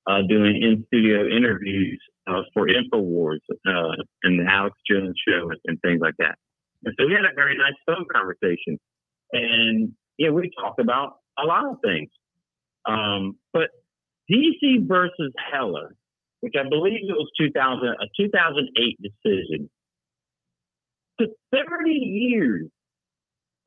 uh, 0.08 0.22
doing 0.28 0.62
in 0.62 0.84
studio 0.88 1.28
interviews 1.28 2.02
uh, 2.28 2.42
for 2.54 2.68
InfoWars 2.68 3.40
uh, 3.68 3.96
and 4.24 4.40
the 4.40 4.46
Alex 4.50 4.76
Jones 4.90 5.16
show 5.28 5.50
and, 5.50 5.60
and 5.66 5.82
things 5.82 6.02
like 6.02 6.16
that. 6.18 6.36
And 6.84 6.94
so 7.00 7.06
we 7.06 7.14
had 7.14 7.24
a 7.24 7.36
very 7.36 7.58
nice 7.58 7.76
phone 7.86 8.06
conversation. 8.12 8.80
And 9.32 9.94
yeah, 10.18 10.30
we 10.30 10.52
talked 10.60 10.80
about 10.80 11.18
a 11.38 11.46
lot 11.46 11.66
of 11.66 11.78
things. 11.84 12.10
Um, 12.86 13.38
but 13.54 13.70
DC 14.30 14.88
versus 14.88 15.32
Heller, 15.52 15.96
which 16.42 16.54
I 16.60 16.68
believe 16.68 17.00
it 17.08 17.14
was 17.14 17.30
2000, 17.40 17.88
a 17.88 18.08
2008 18.18 19.00
decision, 19.02 19.70
took 21.20 21.32
30 21.52 21.92
years, 21.92 22.70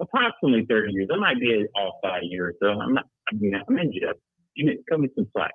approximately 0.01 0.67
30 0.69 0.93
years. 0.93 1.09
I 1.13 1.17
might 1.17 1.41
be 1.41 1.67
off 1.77 1.95
by 2.03 2.19
a 2.19 2.25
year 2.25 2.49
or 2.49 2.55
so. 2.61 2.81
I'm 2.81 2.95
not, 2.95 3.05
I 3.31 3.37
mean, 3.37 3.55
I'm 3.55 3.79
in 3.79 3.93
jail. 3.93 4.13
You 4.55 4.67
know, 4.67 4.73
cut 4.89 5.01
me 5.01 5.09
some 5.15 5.27
slack. 5.33 5.53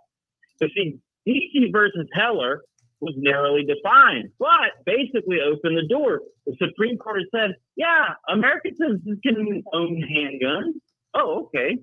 So 0.57 0.67
see, 0.75 0.99
DC 1.27 1.71
versus 1.71 2.07
Heller 2.13 2.61
was 2.99 3.15
narrowly 3.17 3.65
defined, 3.65 4.29
but 4.37 4.85
basically 4.85 5.39
opened 5.41 5.77
the 5.77 5.87
door. 5.89 6.21
The 6.45 6.55
Supreme 6.59 6.97
Court 6.97 7.23
said, 7.35 7.55
yeah, 7.75 8.13
American 8.29 8.75
citizens 8.77 9.19
can 9.23 9.63
own 9.73 10.03
handguns. 10.03 10.79
Oh, 11.15 11.45
okay. 11.45 11.77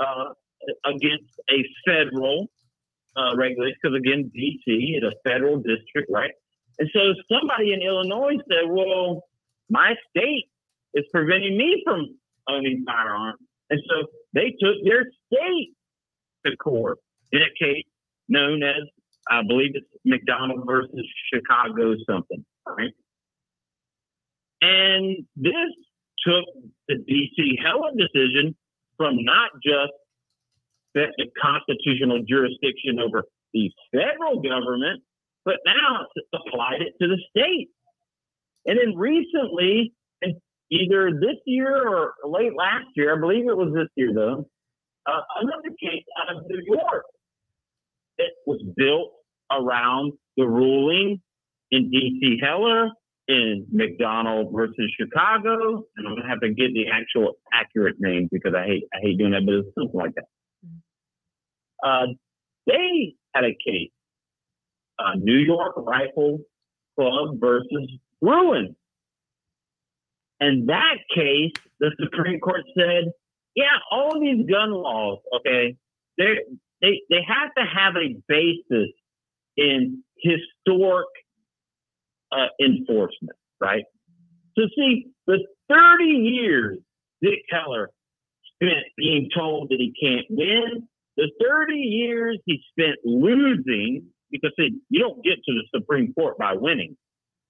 Uh, 0.00 0.32
against 0.86 1.38
a 1.50 1.62
federal 1.86 2.46
uh, 3.16 3.36
regulation, 3.36 3.76
because 3.82 3.96
again, 3.96 4.32
DC 4.34 4.96
is 4.96 5.04
a 5.04 5.12
federal 5.28 5.58
district, 5.58 6.10
right? 6.10 6.32
And 6.78 6.88
so 6.92 7.00
somebody 7.30 7.72
in 7.72 7.82
Illinois 7.82 8.36
said, 8.48 8.68
well, 8.68 9.22
my 9.70 9.94
state 10.10 10.46
is 10.94 11.04
preventing 11.12 11.56
me 11.56 11.82
from 11.84 12.16
owning 12.48 12.84
firearms. 12.86 13.38
And 13.70 13.80
so 13.88 14.06
they 14.32 14.54
took 14.60 14.76
their 14.84 15.04
state 15.32 15.72
to 16.46 16.56
court 16.56 16.98
in 17.32 17.40
a 17.42 17.52
case 17.58 17.84
known 18.28 18.62
as, 18.62 18.82
I 19.30 19.42
believe 19.46 19.72
it's 19.74 19.86
McDonald 20.04 20.64
versus 20.66 21.06
Chicago 21.32 21.94
something, 22.08 22.44
right? 22.66 22.92
And 24.60 25.26
this 25.36 25.52
took 26.26 26.44
the 26.88 26.94
DC 26.94 27.58
Heller 27.62 27.90
decision 27.96 28.54
from 28.96 29.24
not 29.24 29.50
just 29.62 29.92
the 30.94 31.06
constitutional 31.42 32.20
jurisdiction 32.28 33.00
over 33.00 33.24
the 33.52 33.70
federal 33.92 34.40
government, 34.40 35.02
but 35.44 35.56
now 35.66 36.06
applied 36.32 36.82
it 36.82 36.94
to 37.00 37.08
the 37.08 37.18
state. 37.30 37.68
And 38.66 38.78
then 38.78 38.96
recently, 38.96 39.92
either 40.70 41.10
this 41.12 41.36
year 41.46 41.86
or 41.86 42.14
late 42.24 42.52
last 42.56 42.86
year, 42.96 43.16
I 43.16 43.20
believe 43.20 43.48
it 43.48 43.56
was 43.56 43.72
this 43.74 43.88
year 43.96 44.12
though, 44.14 44.46
uh, 45.06 45.20
another 45.42 45.74
case 45.80 46.04
out 46.20 46.36
of 46.36 46.44
New 46.48 46.62
York 46.66 47.04
it 48.18 48.32
was 48.46 48.62
built 48.76 49.12
around 49.50 50.12
the 50.36 50.46
ruling 50.46 51.20
in 51.70 51.90
D.C. 51.90 52.38
Heller, 52.40 52.90
in 53.26 53.66
McDonald 53.72 54.52
versus 54.54 54.92
Chicago, 55.00 55.84
and 55.96 56.06
I'm 56.06 56.16
gonna 56.16 56.28
have 56.28 56.40
to 56.40 56.50
get 56.50 56.74
the 56.74 56.86
actual 56.92 57.34
accurate 57.52 57.96
name 57.98 58.28
because 58.30 58.54
I 58.54 58.66
hate 58.66 58.84
I 58.94 58.98
hate 59.00 59.18
doing 59.18 59.32
that, 59.32 59.46
but 59.46 59.54
it's 59.54 59.68
something 59.78 59.98
like 59.98 60.14
that. 60.14 60.24
Uh, 61.82 62.06
they 62.66 63.14
had 63.34 63.44
a 63.44 63.56
case, 63.66 63.90
uh, 64.98 65.14
New 65.16 65.38
York 65.38 65.74
Rifle 65.76 66.40
Club 66.98 67.40
versus 67.40 67.90
Bruen. 68.24 68.74
In 70.40 70.66
that 70.66 70.96
case, 71.14 71.52
the 71.78 71.90
Supreme 72.02 72.40
Court 72.40 72.62
said, 72.76 73.12
yeah, 73.54 73.76
all 73.90 74.20
these 74.20 74.46
gun 74.50 74.72
laws, 74.72 75.18
okay, 75.36 75.76
they 76.18 76.38
they 76.80 77.02
they 77.08 77.20
have 77.26 77.54
to 77.56 77.64
have 77.64 77.94
a 77.96 78.16
basis 78.28 78.90
in 79.56 80.02
historic 80.18 81.06
uh, 82.32 82.48
enforcement, 82.60 83.36
right? 83.60 83.84
So 84.56 84.64
see, 84.76 85.10
the 85.26 85.38
30 85.68 86.04
years 86.04 86.78
Dick 87.22 87.42
Heller 87.50 87.90
spent 88.56 88.84
being 88.96 89.28
told 89.36 89.68
that 89.70 89.78
he 89.78 89.92
can't 90.00 90.26
win, 90.30 90.88
the 91.16 91.30
30 91.40 91.74
years 91.76 92.38
he 92.44 92.60
spent 92.70 92.96
losing, 93.04 94.06
because 94.30 94.50
see, 94.58 94.70
you 94.88 95.00
don't 95.00 95.22
get 95.24 95.36
to 95.36 95.52
the 95.52 95.64
Supreme 95.78 96.12
Court 96.12 96.36
by 96.38 96.54
winning. 96.54 96.96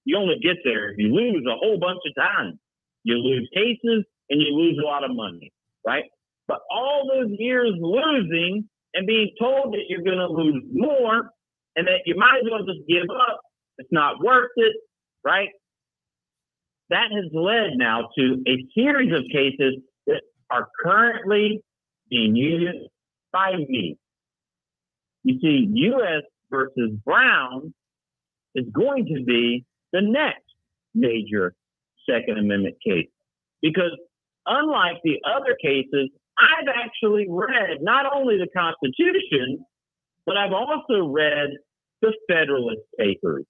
You 0.04 0.18
only 0.18 0.36
get 0.42 0.56
there 0.64 0.90
if 0.90 0.98
you 0.98 1.14
lose 1.14 1.44
a 1.46 1.56
whole 1.56 1.78
bunch 1.78 2.00
of 2.06 2.14
times. 2.14 2.58
You 3.04 3.16
lose 3.16 3.48
cases 3.54 4.04
and 4.30 4.40
you 4.40 4.54
lose 4.54 4.78
a 4.82 4.86
lot 4.86 5.04
of 5.04 5.10
money, 5.14 5.52
right? 5.86 6.04
But 6.48 6.60
all 6.70 7.08
those 7.12 7.30
years 7.38 7.72
losing 7.80 8.68
and 8.94 9.06
being 9.06 9.30
told 9.40 9.72
that 9.72 9.84
you're 9.88 10.02
going 10.02 10.18
to 10.18 10.28
lose 10.28 10.62
more 10.72 11.30
and 11.76 11.86
that 11.86 12.00
you 12.06 12.16
might 12.16 12.40
as 12.42 12.50
well 12.50 12.64
just 12.64 12.86
give 12.88 13.04
up, 13.10 13.40
it's 13.78 13.88
not 13.92 14.22
worth 14.22 14.50
it, 14.56 14.76
right? 15.24 15.48
That 16.90 17.08
has 17.12 17.30
led 17.32 17.76
now 17.76 18.08
to 18.16 18.42
a 18.46 18.56
series 18.74 19.12
of 19.12 19.24
cases 19.32 19.76
that 20.06 20.22
are 20.50 20.68
currently 20.82 21.62
being 22.10 22.36
used 22.36 22.88
by 23.32 23.56
me. 23.56 23.96
You 25.24 25.40
see, 25.40 25.66
U.S. 25.72 26.22
versus 26.50 26.90
Brown 27.04 27.72
is 28.54 28.66
going 28.72 29.06
to 29.06 29.24
be 29.24 29.64
the 29.94 30.02
next 30.02 30.42
major 30.94 31.54
Second 32.10 32.38
Amendment 32.38 32.76
case. 32.84 33.08
Because 33.62 33.96
unlike 34.44 34.96
the 35.04 35.20
other 35.24 35.56
cases, 35.62 36.10
I've 36.36 36.68
actually 36.68 37.26
read 37.30 37.78
not 37.80 38.04
only 38.12 38.36
the 38.36 38.48
Constitution, 38.54 39.64
but 40.26 40.36
I've 40.36 40.52
also 40.52 41.06
read 41.06 41.50
the 42.02 42.12
Federalist 42.28 42.82
Papers. 42.98 43.44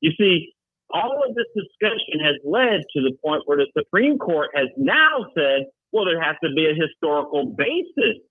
You 0.00 0.12
see, 0.18 0.54
all 0.94 1.22
of 1.28 1.34
this 1.34 1.46
discussion 1.56 2.20
has 2.24 2.36
led 2.44 2.82
to 2.94 3.02
the 3.02 3.16
point 3.24 3.42
where 3.46 3.58
the 3.58 3.66
Supreme 3.76 4.18
Court 4.18 4.50
has 4.54 4.68
now 4.76 5.26
said, 5.36 5.66
well, 5.90 6.04
there 6.04 6.22
has 6.22 6.36
to 6.44 6.50
be 6.54 6.66
a 6.66 6.74
historical 6.74 7.54
basis, 7.56 8.22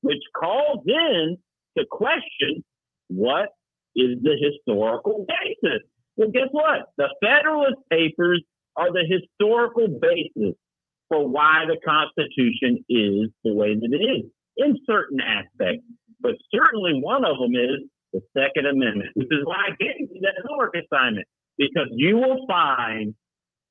which 0.00 0.22
calls 0.34 0.84
in 0.86 1.36
to 1.76 1.84
question 1.90 2.64
what 3.08 3.50
is 3.94 4.18
the 4.22 4.36
historical 4.40 5.26
basis. 5.28 5.82
Well, 6.16 6.30
guess 6.30 6.48
what? 6.50 6.86
The 6.96 7.08
Federalist 7.22 7.78
Papers 7.90 8.42
are 8.76 8.92
the 8.92 9.04
historical 9.08 9.88
basis 10.00 10.54
for 11.08 11.28
why 11.28 11.64
the 11.66 11.78
Constitution 11.84 12.84
is 12.88 13.30
the 13.44 13.54
way 13.54 13.74
that 13.74 13.90
it 13.92 14.02
is 14.02 14.24
in 14.56 14.76
certain 14.86 15.20
aspects. 15.20 15.84
But 16.20 16.34
certainly 16.52 17.00
one 17.00 17.24
of 17.24 17.38
them 17.38 17.54
is 17.54 17.88
the 18.12 18.20
Second 18.36 18.66
Amendment, 18.66 19.10
which 19.14 19.28
is 19.30 19.44
why 19.44 19.68
I 19.68 19.76
gave 19.78 20.08
you 20.10 20.20
that 20.22 20.42
homework 20.46 20.74
assignment, 20.74 21.26
because 21.58 21.88
you 21.92 22.16
will 22.16 22.46
find 22.48 23.14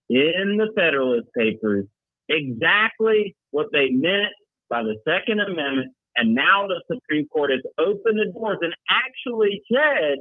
in 0.09 0.57
the 0.57 0.71
Federalist 0.75 1.27
Papers 1.35 1.85
exactly 2.29 3.35
what 3.51 3.67
they 3.71 3.89
meant 3.89 4.33
by 4.69 4.83
the 4.83 4.97
Second 5.07 5.39
Amendment. 5.39 5.91
And 6.17 6.33
now 6.33 6.67
the 6.67 6.81
Supreme 6.93 7.27
Court 7.27 7.51
has 7.51 7.61
opened 7.77 8.19
the 8.19 8.31
doors 8.31 8.59
and 8.61 8.73
actually 8.89 9.61
said, 9.71 10.19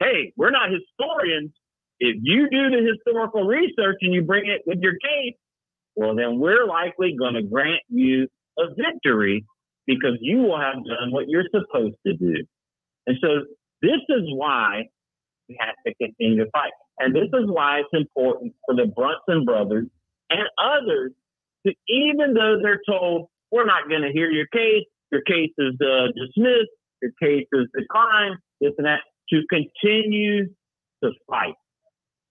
hey, 0.00 0.32
we're 0.36 0.50
not 0.50 0.70
historians. 0.70 1.52
If 2.00 2.16
you 2.22 2.48
do 2.50 2.70
the 2.70 2.94
historical 2.94 3.44
research 3.44 3.96
and 4.02 4.14
you 4.14 4.22
bring 4.22 4.46
it 4.46 4.62
with 4.66 4.78
your 4.80 4.92
case, 4.92 5.34
well, 5.96 6.14
then 6.14 6.38
we're 6.38 6.66
likely 6.66 7.16
going 7.18 7.34
to 7.34 7.42
grant 7.42 7.82
you 7.88 8.28
a 8.58 8.68
victory 8.74 9.44
because 9.86 10.18
you 10.20 10.38
will 10.38 10.60
have 10.60 10.76
done 10.76 11.10
what 11.10 11.24
you're 11.28 11.46
supposed 11.50 11.96
to 12.06 12.12
do. 12.14 12.44
And 13.06 13.16
so 13.20 13.28
this 13.82 14.00
is 14.08 14.22
why 14.26 14.84
we 15.48 15.56
have 15.58 15.74
to 15.86 15.94
continue 15.94 16.44
to 16.44 16.50
fight. 16.52 16.70
And 16.98 17.14
this 17.14 17.28
is 17.32 17.46
why 17.46 17.80
it's 17.80 17.88
important 17.92 18.54
for 18.66 18.76
the 18.76 18.86
Brunson 18.86 19.44
brothers 19.44 19.86
and 20.30 20.42
others 20.58 21.12
to, 21.66 21.72
even 21.88 22.34
though 22.34 22.58
they're 22.62 22.80
told, 22.88 23.28
we're 23.50 23.66
not 23.66 23.88
going 23.88 24.02
to 24.02 24.12
hear 24.12 24.30
your 24.30 24.46
case, 24.52 24.84
your 25.10 25.22
case 25.22 25.52
is 25.58 25.74
uh, 25.80 26.08
dismissed, 26.14 26.70
your 27.00 27.12
case 27.20 27.46
is 27.52 27.66
declined, 27.76 28.36
this 28.60 28.72
and 28.78 28.86
that, 28.86 29.00
to 29.30 29.42
continue 29.50 30.46
to 31.02 31.10
fight. 31.28 31.54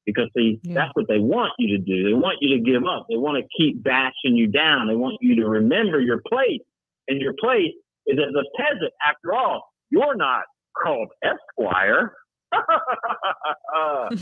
Because 0.06 0.30
see, 0.36 0.60
yeah. 0.64 0.74
that's 0.76 0.92
what 0.94 1.08
they 1.10 1.20
want 1.20 1.52
you 1.60 1.78
to 1.78 1.84
do. 1.84 2.06
They 2.06 2.14
want 2.14 2.38
you 2.40 2.58
to 2.58 2.64
give 2.64 2.84
up. 2.86 3.08
They 3.10 3.18
want 3.18 3.44
to 3.44 3.48
keep 3.58 3.84
bashing 3.84 4.36
you 4.36 4.48
down. 4.48 4.88
They 4.88 4.96
want 4.96 5.18
you 5.20 5.36
to 5.36 5.48
remember 5.48 6.00
your 6.00 6.22
place. 6.28 6.62
And 7.10 7.22
your 7.22 7.34
place 7.40 7.74
is 8.06 8.18
as 8.18 8.34
a 8.34 8.44
peasant. 8.58 8.94
After 9.06 9.34
all, 9.34 9.70
you're 9.90 10.16
not 10.16 10.44
called 10.82 11.10
Esquire. 11.24 12.14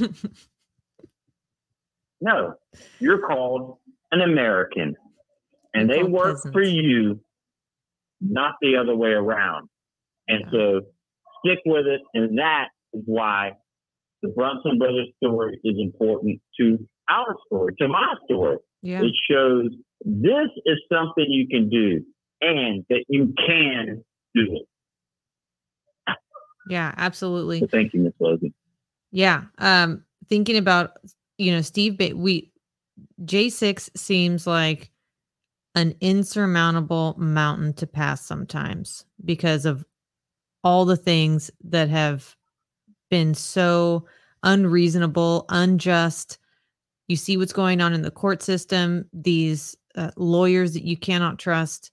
no, 2.21 2.55
you're 2.99 3.27
called 3.27 3.77
an 4.11 4.21
American. 4.21 4.95
And 5.73 5.89
they 5.89 6.03
work 6.03 6.39
for 6.51 6.63
you, 6.63 7.19
not 8.21 8.55
the 8.61 8.77
other 8.77 8.95
way 8.95 9.09
around. 9.09 9.67
And 10.27 10.45
yeah. 10.45 10.51
so 10.51 10.81
stick 11.45 11.59
with 11.65 11.85
it. 11.85 12.01
And 12.13 12.37
that 12.37 12.67
is 12.93 13.03
why 13.05 13.51
the 14.21 14.29
Brunson 14.29 14.77
brothers 14.77 15.09
story 15.23 15.59
is 15.63 15.75
important 15.79 16.41
to 16.59 16.87
our 17.09 17.35
story, 17.47 17.73
to 17.79 17.87
my 17.87 18.15
story. 18.25 18.57
Yeah. 18.81 19.01
It 19.01 19.13
shows 19.29 19.71
this 20.03 20.49
is 20.65 20.77
something 20.91 21.25
you 21.27 21.47
can 21.47 21.69
do 21.69 22.03
and 22.41 22.85
that 22.89 23.05
you 23.07 23.33
can 23.45 24.03
do 24.33 24.41
it. 24.41 24.67
Yeah, 26.67 26.93
absolutely. 26.97 27.59
So 27.59 27.67
thank 27.67 27.93
you, 27.93 28.01
Miss 28.01 28.13
Logan. 28.19 28.53
Yeah. 29.11 29.43
Um, 29.59 30.03
thinking 30.27 30.57
about 30.57 30.93
you 31.37 31.51
know 31.51 31.61
Steve, 31.61 31.97
ba- 31.97 32.15
we 32.15 32.51
J6 33.23 33.95
seems 33.95 34.47
like 34.47 34.91
an 35.75 35.95
insurmountable 36.01 37.15
mountain 37.17 37.73
to 37.73 37.85
pass 37.85 38.25
sometimes 38.25 39.05
because 39.23 39.65
of 39.65 39.85
all 40.65 40.83
the 40.83 40.97
things 40.97 41.51
that 41.63 41.87
have 41.89 42.35
been 43.09 43.35
so 43.35 44.05
unreasonable, 44.43 45.45
unjust. 45.49 46.39
You 47.07 47.15
see 47.15 47.37
what's 47.37 47.53
going 47.53 47.81
on 47.81 47.93
in 47.93 48.01
the 48.01 48.09
court 48.11 48.41
system, 48.41 49.05
these 49.13 49.77
uh, 49.95 50.09
lawyers 50.17 50.73
that 50.73 50.83
you 50.83 50.97
cannot 50.97 51.37
trust. 51.37 51.91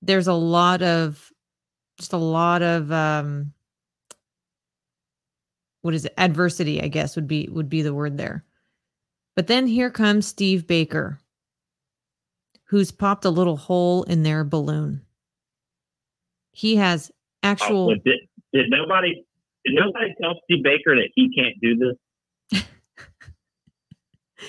There's 0.00 0.28
a 0.28 0.32
lot 0.32 0.80
of, 0.80 1.30
just 1.98 2.12
a 2.12 2.18
lot 2.18 2.62
of, 2.62 2.90
um, 2.92 3.52
what 5.82 5.92
is 5.92 6.04
it? 6.04 6.14
Adversity, 6.16 6.80
I 6.80 6.88
guess 6.88 7.16
would 7.16 7.26
be 7.26 7.48
would 7.50 7.68
be 7.68 7.82
the 7.82 7.94
word 7.94 8.16
there. 8.16 8.44
But 9.34 9.46
then 9.46 9.66
here 9.66 9.90
comes 9.90 10.26
Steve 10.26 10.66
Baker, 10.66 11.18
who's 12.64 12.92
popped 12.92 13.24
a 13.24 13.30
little 13.30 13.56
hole 13.56 14.02
in 14.04 14.22
their 14.22 14.44
balloon. 14.44 15.02
He 16.52 16.76
has 16.76 17.10
actual. 17.42 17.90
Oh, 17.90 17.94
did, 17.94 18.20
did 18.52 18.66
nobody 18.70 19.24
did 19.64 19.74
nobody 19.74 20.14
tell 20.20 20.34
Steve 20.44 20.64
Baker 20.64 20.96
that 20.96 21.10
he 21.14 21.30
can't 21.34 21.56
do 21.60 21.96
this? 22.52 22.62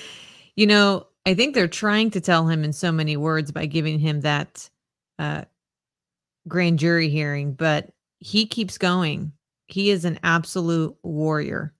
you 0.55 0.65
know, 0.65 1.07
I 1.25 1.33
think 1.33 1.53
they're 1.53 1.67
trying 1.67 2.11
to 2.11 2.21
tell 2.21 2.47
him 2.47 2.63
in 2.63 2.73
so 2.73 2.91
many 2.91 3.17
words 3.17 3.51
by 3.51 3.65
giving 3.65 3.99
him 3.99 4.21
that 4.21 4.69
uh, 5.19 5.43
grand 6.47 6.79
jury 6.79 7.09
hearing, 7.09 7.53
but 7.53 7.91
he 8.19 8.45
keeps 8.45 8.77
going. 8.77 9.33
He 9.67 9.89
is 9.89 10.05
an 10.05 10.19
absolute 10.23 10.95
warrior, 11.03 11.73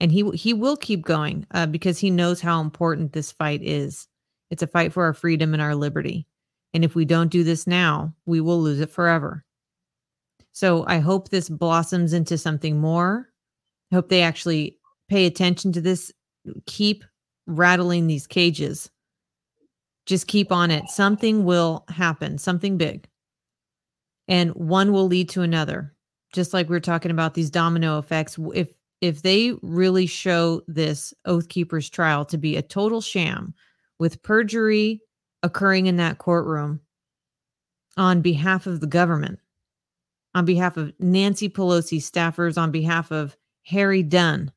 and 0.00 0.10
he 0.10 0.28
he 0.30 0.54
will 0.54 0.76
keep 0.76 1.04
going 1.04 1.46
uh, 1.52 1.66
because 1.66 1.98
he 1.98 2.10
knows 2.10 2.40
how 2.40 2.60
important 2.60 3.12
this 3.12 3.32
fight 3.32 3.62
is. 3.62 4.08
It's 4.50 4.62
a 4.62 4.66
fight 4.66 4.92
for 4.92 5.04
our 5.04 5.14
freedom 5.14 5.52
and 5.52 5.62
our 5.62 5.74
liberty, 5.74 6.26
and 6.74 6.84
if 6.84 6.94
we 6.94 7.04
don't 7.04 7.30
do 7.30 7.44
this 7.44 7.66
now, 7.66 8.14
we 8.26 8.40
will 8.40 8.60
lose 8.60 8.80
it 8.80 8.90
forever. 8.90 9.44
So 10.52 10.84
I 10.86 10.98
hope 10.98 11.28
this 11.28 11.48
blossoms 11.48 12.12
into 12.12 12.36
something 12.38 12.78
more. 12.78 13.28
I 13.90 13.96
hope 13.96 14.08
they 14.08 14.22
actually 14.22 14.78
pay 15.08 15.26
attention 15.26 15.72
to 15.72 15.80
this. 15.80 16.12
Keep 16.66 17.04
rattling 17.46 18.06
these 18.06 18.26
cages. 18.26 18.90
Just 20.06 20.26
keep 20.26 20.50
on 20.52 20.70
it. 20.70 20.88
Something 20.88 21.44
will 21.44 21.84
happen, 21.88 22.38
something 22.38 22.76
big. 22.76 23.08
And 24.28 24.50
one 24.50 24.92
will 24.92 25.06
lead 25.06 25.28
to 25.30 25.42
another. 25.42 25.94
Just 26.32 26.52
like 26.52 26.68
we 26.68 26.76
are 26.76 26.80
talking 26.80 27.10
about 27.10 27.34
these 27.34 27.50
domino 27.50 27.98
effects. 27.98 28.38
If 28.54 28.72
if 29.00 29.22
they 29.22 29.52
really 29.62 30.06
show 30.06 30.62
this 30.68 31.12
Oath 31.24 31.48
Keepers 31.48 31.90
trial 31.90 32.24
to 32.26 32.38
be 32.38 32.56
a 32.56 32.62
total 32.62 33.00
sham 33.00 33.52
with 33.98 34.22
perjury 34.22 35.00
occurring 35.42 35.86
in 35.86 35.96
that 35.96 36.18
courtroom 36.18 36.80
on 37.96 38.22
behalf 38.22 38.66
of 38.66 38.80
the 38.80 38.86
government, 38.86 39.40
on 40.34 40.44
behalf 40.44 40.76
of 40.76 40.92
Nancy 40.98 41.48
Pelosi 41.48 41.98
staffers, 41.98 42.56
on 42.56 42.70
behalf 42.70 43.10
of 43.10 43.36
Harry 43.64 44.02
Dunn, 44.02 44.50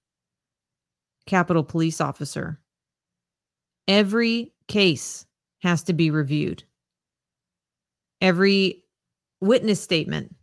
Capitol 1.25 1.63
Police 1.63 1.99
officer. 1.99 2.59
Every 3.87 4.53
case 4.67 5.25
has 5.61 5.83
to 5.83 5.93
be 5.93 6.11
reviewed. 6.11 6.63
Every 8.21 8.83
witness 9.41 9.81
statement 9.81 10.35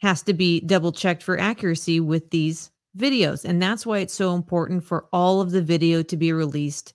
has 0.00 0.22
to 0.22 0.34
be 0.34 0.60
double 0.60 0.92
checked 0.92 1.22
for 1.22 1.38
accuracy 1.38 2.00
with 2.00 2.30
these 2.30 2.70
videos. 2.96 3.44
And 3.44 3.62
that's 3.62 3.86
why 3.86 3.98
it's 3.98 4.14
so 4.14 4.34
important 4.34 4.84
for 4.84 5.06
all 5.12 5.40
of 5.40 5.50
the 5.50 5.62
video 5.62 6.02
to 6.02 6.16
be 6.16 6.32
released 6.32 6.94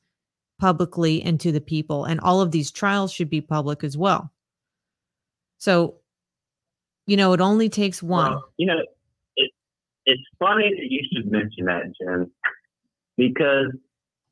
publicly 0.59 1.21
and 1.21 1.39
to 1.39 1.51
the 1.51 1.61
people. 1.61 2.05
And 2.05 2.19
all 2.19 2.41
of 2.41 2.51
these 2.51 2.71
trials 2.71 3.11
should 3.11 3.29
be 3.29 3.41
public 3.41 3.83
as 3.83 3.97
well. 3.97 4.31
So, 5.57 5.95
you 7.05 7.17
know, 7.17 7.33
it 7.33 7.41
only 7.41 7.69
takes 7.69 8.01
one. 8.01 8.31
Well, 8.31 8.45
you 8.57 8.67
know, 8.67 8.79
it, 9.35 9.51
it's 10.05 10.23
funny 10.39 10.69
that 10.69 10.87
you 10.89 11.01
should 11.11 11.29
mention 11.31 11.65
that, 11.65 11.83
Jen, 12.01 12.31
because 13.17 13.67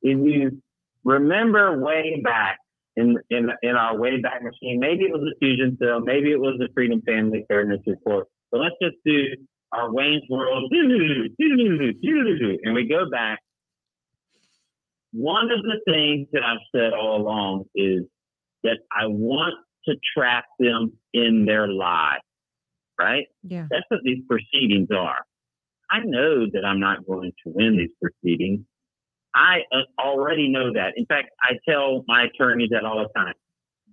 if 0.01 0.17
you 0.19 0.61
remember 1.03 1.77
way 1.79 2.21
back 2.23 2.59
in 2.95 3.17
in 3.29 3.49
in 3.61 3.75
our 3.75 3.97
way 3.97 4.21
back 4.21 4.41
machine, 4.43 4.79
maybe 4.79 5.03
it 5.05 5.11
was 5.11 5.21
a 5.21 5.35
fusion 5.39 5.77
cell, 5.81 5.99
maybe 5.99 6.31
it 6.31 6.39
was 6.39 6.55
the 6.59 6.69
Freedom 6.73 7.01
Family 7.01 7.45
Fairness 7.47 7.81
Report. 7.85 8.27
But 8.51 8.61
let's 8.61 8.75
just 8.81 8.95
do 9.05 9.25
our 9.71 9.91
Wayne's 9.91 10.23
World, 10.29 10.71
and 10.71 12.75
we 12.75 12.87
go 12.87 13.09
back. 13.09 13.39
One 15.11 15.51
of 15.51 15.63
the 15.63 15.79
things 15.91 16.27
that 16.33 16.43
I've 16.43 16.59
said 16.75 16.93
all 16.93 17.21
along 17.21 17.65
is 17.75 18.03
that 18.63 18.77
I 18.91 19.07
want 19.07 19.55
to 19.85 19.95
trap 20.15 20.45
them 20.59 20.93
in 21.13 21.45
their 21.45 21.67
lie, 21.67 22.19
right? 22.99 23.25
Yeah. 23.43 23.67
That's 23.69 23.85
what 23.89 24.01
these 24.03 24.23
proceedings 24.27 24.89
are. 24.91 25.25
I 25.91 25.99
know 26.03 26.47
that 26.51 26.65
I'm 26.65 26.79
not 26.79 27.05
going 27.05 27.31
to 27.45 27.51
win 27.53 27.77
these 27.77 27.91
proceedings. 28.01 28.61
I 29.35 29.61
uh, 29.71 30.01
already 30.01 30.49
know 30.49 30.73
that. 30.73 30.93
In 30.95 31.05
fact, 31.05 31.29
I 31.41 31.53
tell 31.67 32.03
my 32.07 32.25
attorneys 32.25 32.69
that 32.71 32.85
all 32.85 32.99
the 32.99 33.19
time. 33.19 33.33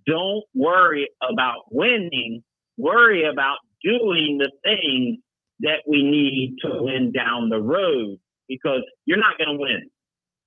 Don't 0.07 0.45
worry 0.55 1.09
about 1.23 1.65
winning. 1.71 2.43
Worry 2.77 3.29
about 3.31 3.59
doing 3.83 4.39
the 4.39 4.51
things 4.65 5.19
that 5.61 5.83
we 5.87 6.03
need 6.03 6.57
to 6.63 6.83
win 6.83 7.13
down 7.13 7.49
the 7.49 7.61
road 7.61 8.19
because 8.49 8.83
you're 9.05 9.19
not 9.19 9.39
going 9.39 9.57
to 9.57 9.61
win. 9.61 9.91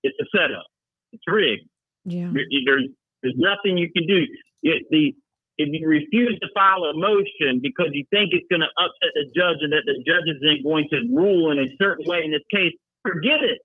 It's 0.03 0.17
a 0.19 0.25
setup. 0.35 0.65
It's 1.11 1.23
rigged. 1.27 1.67
Yeah. 2.05 2.31
There's, 2.33 2.87
there's 3.21 3.35
nothing 3.37 3.77
you 3.77 3.91
can 3.95 4.07
do. 4.07 4.25
It, 4.63 4.83
the, 4.89 5.15
if 5.57 5.69
you 5.71 5.87
refuse 5.87 6.37
to 6.41 6.47
file 6.53 6.83
a 6.83 6.93
motion 6.93 7.59
because 7.61 7.89
you 7.93 8.05
think 8.09 8.33
it's 8.33 8.47
going 8.49 8.61
to 8.61 8.71
upset 8.77 9.13
the 9.13 9.25
judge 9.35 9.61
and 9.61 9.71
that 9.71 9.85
the 9.85 10.01
judge 10.05 10.25
isn't 10.25 10.63
going 10.63 10.87
to 10.89 10.97
rule 11.13 11.51
in 11.51 11.59
a 11.59 11.69
certain 11.81 12.05
way 12.07 12.21
in 12.25 12.31
this 12.31 12.45
case, 12.49 12.73
forget 13.03 13.43
it. 13.43 13.59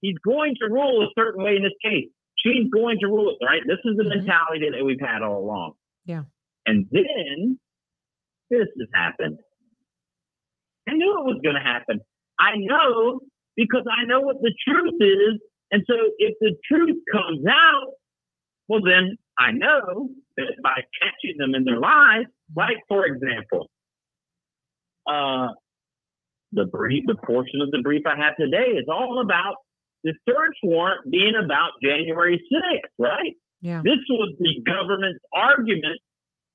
He's 0.00 0.18
going 0.24 0.54
to 0.60 0.68
rule 0.68 1.02
a 1.02 1.08
certain 1.18 1.42
way 1.42 1.56
in 1.56 1.62
this 1.62 1.76
case. 1.82 2.08
She's 2.36 2.68
going 2.72 2.98
to 3.00 3.06
rule 3.06 3.36
it, 3.36 3.44
right? 3.44 3.60
This 3.66 3.78
is 3.84 3.96
the 3.96 4.04
mm-hmm. 4.04 4.24
mentality 4.24 4.70
that 4.70 4.84
we've 4.84 5.00
had 5.00 5.22
all 5.22 5.44
along. 5.44 5.72
Yeah. 6.04 6.24
And 6.66 6.86
then 6.90 7.58
this 8.50 8.68
has 8.78 8.88
happened. 8.94 9.38
I 10.88 10.94
knew 10.94 11.18
it 11.20 11.24
was 11.24 11.40
going 11.42 11.56
to 11.56 11.62
happen. 11.62 12.00
I 12.38 12.56
know 12.56 13.20
because 13.56 13.84
I 13.90 14.06
know 14.06 14.20
what 14.20 14.40
the 14.40 14.52
truth 14.66 15.00
is. 15.00 15.40
And 15.70 15.84
so 15.86 15.94
if 16.18 16.34
the 16.40 16.56
truth 16.66 16.96
comes 17.12 17.44
out, 17.48 17.92
well, 18.68 18.80
then 18.84 19.16
I 19.38 19.52
know 19.52 20.08
by 20.62 20.82
catching 21.00 21.36
them 21.38 21.54
in 21.54 21.64
their 21.64 21.78
lies, 21.78 22.26
like 22.54 22.78
for 22.88 23.06
example, 23.06 23.68
uh, 25.06 25.48
the 26.52 26.64
brief, 26.66 27.04
the 27.06 27.14
portion 27.14 27.60
of 27.60 27.70
the 27.70 27.80
brief 27.82 28.02
I 28.06 28.16
have 28.16 28.36
today 28.36 28.76
is 28.76 28.86
all 28.88 29.20
about 29.20 29.56
the 30.02 30.14
search 30.28 30.56
warrant 30.62 31.10
being 31.10 31.34
about 31.42 31.70
January 31.82 32.40
6th, 32.52 32.90
right? 32.98 33.34
Yeah. 33.60 33.82
This 33.84 33.98
was 34.08 34.34
the 34.38 34.62
government's 34.66 35.20
argument 35.32 36.00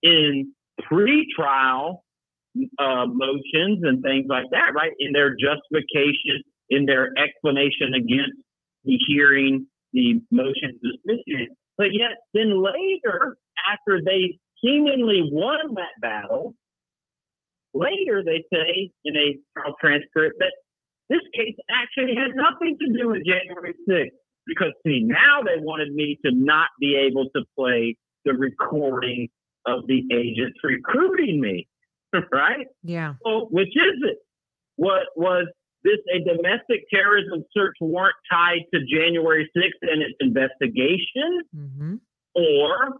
in 0.02 0.54
pre-trial 0.84 2.04
uh, 2.80 3.06
motions 3.08 3.84
and 3.84 4.02
things 4.02 4.26
like 4.28 4.46
that, 4.52 4.74
right? 4.74 4.92
In 5.00 5.12
their 5.14 5.36
justification, 5.36 6.44
in 6.70 6.86
their 6.86 7.12
explanation 7.18 7.94
against 7.94 8.38
the 8.84 8.98
hearing, 9.08 9.68
the 9.94 10.22
motion 10.32 10.80
dismissing. 10.82 11.50
But 11.78 11.94
yet, 11.94 12.18
then 12.34 12.64
later, 12.64 13.38
after 13.72 14.01
they 14.03 14.39
seemingly 14.63 15.30
won 15.32 15.76
that 15.76 15.99
battle, 16.01 16.55
later 17.74 18.24
they 18.24 18.43
say 18.51 18.91
in 19.03 19.16
a 19.16 19.38
trial 19.53 19.76
transcript 19.80 20.36
that 20.39 20.53
this 21.09 21.22
case 21.36 21.55
actually 21.70 22.16
had 22.16 22.36
nothing 22.36 22.78
to 22.80 22.97
do 22.97 23.09
with 23.09 23.24
January 23.26 23.76
6th. 23.88 24.18
Because, 24.47 24.74
see, 24.86 25.01
now 25.03 25.41
they 25.43 25.61
wanted 25.61 25.93
me 25.93 26.20
to 26.24 26.32
not 26.32 26.68
be 26.80 26.95
able 26.95 27.26
to 27.36 27.43
play 27.57 27.95
the 28.26 28.34
recording 28.34 29.28
of 29.66 29.88
the 29.88 30.03
agents 30.13 30.57
recruiting 30.63 31.41
me, 31.41 31.68
right? 32.32 32.68
Yeah. 32.84 33.13
So, 33.26 33.47
which 33.51 33.70
is 33.70 34.01
it? 34.03 34.18
What 34.76 35.03
was 35.16 35.47
this 35.84 35.97
a 36.13 36.20
domestic 36.20 36.84
terrorism 36.93 37.43
search 37.55 37.76
warrant 37.80 38.16
tied 38.32 38.66
to 38.74 38.80
January 38.82 39.49
6th 39.57 39.82
and 39.82 40.01
its 40.01 40.16
investigation? 40.20 41.41
Mm-hmm. 41.55 41.95
Or 42.36 42.97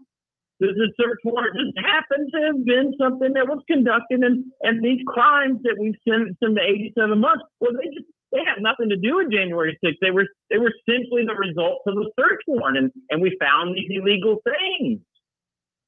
the 0.60 0.92
search 0.96 1.20
warrant 1.24 1.56
just 1.56 1.76
happened 1.86 2.32
to 2.32 2.40
have 2.46 2.64
been 2.64 2.94
something 2.98 3.32
that 3.34 3.46
was 3.46 3.62
conducted 3.68 4.20
and, 4.20 4.44
and 4.62 4.82
these 4.82 5.00
crimes 5.06 5.60
that 5.64 5.76
we've 5.78 5.98
sentenced 6.08 6.40
to 6.40 6.48
87 6.56 7.20
months? 7.20 7.44
Well, 7.60 7.72
they 7.72 7.88
just 7.92 8.08
they 8.32 8.40
had 8.44 8.60
nothing 8.60 8.88
to 8.90 8.96
do 8.96 9.16
with 9.16 9.30
January 9.32 9.78
6th. 9.84 10.00
They 10.00 10.10
were 10.10 10.26
they 10.50 10.58
were 10.58 10.72
simply 10.88 11.24
the 11.26 11.36
result 11.36 11.82
of 11.86 11.94
the 11.94 12.10
search 12.18 12.40
warrant 12.46 12.78
and, 12.78 12.90
and 13.10 13.22
we 13.22 13.36
found 13.40 13.76
these 13.76 13.88
illegal 13.90 14.38
things. 14.44 15.00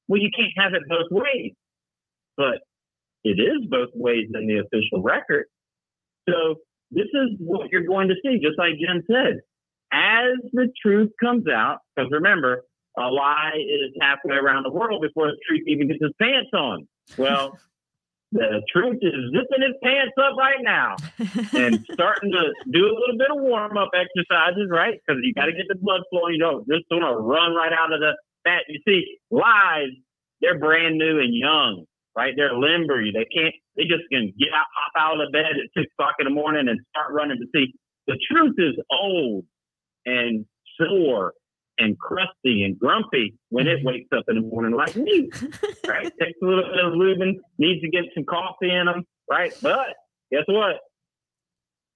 Well, 0.06 0.20
you 0.20 0.30
can't 0.36 0.52
have 0.56 0.74
it 0.74 0.88
both 0.88 1.10
ways. 1.10 1.52
But 2.36 2.60
it 3.24 3.40
is 3.40 3.68
both 3.68 3.90
ways 3.94 4.28
in 4.32 4.46
the 4.46 4.60
official 4.60 5.02
record. 5.02 5.46
So 6.28 6.56
this 6.90 7.08
is 7.12 7.36
what 7.38 7.70
you're 7.70 7.86
going 7.86 8.08
to 8.08 8.14
see, 8.22 8.38
just 8.38 8.58
like 8.58 8.78
Jen 8.78 9.02
said. 9.10 9.40
As 9.92 10.36
the 10.52 10.68
truth 10.80 11.10
comes 11.20 11.44
out, 11.48 11.78
because 11.96 12.10
remember, 12.12 12.62
Uh, 12.98 13.08
a 13.08 13.10
lie 13.10 13.52
is 13.56 13.92
halfway 14.00 14.36
around 14.36 14.64
the 14.64 14.70
world 14.70 15.02
before 15.02 15.26
the 15.28 15.36
truth 15.46 15.62
even 15.66 15.88
gets 15.88 16.02
his 16.02 16.12
pants 16.20 16.50
on. 16.52 16.86
Well, 17.16 17.58
the 18.32 18.62
truth 18.70 18.98
is 19.00 19.14
zipping 19.32 19.64
his 19.64 19.76
pants 19.82 20.12
up 20.20 20.36
right 20.36 20.60
now 20.60 20.96
and 21.58 21.84
starting 21.92 22.30
to 22.32 22.52
do 22.70 22.84
a 22.84 22.92
little 22.92 23.16
bit 23.16 23.30
of 23.30 23.40
warm 23.40 23.76
up 23.76 23.90
exercises, 23.94 24.68
right? 24.70 25.00
Because 25.00 25.20
you 25.22 25.32
got 25.32 25.46
to 25.46 25.52
get 25.52 25.66
the 25.68 25.76
blood 25.76 26.02
flowing. 26.10 26.34
You 26.34 26.40
don't 26.40 26.68
just 26.68 26.84
want 26.90 27.04
to 27.04 27.16
run 27.16 27.54
right 27.54 27.72
out 27.72 27.92
of 27.92 28.00
the 28.00 28.12
fat. 28.44 28.62
You 28.68 28.80
see, 28.86 29.18
lies, 29.30 29.90
they're 30.40 30.58
brand 30.58 30.98
new 30.98 31.20
and 31.20 31.34
young, 31.34 31.84
right? 32.16 32.34
They're 32.36 32.54
limber. 32.54 33.02
They 33.04 33.26
can't, 33.34 33.54
they 33.76 33.84
just 33.84 34.04
can 34.12 34.32
get 34.38 34.48
out, 34.52 34.66
hop 34.76 34.92
out 34.96 35.20
of 35.20 35.28
the 35.28 35.32
bed 35.32 35.56
at 35.56 35.70
six 35.74 35.90
o'clock 35.98 36.16
in 36.18 36.24
the 36.24 36.34
morning 36.34 36.68
and 36.68 36.78
start 36.90 37.12
running 37.12 37.38
to 37.38 37.46
see. 37.54 37.72
The 38.06 38.18
truth 38.30 38.56
is 38.58 38.74
old 38.90 39.44
and 40.04 40.44
sore 40.76 41.32
and 41.78 41.98
crusty 41.98 42.64
and 42.64 42.78
grumpy 42.78 43.34
when 43.50 43.66
it 43.66 43.78
mm-hmm. 43.78 43.88
wakes 43.88 44.08
up 44.16 44.24
in 44.28 44.36
the 44.36 44.42
morning 44.42 44.74
like 44.74 44.96
me, 44.96 45.30
right? 45.86 46.12
Takes 46.20 46.38
a 46.42 46.46
little 46.46 46.64
bit 46.64 46.84
of 46.84 46.92
lubing, 46.92 47.34
needs 47.58 47.80
to 47.82 47.88
get 47.88 48.04
some 48.14 48.24
coffee 48.24 48.70
in 48.70 48.86
them, 48.86 49.04
right? 49.30 49.52
But 49.62 49.94
guess 50.30 50.44
what? 50.46 50.76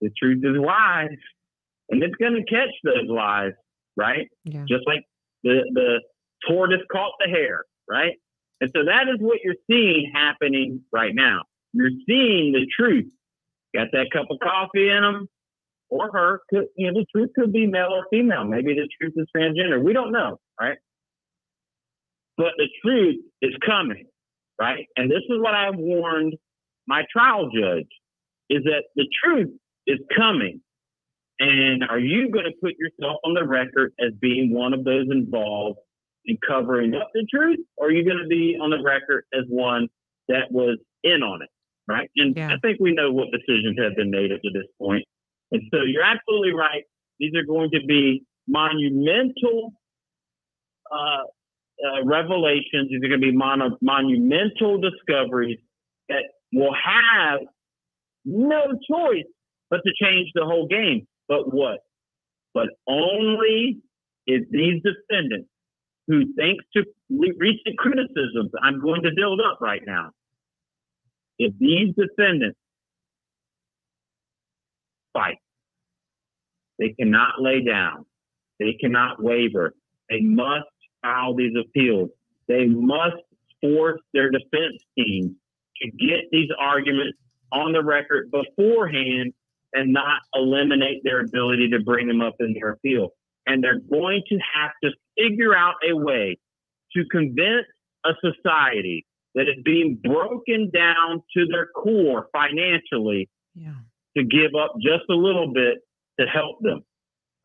The 0.00 0.10
truth 0.18 0.44
is 0.44 0.58
wise, 0.58 1.08
and 1.90 2.02
it's 2.02 2.16
going 2.16 2.34
to 2.34 2.44
catch 2.44 2.70
those 2.84 3.08
lies, 3.08 3.52
right? 3.96 4.28
Yeah. 4.44 4.64
Just 4.68 4.86
like 4.86 5.04
the 5.44 5.62
the 5.74 6.00
tortoise 6.48 6.82
caught 6.90 7.12
the 7.24 7.30
hare, 7.30 7.64
right? 7.88 8.14
And 8.60 8.70
so 8.74 8.84
that 8.84 9.08
is 9.12 9.20
what 9.20 9.38
you're 9.44 9.54
seeing 9.70 10.10
happening 10.14 10.82
right 10.92 11.14
now. 11.14 11.42
You're 11.72 11.90
seeing 12.06 12.52
the 12.52 12.66
truth. 12.78 13.06
Got 13.74 13.88
that 13.92 14.06
cup 14.12 14.26
of 14.30 14.38
coffee 14.40 14.88
in 14.88 15.02
them, 15.02 15.28
or 15.93 16.11
her 16.11 16.40
could 16.49 16.64
you 16.76 16.90
know 16.90 17.01
the 17.01 17.07
truth 17.14 17.30
could 17.38 17.53
be 17.53 17.66
male 17.66 17.90
or 17.93 18.07
female. 18.11 18.45
Maybe 18.45 18.74
the 18.74 18.88
truth 19.01 19.12
is 19.16 19.26
transgender. 19.36 19.82
We 19.82 19.93
don't 19.93 20.12
know 20.12 20.38
right? 20.61 20.78
But 22.36 22.53
the 22.57 22.68
truth 22.82 23.20
is 23.43 23.53
coming 23.64 24.07
right? 24.59 24.86
And 24.97 25.11
this 25.11 25.22
is 25.28 25.40
what 25.40 25.55
i 25.55 25.70
warned 25.70 26.34
my 26.86 27.03
trial 27.12 27.51
judge 27.55 27.88
is 28.51 28.64
that 28.64 28.84
the 28.97 29.07
truth 29.22 29.51
is 29.86 29.99
coming. 30.16 30.61
And 31.38 31.82
are 31.84 31.99
you 31.99 32.30
going 32.30 32.45
to 32.45 32.53
put 32.61 32.74
yourself 32.78 33.18
on 33.24 33.34
the 33.34 33.47
record 33.47 33.93
as 33.99 34.12
being 34.20 34.53
one 34.53 34.72
of 34.74 34.84
those 34.84 35.07
involved 35.11 35.78
in 36.26 36.38
covering 36.47 36.95
up 36.95 37.11
the 37.14 37.26
truth? 37.32 37.59
Or 37.76 37.88
are 37.88 37.90
you 37.90 38.05
going 38.05 38.22
to 38.22 38.28
be 38.28 38.57
on 38.61 38.70
the 38.70 38.82
record 38.82 39.24
as 39.34 39.45
one 39.49 39.88
that 40.28 40.51
was 40.51 40.78
in 41.03 41.22
on 41.22 41.43
it 41.43 41.49
right? 41.88 42.09
And 42.16 42.38
i 42.38 42.57
think 42.62 42.78
we 42.80 42.95
know 42.95 43.11
what 43.11 43.28
decisions 43.32 43.76
have 43.82 43.97
been 43.97 44.11
made 44.11 44.30
up 44.32 44.40
to 44.43 44.51
this 44.53 44.68
point 44.78 45.05
and 45.53 45.62
so 45.72 45.82
you're 45.86 46.03
absolutely 46.03 46.55
right. 46.55 46.82
These 47.20 47.34
are 47.34 47.44
going 47.44 47.70
to 47.70 47.80
be 47.86 48.24
monumental 48.48 49.72
uh, 50.90 51.24
uh, 51.84 52.05
revelations. 52.05 52.90
These 52.90 53.03
are 53.05 53.09
going 53.09 53.20
to 53.20 53.30
be 53.30 53.36
mono- 53.36 53.78
monumental 53.80 54.80
discoveries 54.80 55.59
that 56.09 56.24
will 56.53 56.74
have 56.74 57.40
no 58.24 58.64
choice 58.90 59.26
but 59.70 59.80
to 59.86 59.92
change 60.03 60.30
the 60.34 60.44
whole 60.44 60.66
game. 60.66 61.07
But 61.28 61.53
what? 61.53 61.80
But 62.55 62.68
only 62.86 63.78
if 64.26 64.48
these 64.50 64.82
defendants, 64.82 65.48
who 66.09 66.34
thanks 66.36 66.64
to 66.76 66.84
recent 67.11 67.78
criticisms 67.78 68.50
I'm 68.61 68.80
going 68.80 69.03
to 69.03 69.11
build 69.14 69.40
up 69.40 69.61
right 69.61 69.82
now, 69.86 70.11
if 71.38 71.55
these 71.59 71.94
defendants 71.96 72.59
fight. 75.12 75.38
They 76.78 76.94
cannot 76.98 77.40
lay 77.40 77.62
down. 77.62 78.06
They 78.58 78.76
cannot 78.80 79.22
waver. 79.22 79.74
They 80.08 80.20
must 80.20 80.66
file 81.02 81.34
these 81.34 81.54
appeals. 81.58 82.10
They 82.48 82.66
must 82.66 83.16
force 83.60 84.00
their 84.12 84.30
defense 84.30 84.82
teams 84.96 85.32
to 85.80 85.90
get 85.90 86.24
these 86.30 86.48
arguments 86.58 87.18
on 87.52 87.72
the 87.72 87.82
record 87.82 88.30
beforehand 88.30 89.32
and 89.72 89.92
not 89.92 90.20
eliminate 90.34 91.02
their 91.04 91.20
ability 91.20 91.70
to 91.70 91.80
bring 91.80 92.06
them 92.06 92.20
up 92.20 92.34
in 92.40 92.54
their 92.54 92.70
appeal. 92.70 93.10
And 93.46 93.62
they're 93.62 93.80
going 93.80 94.22
to 94.28 94.38
have 94.54 94.70
to 94.84 94.90
figure 95.16 95.56
out 95.56 95.74
a 95.88 95.94
way 95.96 96.38
to 96.94 97.04
convince 97.10 97.66
a 98.04 98.12
society 98.20 99.06
that 99.34 99.42
is 99.42 99.62
being 99.64 99.98
broken 100.02 100.70
down 100.72 101.22
to 101.36 101.46
their 101.50 101.66
core 101.74 102.28
financially 102.32 103.28
Yeah. 103.54 103.74
To 104.16 104.24
give 104.24 104.50
up 104.58 104.74
just 104.82 105.04
a 105.10 105.14
little 105.14 105.52
bit 105.52 105.78
to 106.20 106.26
help 106.26 106.58
them. 106.60 106.82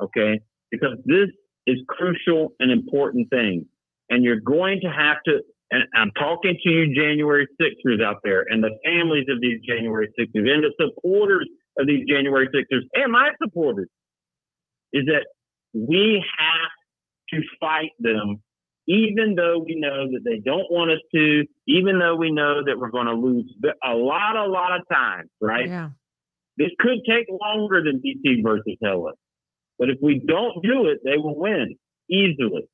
Okay. 0.01 0.39
Because 0.71 0.97
this 1.05 1.29
is 1.65 1.77
crucial 1.87 2.53
and 2.59 2.71
important 2.71 3.29
thing. 3.29 3.65
And 4.09 4.23
you're 4.23 4.39
going 4.39 4.79
to 4.81 4.89
have 4.89 5.17
to, 5.25 5.41
and 5.71 5.83
I'm 5.95 6.11
talking 6.11 6.57
to 6.63 6.69
you 6.69 6.95
January 6.95 7.47
6ers 7.61 8.03
out 8.03 8.17
there 8.23 8.45
and 8.49 8.63
the 8.63 8.71
families 8.85 9.25
of 9.29 9.41
these 9.41 9.59
January 9.67 10.07
6ers 10.19 10.27
and 10.33 10.63
the 10.63 10.73
supporters 10.79 11.47
of 11.77 11.87
these 11.87 12.05
January 12.07 12.47
6ers 12.47 12.81
and 12.93 13.11
my 13.11 13.31
supporters 13.43 13.89
is 14.93 15.05
that 15.07 15.25
we 15.73 16.23
have 16.37 16.71
to 17.29 17.41
fight 17.59 17.91
them 17.99 18.41
even 18.87 19.35
though 19.35 19.59
we 19.65 19.75
know 19.75 20.07
that 20.09 20.21
they 20.23 20.39
don't 20.39 20.71
want 20.71 20.91
us 20.91 20.99
to, 21.13 21.43
even 21.67 21.99
though 21.99 22.15
we 22.15 22.31
know 22.31 22.63
that 22.63 22.79
we're 22.79 22.89
going 22.89 23.07
to 23.07 23.13
lose 23.13 23.53
a 23.83 23.93
lot, 23.93 24.37
a 24.37 24.49
lot 24.49 24.75
of 24.77 24.81
time, 24.91 25.29
right? 25.41 25.67
Yeah. 25.67 25.89
This 26.57 26.69
could 26.79 26.99
take 27.07 27.27
longer 27.29 27.83
than 27.83 28.01
DC 28.01 28.43
versus 28.43 28.77
Heller. 28.81 29.13
But 29.77 29.89
if 29.89 29.97
we 30.01 30.21
don't 30.25 30.63
do 30.63 30.87
it, 30.87 30.99
they 31.03 31.17
will 31.17 31.37
win 31.37 31.75
easily, 32.09 32.67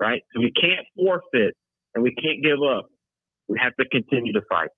right? 0.00 0.22
So 0.34 0.40
we 0.40 0.50
can't 0.52 0.86
forfeit 0.96 1.54
and 1.94 2.02
we 2.02 2.14
can't 2.14 2.42
give 2.42 2.62
up. 2.62 2.86
We 3.48 3.58
have 3.62 3.76
to 3.76 3.84
continue 3.86 4.32
to 4.32 4.40
fight. 4.48 4.70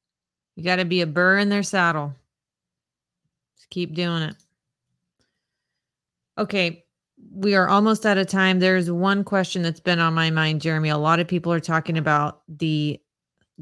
You 0.56 0.64
got 0.64 0.76
to 0.76 0.84
be 0.84 1.00
a 1.00 1.06
burr 1.06 1.38
in 1.38 1.48
their 1.48 1.62
saddle. 1.62 2.14
Just 3.56 3.70
keep 3.70 3.94
doing 3.94 4.22
it. 4.22 4.34
Okay, 6.36 6.84
we 7.32 7.54
are 7.54 7.68
almost 7.68 8.04
out 8.04 8.18
of 8.18 8.26
time. 8.26 8.58
There's 8.58 8.90
one 8.90 9.22
question 9.22 9.62
that's 9.62 9.80
been 9.80 10.00
on 10.00 10.14
my 10.14 10.30
mind, 10.30 10.60
Jeremy. 10.60 10.88
A 10.88 10.98
lot 10.98 11.20
of 11.20 11.28
people 11.28 11.52
are 11.52 11.60
talking 11.60 11.98
about 11.98 12.42
the 12.48 13.00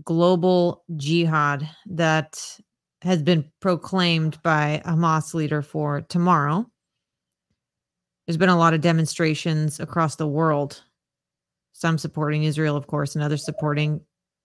global 0.03 0.85
jihad 0.97 1.69
that 1.87 2.59
has 3.03 3.23
been 3.23 3.45
proclaimed 3.61 4.41
by 4.43 4.81
Hamas 4.85 5.35
leader 5.35 5.61
for 5.61 6.03
tomorrow. 6.03 6.67
There's 8.27 8.37
been 8.37 8.49
a 8.49 8.59
lot 8.59 8.75
of 8.75 8.81
demonstrations 8.81 9.81
across 9.81 10.15
the 10.15 10.27
world, 10.27 10.83
some 11.73 11.99
supporting 11.99 12.45
Israel, 12.45 12.77
of 12.77 12.87
course, 12.87 13.17
and 13.17 13.25
others 13.25 13.45
supporting 13.45 14.01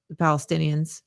the 0.09 0.15
Palestinians. 0.15 1.01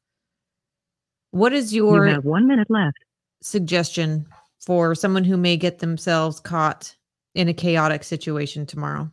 What 1.32 1.52
is 1.52 1.74
your 1.74 2.06
You 2.06 2.12
have 2.12 2.24
one 2.24 2.46
minute 2.46 2.70
left. 2.70 2.98
suggestion 3.42 4.26
for 4.64 4.94
someone 4.94 5.24
who 5.24 5.36
may 5.36 5.56
get 5.56 5.80
themselves 5.80 6.38
caught 6.38 6.94
in 7.34 7.48
a 7.48 7.54
chaotic 7.54 8.04
situation 8.04 8.64
tomorrow? 8.64 9.10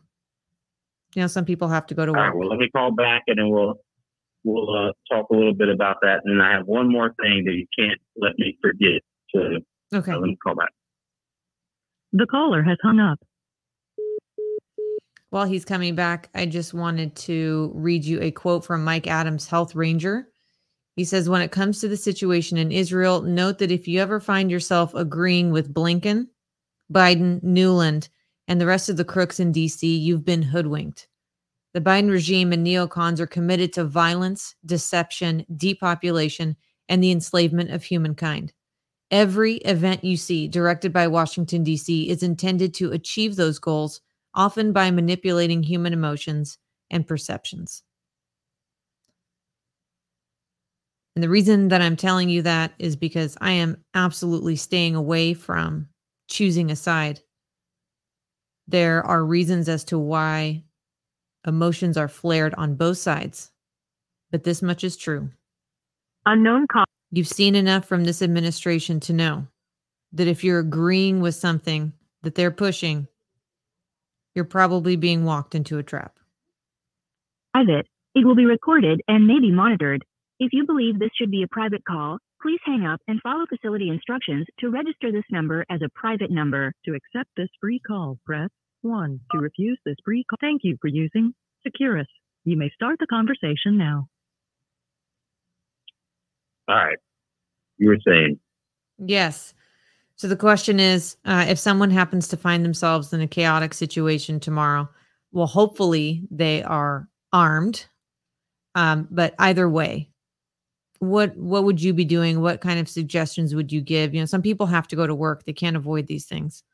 You 1.14 1.22
know, 1.22 1.26
some 1.28 1.44
people 1.44 1.66
have 1.66 1.86
to 1.86 1.94
go 1.94 2.06
to 2.06 2.10
All 2.12 2.16
right. 2.16 2.28
work. 2.28 2.36
Well, 2.36 2.48
let 2.50 2.58
me 2.60 2.68
call 2.70 2.92
back 2.92 3.24
and 3.26 3.38
then 3.38 3.48
we'll 3.48 3.80
we'll 4.48 4.70
uh, 4.88 4.92
talk 5.10 5.28
a 5.30 5.34
little 5.34 5.54
bit 5.54 5.68
about 5.68 5.96
that. 6.02 6.20
And 6.24 6.42
I 6.42 6.52
have 6.52 6.66
one 6.66 6.90
more 6.90 7.14
thing 7.20 7.44
that 7.44 7.52
you 7.54 7.66
can't 7.78 8.00
let 8.16 8.38
me 8.38 8.56
forget. 8.62 9.02
So 9.34 9.40
Okay. 9.98 10.12
uh, 10.12 10.18
let 10.18 10.28
me 10.28 10.36
call 10.42 10.54
back. 10.54 10.70
The 12.12 12.26
caller 12.26 12.62
has 12.62 12.78
hung 12.82 13.00
up. 13.00 13.18
While 15.30 15.44
he's 15.44 15.64
coming 15.66 15.94
back, 15.94 16.30
I 16.34 16.46
just 16.46 16.72
wanted 16.72 17.14
to 17.16 17.70
read 17.74 18.04
you 18.04 18.20
a 18.22 18.30
quote 18.30 18.64
from 18.64 18.82
Mike 18.82 19.06
Adams, 19.06 19.46
Health 19.46 19.74
Ranger. 19.74 20.28
He 20.96 21.04
says, 21.04 21.28
When 21.28 21.42
it 21.42 21.52
comes 21.52 21.80
to 21.80 21.88
the 21.88 21.98
situation 21.98 22.56
in 22.56 22.72
Israel, 22.72 23.20
note 23.20 23.58
that 23.58 23.70
if 23.70 23.86
you 23.86 24.00
ever 24.00 24.20
find 24.20 24.50
yourself 24.50 24.94
agreeing 24.94 25.50
with 25.50 25.72
Blinken, 25.74 26.28
Biden, 26.92 27.42
Nuland, 27.44 28.08
and 28.48 28.58
the 28.58 28.66
rest 28.66 28.88
of 28.88 28.96
the 28.96 29.04
crooks 29.04 29.38
in 29.38 29.52
DC, 29.52 29.82
you've 30.00 30.24
been 30.24 30.42
hoodwinked. 30.42 31.08
The 31.78 31.84
Biden 31.84 32.10
regime 32.10 32.52
and 32.52 32.66
neocons 32.66 33.20
are 33.20 33.26
committed 33.28 33.72
to 33.74 33.84
violence, 33.84 34.56
deception, 34.66 35.46
depopulation, 35.56 36.56
and 36.88 37.00
the 37.00 37.12
enslavement 37.12 37.70
of 37.70 37.84
humankind. 37.84 38.52
Every 39.12 39.58
event 39.58 40.02
you 40.02 40.16
see 40.16 40.48
directed 40.48 40.92
by 40.92 41.06
Washington, 41.06 41.62
D.C. 41.62 42.10
is 42.10 42.24
intended 42.24 42.74
to 42.74 42.90
achieve 42.90 43.36
those 43.36 43.60
goals, 43.60 44.00
often 44.34 44.72
by 44.72 44.90
manipulating 44.90 45.62
human 45.62 45.92
emotions 45.92 46.58
and 46.90 47.06
perceptions. 47.06 47.84
And 51.14 51.22
the 51.22 51.28
reason 51.28 51.68
that 51.68 51.80
I'm 51.80 51.94
telling 51.94 52.28
you 52.28 52.42
that 52.42 52.72
is 52.80 52.96
because 52.96 53.38
I 53.40 53.52
am 53.52 53.84
absolutely 53.94 54.56
staying 54.56 54.96
away 54.96 55.32
from 55.32 55.86
choosing 56.26 56.72
a 56.72 56.76
side. 56.76 57.20
There 58.66 59.06
are 59.06 59.24
reasons 59.24 59.68
as 59.68 59.84
to 59.84 59.96
why 59.96 60.64
emotions 61.46 61.96
are 61.96 62.08
flared 62.08 62.54
on 62.54 62.74
both 62.74 62.98
sides, 62.98 63.50
but 64.30 64.44
this 64.44 64.62
much 64.62 64.84
is 64.84 64.96
true. 64.96 65.30
Unknown 66.26 66.66
call. 66.70 66.84
You've 67.10 67.28
seen 67.28 67.54
enough 67.54 67.86
from 67.86 68.04
this 68.04 68.20
administration 68.20 69.00
to 69.00 69.12
know 69.12 69.46
that 70.12 70.28
if 70.28 70.44
you're 70.44 70.58
agreeing 70.58 71.20
with 71.20 71.34
something 71.34 71.92
that 72.22 72.34
they're 72.34 72.50
pushing, 72.50 73.08
you're 74.34 74.44
probably 74.44 74.96
being 74.96 75.24
walked 75.24 75.54
into 75.54 75.78
a 75.78 75.82
trap. 75.82 76.18
Private. 77.52 77.86
It 78.14 78.26
will 78.26 78.34
be 78.34 78.44
recorded 78.44 79.00
and 79.08 79.26
may 79.26 79.40
be 79.40 79.50
monitored. 79.50 80.04
If 80.38 80.52
you 80.52 80.66
believe 80.66 80.98
this 80.98 81.10
should 81.14 81.30
be 81.30 81.42
a 81.42 81.48
private 81.48 81.84
call, 81.84 82.18
please 82.42 82.60
hang 82.64 82.84
up 82.84 83.00
and 83.08 83.20
follow 83.22 83.46
facility 83.48 83.88
instructions 83.88 84.46
to 84.60 84.70
register 84.70 85.10
this 85.10 85.24
number 85.30 85.64
as 85.70 85.80
a 85.82 85.88
private 85.94 86.30
number. 86.30 86.72
To 86.84 86.94
accept 86.94 87.30
this 87.36 87.48
free 87.60 87.80
call, 87.80 88.18
press 88.24 88.50
1. 88.82 89.20
To 89.32 89.38
refuse 89.38 89.78
this 89.84 89.96
free 90.04 90.24
call, 90.28 90.38
thank 90.40 90.62
you 90.64 90.76
for 90.80 90.88
using 90.88 91.34
Securus. 91.64 92.06
You 92.44 92.56
may 92.56 92.70
start 92.74 92.98
the 92.98 93.06
conversation 93.06 93.76
now. 93.76 94.08
All 96.68 96.76
right. 96.76 96.98
You 97.78 97.88
were 97.88 97.98
saying, 98.06 98.38
Yes. 98.98 99.54
So 100.16 100.26
the 100.26 100.36
question 100.36 100.80
is 100.80 101.16
uh, 101.24 101.46
if 101.48 101.58
someone 101.58 101.90
happens 101.90 102.26
to 102.28 102.36
find 102.36 102.64
themselves 102.64 103.12
in 103.12 103.20
a 103.20 103.28
chaotic 103.28 103.72
situation 103.72 104.40
tomorrow, 104.40 104.88
well, 105.30 105.46
hopefully 105.46 106.22
they 106.30 106.62
are 106.64 107.08
armed. 107.32 107.86
Um, 108.74 109.06
but 109.10 109.34
either 109.38 109.68
way, 109.68 110.10
what 110.98 111.36
what 111.36 111.64
would 111.64 111.80
you 111.80 111.94
be 111.94 112.04
doing? 112.04 112.40
What 112.40 112.60
kind 112.60 112.80
of 112.80 112.88
suggestions 112.88 113.54
would 113.54 113.70
you 113.70 113.80
give? 113.80 114.14
You 114.14 114.20
know, 114.20 114.26
some 114.26 114.42
people 114.42 114.66
have 114.66 114.88
to 114.88 114.96
go 114.96 115.06
to 115.06 115.14
work; 115.14 115.44
they 115.44 115.52
can't 115.52 115.76
avoid 115.76 116.06
these 116.06 116.26
things. 116.26 116.64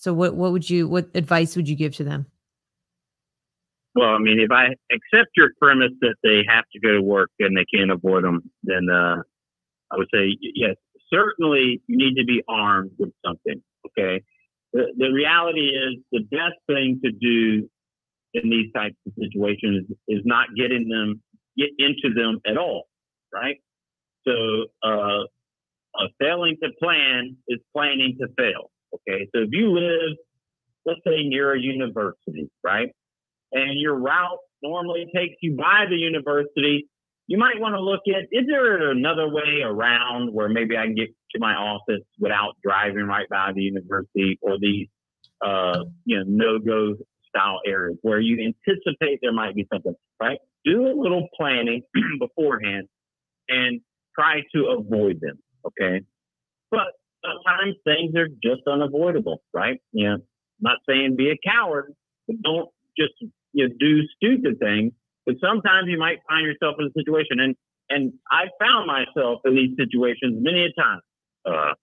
So, 0.00 0.12
what 0.12 0.34
what 0.34 0.52
would 0.52 0.68
you 0.68 0.88
what 0.88 1.08
advice 1.14 1.56
would 1.56 1.68
you 1.68 1.76
give 1.76 1.94
to 1.96 2.04
them? 2.04 2.26
well, 3.94 4.10
I 4.10 4.18
mean, 4.18 4.38
if 4.40 4.50
I 4.50 4.68
accept 4.92 5.30
your 5.36 5.50
premise 5.58 5.92
that 6.00 6.14
they 6.22 6.42
have 6.48 6.64
to 6.72 6.80
go 6.80 6.92
to 6.92 7.02
work 7.02 7.30
and 7.40 7.56
they 7.56 7.64
can't 7.74 7.90
avoid 7.90 8.24
them, 8.24 8.50
then 8.62 8.88
uh, 8.88 9.16
I 9.90 9.96
would 9.96 10.08
say, 10.14 10.36
yes, 10.40 10.76
certainly 11.12 11.82
you 11.86 11.96
need 11.96 12.14
to 12.14 12.24
be 12.24 12.42
armed 12.48 12.92
with 12.98 13.10
something. 13.24 13.62
Okay. 13.86 14.22
The, 14.72 14.92
the 14.96 15.10
reality 15.10 15.70
is 15.70 15.96
the 16.12 16.20
best 16.30 16.56
thing 16.68 17.00
to 17.04 17.10
do 17.10 17.68
in 18.32 18.48
these 18.48 18.72
types 18.72 18.94
of 19.06 19.12
situations 19.20 19.90
is 20.06 20.20
not 20.24 20.46
getting 20.56 20.88
them, 20.88 21.20
get 21.56 21.70
into 21.78 22.14
them 22.14 22.40
at 22.46 22.56
all. 22.56 22.86
Right. 23.32 23.56
So, 24.26 24.66
uh, 24.84 25.24
uh, 25.92 26.06
failing 26.20 26.56
to 26.62 26.70
plan 26.80 27.36
is 27.48 27.58
planning 27.74 28.16
to 28.20 28.28
fail. 28.38 28.70
Okay. 28.94 29.28
So 29.34 29.42
if 29.42 29.48
you 29.52 29.72
live, 29.72 30.16
let's 30.84 31.00
say 31.06 31.22
near 31.24 31.54
a 31.54 31.60
university, 31.60 32.50
right? 32.62 32.88
And 33.52 33.80
your 33.80 33.96
route 33.96 34.38
normally 34.62 35.06
takes 35.14 35.36
you 35.42 35.56
by 35.56 35.86
the 35.88 35.96
university, 35.96 36.88
you 37.26 37.38
might 37.38 37.60
want 37.60 37.74
to 37.74 37.80
look 37.80 38.00
at 38.08 38.24
is 38.32 38.46
there 38.48 38.90
another 38.90 39.28
way 39.28 39.62
around 39.62 40.32
where 40.32 40.48
maybe 40.48 40.76
I 40.76 40.86
can 40.86 40.94
get 40.94 41.08
to 41.32 41.38
my 41.38 41.54
office 41.54 42.02
without 42.18 42.54
driving 42.62 43.04
right 43.04 43.28
by 43.28 43.52
the 43.54 43.62
university 43.62 44.38
or 44.42 44.58
these 44.60 44.88
uh, 45.44 45.84
you 46.04 46.18
know 46.18 46.24
no-go 46.26 46.96
style 47.28 47.60
areas 47.64 47.96
where 48.02 48.20
you 48.20 48.38
anticipate 48.44 49.20
there 49.22 49.32
might 49.32 49.54
be 49.54 49.66
something, 49.72 49.94
right? 50.20 50.38
Do 50.64 50.86
a 50.86 50.94
little 50.94 51.28
planning 51.36 51.82
beforehand 52.18 52.88
and 53.48 53.80
try 54.18 54.42
to 54.54 54.76
avoid 54.78 55.20
them, 55.20 55.38
okay? 55.64 56.02
But 56.70 56.88
sometimes 57.24 57.76
things 57.84 58.14
are 58.16 58.28
just 58.28 58.66
unavoidable, 58.66 59.42
right? 59.52 59.80
You 59.92 60.10
know, 60.10 60.16
not 60.60 60.78
saying 60.88 61.16
be 61.16 61.30
a 61.30 61.36
coward, 61.48 61.94
but 62.26 62.36
don't 62.42 62.68
just 62.98 63.14
you 63.52 63.68
know, 63.68 63.74
do 63.78 64.02
stupid 64.16 64.58
things. 64.58 64.92
But 65.26 65.36
sometimes 65.40 65.88
you 65.88 65.98
might 65.98 66.18
find 66.28 66.46
yourself 66.46 66.76
in 66.78 66.86
a 66.86 66.92
situation, 66.92 67.40
and 67.40 67.56
and 67.88 68.12
I 68.30 68.46
found 68.60 68.86
myself 68.86 69.40
in 69.44 69.54
these 69.54 69.76
situations 69.76 70.38
many 70.40 70.66
a 70.66 70.80
time. 70.80 71.00
Uh, 71.44 71.74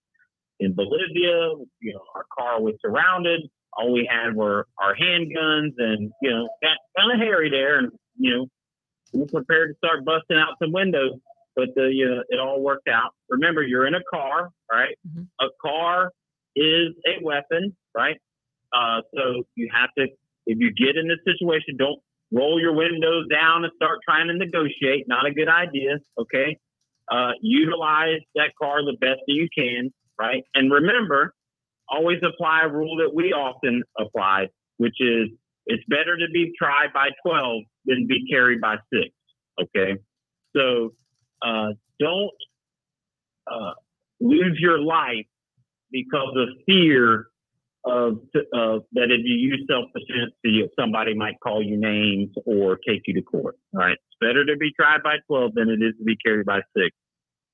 in 0.60 0.74
Bolivia, 0.74 1.54
you 1.80 1.94
know, 1.94 2.02
our 2.16 2.26
car 2.36 2.62
was 2.62 2.76
surrounded. 2.82 3.42
All 3.74 3.94
we 3.94 4.10
had 4.10 4.36
were 4.36 4.68
our 4.82 4.96
handguns, 4.96 5.74
and 5.78 6.12
you 6.22 6.30
know, 6.32 6.50
got 6.64 6.78
kind 6.98 7.12
of 7.14 7.20
hairy 7.20 7.50
there, 7.50 7.78
and 7.78 7.92
you 8.18 8.36
know, 8.36 8.48
we 9.14 9.22
were 9.22 9.28
prepared 9.28 9.70
to 9.70 9.78
start 9.78 10.04
busting 10.04 10.38
out 10.38 10.56
some 10.62 10.72
windows. 10.72 11.14
But 11.58 11.70
the, 11.76 11.90
you 11.92 12.08
know, 12.08 12.24
it 12.30 12.40
all 12.40 12.62
worked 12.62 12.88
out. 12.88 13.12
Remember, 13.30 13.64
you're 13.64 13.88
in 13.88 13.96
a 13.96 14.04
car, 14.10 14.52
right? 14.72 14.96
A 15.42 15.48
car 15.60 16.12
is 16.56 16.90
a 17.08 17.24
weapon, 17.24 17.76
right? 17.96 18.16
Uh, 18.72 19.02
so 19.16 19.44
you 19.56 19.68
have 19.74 19.90
to, 19.98 20.06
if 20.46 20.60
you 20.60 20.72
get 20.72 20.96
in 20.96 21.08
this 21.08 21.18
situation, 21.26 21.76
don't 21.78 22.00
roll 22.32 22.62
your 22.62 22.76
windows 22.76 23.26
down 23.32 23.64
and 23.64 23.74
start 23.76 24.00
trying 24.08 24.28
to 24.28 24.36
negotiate. 24.36 25.08
Not 25.08 25.26
a 25.26 25.34
good 25.34 25.50
idea. 25.50 25.98
Okay. 26.20 26.60
Uh, 27.12 27.32
utilize 27.42 28.20
that 28.36 28.52
car 28.62 28.84
the 28.86 28.96
best 29.02 29.22
that 29.26 29.34
you 29.34 29.48
can, 29.58 29.92
right? 30.20 30.44
And 30.54 30.72
remember, 30.72 31.34
always 31.90 32.20
apply 32.22 32.66
a 32.66 32.70
rule 32.70 32.98
that 32.98 33.16
we 33.16 33.34
often 33.34 33.82
apply, 33.98 34.48
which 34.78 34.98
is 35.00 35.30
it's 35.66 35.84
better 35.88 36.18
to 36.18 36.28
be 36.32 36.54
tried 36.58 36.94
by 36.94 37.10
12 37.26 37.64
than 37.86 38.06
be 38.08 38.28
carried 38.30 38.62
by 38.62 38.76
six. 38.94 39.10
Okay. 39.60 39.96
So 40.56 40.92
uh, 41.42 41.70
don't 42.00 42.32
uh, 43.52 43.74
lose 44.20 44.58
your 44.60 44.80
life 44.80 45.26
because 45.92 46.36
of 46.36 46.50
fear 46.66 47.28
of 47.86 48.20
uh, 48.36 48.84
that 48.94 49.10
if 49.12 49.22
you 49.24 49.36
use 49.36 49.66
self 49.70 49.86
defense, 49.96 50.34
somebody 50.78 51.14
might 51.16 51.36
call 51.42 51.64
you 51.64 51.80
names 51.80 52.30
or 52.46 52.78
take 52.88 53.02
you 53.08 53.14
to 53.14 53.22
court. 53.22 53.56
Right, 53.74 53.94
it's 53.94 54.18
better 54.20 54.46
to 54.46 54.58
be 54.58 54.72
tried 54.80 55.04
by 55.04 55.18
twelve 55.28 55.54
than 55.56 55.70
it 55.70 55.82
is 55.84 55.94
to 55.98 56.04
be 56.04 56.18
carried 56.18 56.46
by 56.46 56.60
six. 56.76 56.96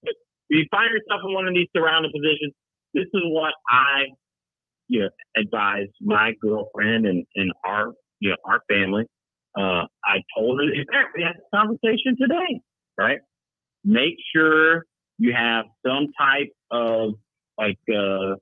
If 0.03 0.15
you 0.49 0.65
find 0.71 0.89
yourself 0.91 1.21
in 1.27 1.33
one 1.33 1.47
of 1.47 1.53
these 1.53 1.67
surrounding 1.75 2.11
positions, 2.11 2.53
this 2.93 3.05
is 3.13 3.21
what 3.25 3.53
I, 3.69 4.13
you 4.87 5.01
know, 5.01 5.09
advise 5.37 5.87
my 6.01 6.33
girlfriend 6.41 7.05
and 7.05 7.25
and 7.35 7.51
our 7.65 7.93
you 8.19 8.31
know 8.31 8.37
our 8.45 8.61
family. 8.69 9.05
Uh, 9.55 9.85
I 10.03 10.23
told 10.35 10.59
her, 10.59 10.65
we 10.65 11.23
had 11.23 11.35
this 11.35 11.45
conversation 11.53 12.17
today, 12.19 12.59
right? 12.97 13.19
Make 13.83 14.15
sure 14.35 14.85
you 15.17 15.33
have 15.33 15.65
some 15.85 16.07
type 16.17 16.51
of 16.71 17.13
like 17.57 17.79
uh, 17.89 18.35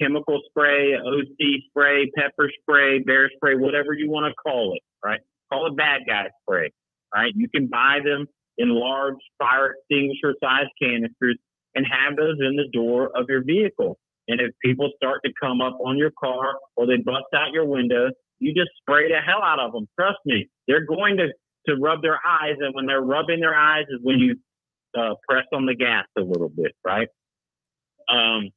chemical 0.00 0.40
spray, 0.48 0.94
OC 0.94 1.62
spray, 1.68 2.10
pepper 2.16 2.50
spray, 2.60 3.00
bear 3.00 3.30
spray, 3.36 3.54
whatever 3.54 3.92
you 3.92 4.10
want 4.10 4.26
to 4.30 4.34
call 4.34 4.74
it, 4.74 4.82
right? 5.04 5.20
Call 5.52 5.66
it 5.66 5.76
bad 5.76 6.02
guy 6.06 6.26
spray, 6.42 6.72
right? 7.14 7.32
You 7.34 7.48
can 7.48 7.66
buy 7.66 7.98
them 8.04 8.26
in 8.58 8.70
large 8.70 9.16
fire 9.38 9.74
extinguisher 9.74 10.34
size 10.42 10.66
canisters 10.80 11.38
and 11.74 11.86
have 11.86 12.16
those 12.16 12.36
in 12.40 12.56
the 12.56 12.68
door 12.72 13.10
of 13.14 13.26
your 13.28 13.44
vehicle. 13.44 13.98
And 14.28 14.40
if 14.40 14.52
people 14.64 14.90
start 14.96 15.20
to 15.24 15.32
come 15.40 15.60
up 15.60 15.78
on 15.84 15.96
your 15.96 16.10
car 16.18 16.54
or 16.76 16.86
they 16.86 16.96
bust 16.96 17.26
out 17.34 17.52
your 17.52 17.66
window, 17.66 18.08
you 18.38 18.54
just 18.54 18.70
spray 18.80 19.08
the 19.08 19.20
hell 19.24 19.42
out 19.42 19.60
of 19.60 19.72
them. 19.72 19.86
Trust 19.98 20.18
me, 20.24 20.48
they're 20.66 20.84
going 20.84 21.16
to, 21.18 21.28
to 21.68 21.80
rub 21.80 22.02
their 22.02 22.18
eyes. 22.26 22.56
And 22.58 22.74
when 22.74 22.86
they're 22.86 23.02
rubbing 23.02 23.40
their 23.40 23.54
eyes 23.54 23.84
is 23.88 24.00
when 24.02 24.18
you 24.18 24.36
uh, 24.96 25.14
press 25.28 25.44
on 25.52 25.66
the 25.66 25.74
gas 25.74 26.04
a 26.18 26.22
little 26.22 26.48
bit, 26.48 26.72
right? 26.84 27.08
Um, 28.08 28.50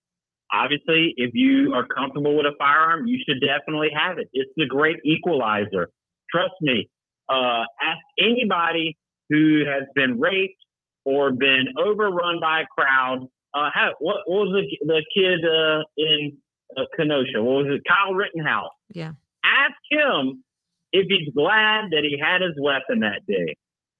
obviously, 0.52 1.14
if 1.18 1.32
you 1.34 1.74
are 1.74 1.86
comfortable 1.86 2.36
with 2.38 2.46
a 2.46 2.56
firearm, 2.58 3.08
you 3.08 3.20
should 3.26 3.42
definitely 3.42 3.90
have 3.96 4.18
it. 4.18 4.30
It's 4.34 4.52
the 4.56 4.66
great 4.66 4.98
equalizer. 5.04 5.90
Trust 6.32 6.54
me. 6.62 6.90
Uh, 7.28 7.64
ask 7.82 8.00
anybody 8.20 8.98
who 9.30 9.64
has 9.66 9.84
been 9.96 10.20
raped 10.20 10.62
or 11.06 11.32
been 11.32 11.66
overrun 11.78 12.40
by 12.40 12.62
a 12.62 12.66
crowd. 12.66 13.28
Uh, 13.54 13.70
how, 13.74 13.92
what, 14.00 14.18
what 14.26 14.48
was 14.48 14.64
the, 14.64 14.86
the 14.86 15.04
kid 15.16 15.40
uh, 15.46 15.84
in 15.98 16.38
uh, 16.78 16.86
Kenosha? 16.96 17.42
What 17.42 17.66
was 17.66 17.68
it? 17.70 17.82
Kyle 17.88 18.14
Rittenhouse. 18.14 18.72
Yeah. 18.94 19.12
Ask 19.44 19.76
him 19.90 20.44
if 20.92 21.08
he's 21.08 21.34
glad 21.34 21.92
that 21.92 22.04
he 22.04 22.20
had 22.22 22.42
his 22.42 22.54
weapon 22.60 23.02
that 23.02 23.26
day. 23.28 23.56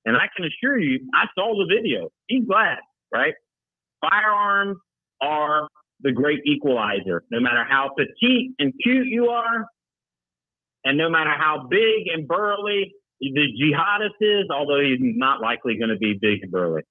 And 0.10 0.18
I 0.18 0.26
can 0.36 0.44
assure 0.44 0.80
you, 0.80 1.08
I 1.14 1.26
saw 1.36 1.54
the 1.54 1.72
video. 1.72 2.10
He's 2.26 2.44
glad, 2.44 2.80
right? 3.14 3.36
Firearms 4.02 4.78
are 5.22 5.68
the 6.02 6.12
great 6.12 6.40
equalizer. 6.48 7.24
No 7.30 7.40
matter 7.40 7.64
how 7.64 7.92
petite 7.96 8.54
and 8.58 8.74
cute 8.84 9.06
you 9.06 9.28
are, 9.28 9.68
and 10.84 10.98
no 10.98 11.12
matter 11.12 11.30
how 11.30 11.68
big 11.70 12.08
and 12.12 12.28
burly 12.28 12.92
the 13.22 13.48
jihadist 13.62 14.18
is, 14.20 14.46
although 14.50 14.80
he's 14.82 14.98
not 15.00 15.42
likely 15.42 15.78
going 15.78 15.92
to 15.92 15.98
be 15.98 16.18
big 16.20 16.40
and 16.42 16.52
burly. 16.52 16.82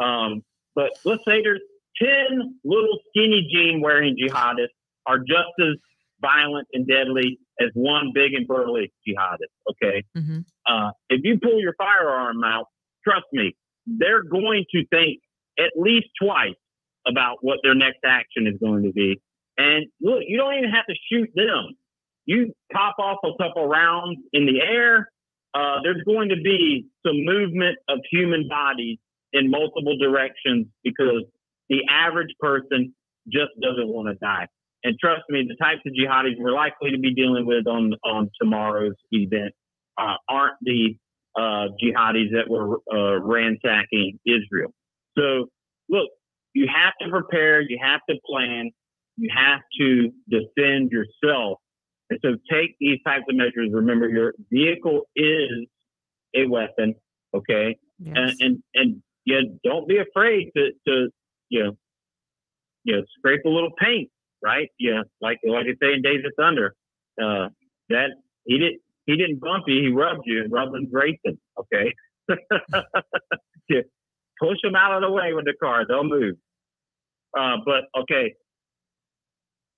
Um, 0.00 0.42
but 0.74 0.90
let's 1.04 1.24
say 1.24 1.42
there's 1.42 1.60
10 2.02 2.58
little 2.64 2.98
skinny 3.10 3.48
jean 3.52 3.82
wearing 3.82 4.16
jihadists 4.20 4.74
are 5.06 5.20
just 5.20 5.54
as 5.60 5.76
violent 6.20 6.68
and 6.72 6.86
deadly 6.86 7.38
as 7.60 7.68
one 7.74 8.12
big 8.14 8.34
and 8.34 8.46
burly 8.46 8.92
jihadist. 9.06 9.52
Okay. 9.70 10.04
Mm-hmm. 10.16 10.40
Uh, 10.66 10.90
if 11.08 11.20
you 11.24 11.38
pull 11.42 11.60
your 11.60 11.74
firearm 11.76 12.42
out, 12.44 12.66
trust 13.06 13.26
me, 13.32 13.54
they're 13.86 14.22
going 14.22 14.64
to 14.72 14.86
think 14.86 15.20
at 15.58 15.72
least 15.76 16.06
twice 16.20 16.54
about 17.06 17.38
what 17.42 17.58
their 17.62 17.74
next 17.74 17.98
action 18.04 18.46
is 18.46 18.54
going 18.60 18.84
to 18.84 18.92
be. 18.92 19.20
And 19.56 19.86
look, 20.00 20.20
you 20.26 20.36
don't 20.36 20.54
even 20.54 20.70
have 20.70 20.86
to 20.86 20.94
shoot 21.10 21.30
them. 21.34 21.76
You 22.26 22.54
pop 22.72 22.96
off 22.98 23.18
a 23.24 23.30
couple 23.40 23.68
rounds 23.68 24.18
in 24.32 24.46
the 24.46 24.60
air. 24.60 25.10
Uh, 25.54 25.80
there's 25.82 26.02
going 26.04 26.30
to 26.30 26.36
be 26.42 26.86
some 27.06 27.24
movement 27.24 27.78
of 27.88 27.98
human 28.10 28.48
bodies 28.48 28.98
in 29.32 29.50
multiple 29.50 29.96
directions 29.98 30.66
because 30.82 31.24
the 31.68 31.82
average 31.88 32.34
person 32.40 32.94
just 33.28 33.50
doesn't 33.60 33.88
want 33.88 34.08
to 34.08 34.14
die. 34.14 34.48
And 34.84 34.98
trust 34.98 35.22
me, 35.30 35.46
the 35.48 35.56
types 35.56 35.80
of 35.86 35.92
jihadis 35.92 36.34
we're 36.38 36.52
likely 36.52 36.90
to 36.90 36.98
be 36.98 37.14
dealing 37.14 37.46
with 37.46 37.66
on 37.66 37.94
on 38.04 38.30
tomorrow's 38.40 38.94
event 39.10 39.52
uh, 39.98 40.16
aren't 40.28 40.56
the 40.60 40.96
uh, 41.36 41.68
jihadis 41.82 42.30
that 42.32 42.48
were 42.48 42.78
uh, 42.92 43.18
ransacking 43.20 44.18
Israel. 44.26 44.72
So, 45.16 45.46
look, 45.88 46.10
you 46.52 46.68
have 46.72 46.92
to 47.00 47.08
prepare, 47.08 47.60
you 47.62 47.78
have 47.82 48.00
to 48.08 48.16
plan, 48.28 48.70
you 49.16 49.30
have 49.34 49.60
to 49.80 50.10
defend 50.28 50.90
yourself. 50.90 51.58
And 52.10 52.18
so, 52.22 52.36
take 52.50 52.76
these 52.78 52.98
types 53.06 53.24
of 53.28 53.36
measures. 53.36 53.70
Remember, 53.72 54.08
your 54.08 54.34
vehicle 54.52 55.02
is 55.16 55.66
a 56.36 56.46
weapon, 56.46 56.94
okay? 57.34 57.76
And, 58.16 58.32
and 58.40 58.62
and 58.74 59.02
yeah, 59.24 59.40
don't 59.62 59.88
be 59.88 59.98
afraid 59.98 60.50
to 60.56 60.72
to 60.86 61.08
you 61.48 61.64
know 61.64 61.72
you 62.84 62.96
know 62.96 63.02
scrape 63.16 63.44
a 63.44 63.48
little 63.48 63.72
paint, 63.78 64.10
right? 64.44 64.68
Yeah, 64.78 65.02
like 65.20 65.38
like 65.48 65.66
I 65.66 65.74
say 65.80 65.94
in 65.94 66.02
Days 66.02 66.24
of 66.24 66.32
Thunder, 66.36 66.74
uh, 67.20 67.48
that 67.88 68.10
he 68.44 68.58
didn't 68.58 68.80
he 69.06 69.16
didn't 69.16 69.40
bump 69.40 69.64
you, 69.66 69.80
he 69.80 69.88
rubbed 69.88 70.22
you, 70.26 70.42
and 70.42 70.52
rubbing's 70.52 70.92
racing. 70.92 71.38
Okay, 71.58 71.94
push 74.40 74.58
them 74.62 74.76
out 74.76 74.94
of 74.94 75.02
the 75.02 75.10
way 75.10 75.32
with 75.32 75.46
the 75.46 75.54
car; 75.60 75.84
they'll 75.88 76.04
move. 76.04 76.36
Uh, 77.36 77.56
but 77.64 77.84
okay, 78.02 78.34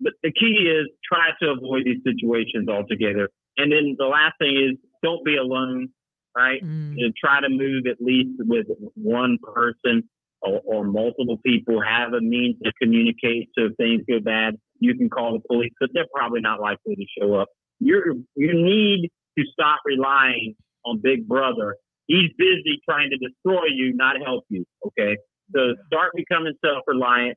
but 0.01 0.14
the 0.23 0.33
key 0.33 0.69
is 0.69 0.89
try 1.11 1.31
to 1.41 1.51
avoid 1.51 1.85
these 1.85 2.03
situations 2.05 2.69
altogether. 2.69 3.31
And 3.57 3.73
then 3.73 3.97
the 3.99 4.07
last 4.07 4.35
thing 4.39 4.57
is 4.57 4.77
don't 5.03 5.25
be 5.25 5.37
alone, 5.37 5.89
right? 6.37 6.61
And 6.99 7.14
try 7.17 7.41
to 7.41 7.49
move 7.49 7.87
at 7.87 7.97
least 8.01 8.31
with 8.41 8.67
one 8.95 9.39
person 9.43 10.09
or, 10.43 10.61
or 10.64 10.84
multiple 10.84 11.39
people. 11.45 11.80
Have 11.82 12.12
a 12.12 12.20
means 12.20 12.57
to 12.64 12.72
communicate. 12.80 13.49
So 13.57 13.66
if 13.66 13.76
things 13.76 14.03
go 14.09 14.20
bad, 14.20 14.57
you 14.78 14.97
can 14.97 15.09
call 15.09 15.32
the 15.32 15.41
police, 15.49 15.72
but 15.80 15.91
they're 15.93 16.07
probably 16.14 16.41
not 16.41 16.61
likely 16.61 16.97
to 16.97 17.05
show 17.18 17.34
up. 17.34 17.49
You're 17.78 18.14
you 18.34 18.55
need 18.55 19.11
to 19.39 19.45
stop 19.53 19.80
relying 19.84 20.55
on 20.84 21.01
Big 21.03 21.26
Brother. 21.26 21.76
He's 22.07 22.30
busy 22.39 22.80
trying 22.89 23.11
to 23.11 23.16
destroy 23.18 23.66
you, 23.74 23.95
not 23.95 24.16
help 24.24 24.45
you. 24.49 24.64
Okay, 24.87 25.16
so 25.55 25.74
start 25.87 26.12
becoming 26.14 26.55
self-reliant. 26.64 27.37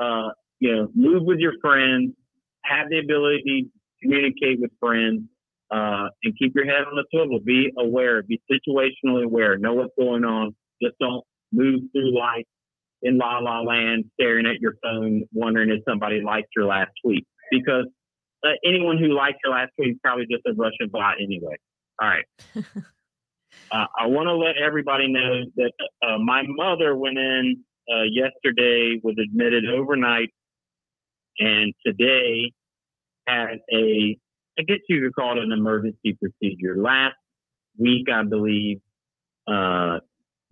Uh, 0.00 0.28
you 0.60 0.76
know, 0.76 0.88
move 0.94 1.24
with 1.24 1.38
your 1.38 1.54
friends. 1.60 2.12
Have 2.64 2.90
the 2.90 2.98
ability 2.98 3.42
to 3.44 3.68
communicate 4.02 4.60
with 4.60 4.70
friends. 4.78 5.22
Uh, 5.72 6.08
and 6.24 6.36
keep 6.36 6.52
your 6.56 6.64
head 6.64 6.82
on 6.84 6.96
the 6.96 7.04
swivel. 7.12 7.38
Be 7.38 7.70
aware. 7.78 8.24
Be 8.24 8.40
situationally 8.50 9.24
aware. 9.24 9.56
Know 9.56 9.74
what's 9.74 9.94
going 9.96 10.24
on. 10.24 10.54
Just 10.82 10.96
don't 10.98 11.24
move 11.52 11.82
through 11.92 12.16
life 12.18 12.46
in 13.02 13.18
la 13.18 13.38
la 13.38 13.60
land, 13.60 14.04
staring 14.14 14.46
at 14.46 14.60
your 14.60 14.74
phone, 14.82 15.22
wondering 15.32 15.70
if 15.70 15.80
somebody 15.88 16.20
liked 16.20 16.48
your 16.56 16.66
last 16.66 16.90
tweet. 17.04 17.26
Because 17.50 17.86
uh, 18.44 18.50
anyone 18.64 18.98
who 18.98 19.14
liked 19.14 19.38
your 19.44 19.54
last 19.54 19.70
tweet 19.76 19.92
is 19.92 19.96
probably 20.02 20.26
just 20.30 20.42
a 20.46 20.52
Russian 20.54 20.88
bot 20.90 21.16
anyway. 21.22 21.56
All 22.00 22.08
right. 22.08 22.24
uh, 22.56 23.86
I 23.98 24.06
want 24.06 24.28
to 24.28 24.34
let 24.34 24.56
everybody 24.56 25.08
know 25.08 25.44
that 25.56 25.72
uh, 26.02 26.18
my 26.18 26.42
mother 26.46 26.96
went 26.96 27.18
in 27.18 27.64
uh, 27.90 28.02
yesterday, 28.02 29.00
was 29.02 29.16
admitted 29.22 29.64
overnight, 29.68 30.30
and 31.38 31.74
today 31.84 32.52
had 33.26 33.58
a, 33.72 34.16
I 34.58 34.62
guess 34.62 34.78
you 34.88 35.00
could 35.00 35.14
call 35.14 35.38
it 35.38 35.42
an 35.42 35.52
emergency 35.52 36.16
procedure. 36.20 36.76
Last 36.76 37.16
week, 37.78 38.08
I 38.12 38.22
believe, 38.22 38.80
uh, 39.46 39.98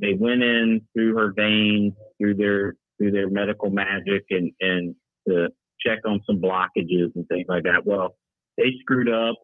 they 0.00 0.14
went 0.14 0.42
in 0.42 0.80
through 0.94 1.16
her 1.16 1.32
veins, 1.36 1.94
through 2.18 2.34
their 2.34 2.74
through 2.98 3.12
their 3.12 3.30
medical 3.30 3.70
magic, 3.70 4.24
and 4.30 4.52
and 4.60 4.94
to 5.28 5.48
check 5.84 5.98
on 6.06 6.20
some 6.26 6.40
blockages 6.40 7.14
and 7.14 7.26
things 7.28 7.46
like 7.48 7.64
that. 7.64 7.84
Well, 7.84 8.16
they 8.56 8.72
screwed 8.80 9.08
up. 9.08 9.36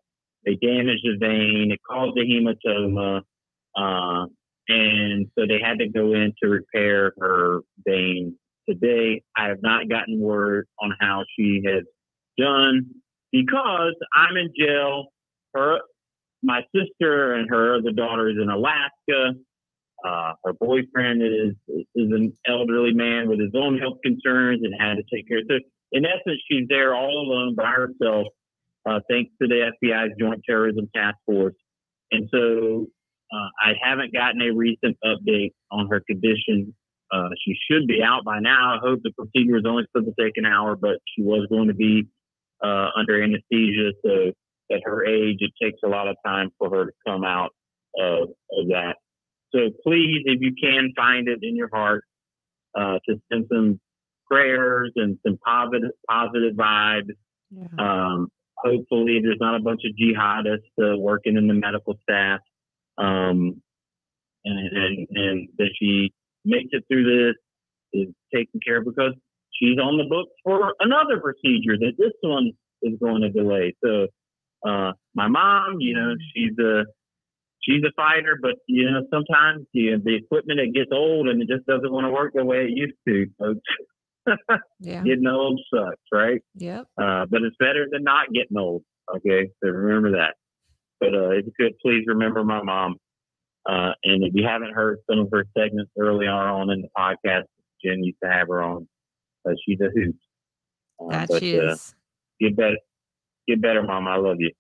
They 0.45 0.57
damaged 0.57 1.05
the 1.05 1.17
vein. 1.19 1.71
It 1.73 1.81
caused 1.89 2.19
a 2.19 2.25
hematoma. 2.25 3.23
Uh, 3.77 4.27
and 4.69 5.27
so 5.39 5.47
they 5.47 5.61
had 5.63 5.79
to 5.79 5.89
go 5.89 6.15
in 6.15 6.33
to 6.43 6.49
repair 6.49 7.13
her 7.21 7.61
vein. 7.87 8.37
Today, 8.69 9.23
I 9.37 9.49
have 9.49 9.63
not 9.63 9.89
gotten 9.89 10.21
word 10.21 10.67
on 10.81 10.93
how 11.01 11.25
she 11.37 11.63
has 11.67 11.85
done 12.39 12.87
because 13.31 13.95
I'm 14.15 14.37
in 14.37 14.53
jail. 14.59 15.07
Her, 15.55 15.79
my 16.43 16.63
sister 16.75 17.35
and 17.35 17.49
her 17.51 17.77
other 17.77 17.93
daughter 17.93 18.29
is 18.31 18.37
in 18.41 18.49
Alaska. 18.49 19.39
Uh, 20.05 20.35
her 20.45 20.53
boyfriend 20.53 21.23
is 21.23 21.55
is 21.69 22.13
an 22.13 22.37
elderly 22.47 22.93
man 22.93 23.29
with 23.29 23.41
his 23.41 23.53
own 23.55 23.79
health 23.79 23.99
concerns 24.05 24.61
and 24.63 24.75
had 24.79 24.97
to 24.97 25.03
take 25.15 25.27
care. 25.27 25.41
So 25.49 25.57
in 25.93 26.05
essence, 26.05 26.41
she's 26.51 26.67
there 26.69 26.95
all 26.95 27.11
alone 27.11 27.55
by 27.55 27.71
herself, 27.71 28.27
uh, 28.85 29.01
thanks 29.09 29.31
to 29.41 29.49
the 29.49 29.71
FBI's 29.83 30.13
Joint 30.19 30.43
Terrorism 30.47 30.91
Task 30.95 31.17
Force. 31.25 31.55
And 32.11 32.29
so 32.33 32.87
uh, 33.33 33.49
I 33.63 33.73
haven't 33.83 34.13
gotten 34.13 34.43
a 34.43 34.53
recent 34.55 34.97
update 35.05 35.53
on 35.71 35.89
her 35.89 36.03
condition. 36.07 36.75
Uh, 37.11 37.29
she 37.45 37.55
should 37.71 37.87
be 37.87 38.03
out 38.03 38.25
by 38.25 38.41
now. 38.41 38.75
I 38.75 38.79
hope 38.83 39.01
the 39.03 39.13
procedure 39.13 39.57
is 39.57 39.65
only 39.67 39.85
supposed 39.85 40.15
to 40.15 40.23
take 40.23 40.35
an 40.37 40.47
hour, 40.47 40.77
but 40.77 40.99
she 41.15 41.23
was 41.23 41.47
going 41.49 41.69
to 41.69 41.75
be 41.75 42.07
uh, 42.63 42.89
under 42.97 43.23
anesthesia. 43.23 43.93
So 44.05 44.33
at 44.73 44.81
her 44.85 45.07
age, 45.07 45.39
it 45.41 45.53
takes 45.63 45.79
a 45.85 45.89
lot 45.89 46.09
of 46.09 46.17
time 46.27 46.51
for 46.59 46.71
her 46.71 46.87
to 46.87 46.93
come 47.07 47.25
out 47.25 47.51
of, 47.99 48.31
of 48.53 48.69
that. 48.69 48.97
So 49.55 49.71
please, 49.85 50.23
if 50.25 50.41
you 50.41 50.53
can 50.61 50.93
find 50.97 51.29
it 51.29 51.39
in 51.43 51.55
your 51.55 51.69
heart, 51.73 52.05
uh, 52.75 52.99
to 53.09 53.21
send 53.31 53.47
some 53.53 53.81
prayers 54.29 54.93
and 54.97 55.19
some 55.25 55.39
positive 55.45 55.91
positive 56.09 56.55
vibes. 56.55 57.11
Um, 57.79 58.29
hopefully, 58.57 59.21
there's 59.23 59.39
not 59.41 59.55
a 59.55 59.63
bunch 59.63 59.83
of 59.85 59.95
jihadists 59.97 60.59
uh, 60.83 60.99
working 60.99 61.37
in 61.37 61.47
the 61.47 61.55
medical 61.55 61.95
staff, 62.03 62.41
um, 62.99 63.63
and, 64.45 64.77
and 64.77 65.09
and 65.11 65.49
that 65.59 65.71
she 65.79 66.13
makes 66.45 66.71
it 66.73 66.85
through 66.89 67.05
this 67.05 67.37
is 67.93 68.09
taken 68.35 68.59
care 68.65 68.79
of 68.79 68.85
because 68.85 69.13
she's 69.53 69.79
on 69.79 69.97
the 69.97 70.05
books 70.05 70.33
for 70.43 70.75
another 70.81 71.21
procedure 71.21 71.79
that 71.79 71.93
this 71.97 72.13
one 72.23 72.51
is 72.83 72.99
going 73.01 73.23
to 73.23 73.31
delay. 73.31 73.75
So, 73.85 74.09
uh, 74.69 74.93
my 75.15 75.29
mom, 75.29 75.77
you 75.79 75.95
know, 75.95 76.15
she's 76.35 76.59
a 76.59 76.85
she's 77.69 77.83
a 77.85 77.93
fighter, 77.97 78.39
but 78.41 78.55
you 78.69 78.91
know, 78.91 79.03
sometimes 79.13 79.67
you 79.73 79.93
know, 79.93 80.03
the 80.05 80.15
equipment 80.17 80.61
it 80.61 80.75
gets 80.75 80.91
old 80.93 81.29
and 81.29 81.43
it 81.43 81.49
just 81.49 81.67
doesn't 81.67 81.91
want 81.93 82.05
to 82.07 82.11
work 82.11 82.33
the 82.35 82.45
way 82.45 82.65
it 82.65 82.71
used 82.71 82.95
to. 83.09 83.27
So 83.41 83.55
Yeah. 84.81 85.03
getting 85.03 85.27
old 85.27 85.61
sucks, 85.73 85.97
right? 86.13 86.41
Yep. 86.57 86.87
Uh, 87.01 87.27
but 87.29 87.43
it's 87.43 87.57
better 87.59 87.87
than 87.91 88.03
not 88.05 88.33
getting 88.33 88.57
old. 88.57 88.83
Okay, 89.17 89.51
so 89.63 89.69
remember 89.71 90.13
that. 90.19 90.35
But 91.01 91.15
uh, 91.15 91.31
if 91.31 91.45
you 91.47 91.53
could 91.59 91.75
please 91.85 92.05
remember 92.07 92.45
my 92.45 92.63
mom. 92.63 92.97
Uh, 93.69 93.93
and 94.05 94.23
if 94.25 94.33
you 94.35 94.47
haven't 94.47 94.75
heard 94.75 94.99
some 95.09 95.21
of 95.21 95.29
her 95.33 95.47
segments 95.57 95.91
early 95.99 96.27
on 96.27 96.71
in 96.71 96.83
the 96.83 96.89
podcast, 96.97 97.45
Jen 97.83 98.05
used 98.05 98.19
to 98.23 98.31
have 98.31 98.49
her 98.49 98.63
on. 98.63 98.87
Uh, 99.49 99.53
she's 99.67 99.81
a 99.81 99.89
hoot. 99.95 100.15
Uh, 101.01 101.09
That 101.11 101.29
but, 101.31 101.43
she 101.43 101.59
uh, 101.59 101.73
is. 101.73 101.95
get 102.41 102.57
better, 102.57 102.77
get 103.49 103.63
better, 103.63 103.83
mom. 103.83 104.07
I 104.07 104.17
love 104.17 104.37
you. 104.39 104.51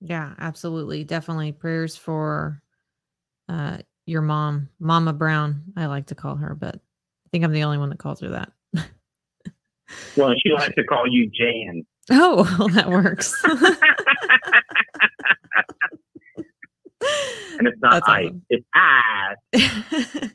Yeah, 0.00 0.34
absolutely. 0.38 1.04
Definitely 1.04 1.52
prayers 1.52 1.96
for 1.96 2.62
uh 3.48 3.78
your 4.06 4.22
mom, 4.22 4.68
Mama 4.78 5.12
Brown, 5.12 5.62
I 5.76 5.86
like 5.86 6.06
to 6.06 6.14
call 6.14 6.36
her, 6.36 6.54
but 6.54 6.76
I 6.76 7.28
think 7.32 7.42
I'm 7.44 7.52
the 7.52 7.64
only 7.64 7.78
one 7.78 7.90
that 7.90 7.98
calls 7.98 8.20
her 8.20 8.28
that. 8.30 8.52
Well, 10.16 10.34
she 10.42 10.52
likes 10.52 10.74
to 10.76 10.84
call 10.84 11.06
you 11.08 11.30
Jan. 11.30 11.84
Oh, 12.08 12.44
well, 12.56 12.68
that 12.68 12.88
works. 12.88 13.34
And 17.58 17.68
it's 17.68 17.80
not 17.80 17.92
That's 17.92 18.08
I, 18.08 18.22
awesome. 18.24 18.42
it's 18.50 18.66
I. 18.74 20.30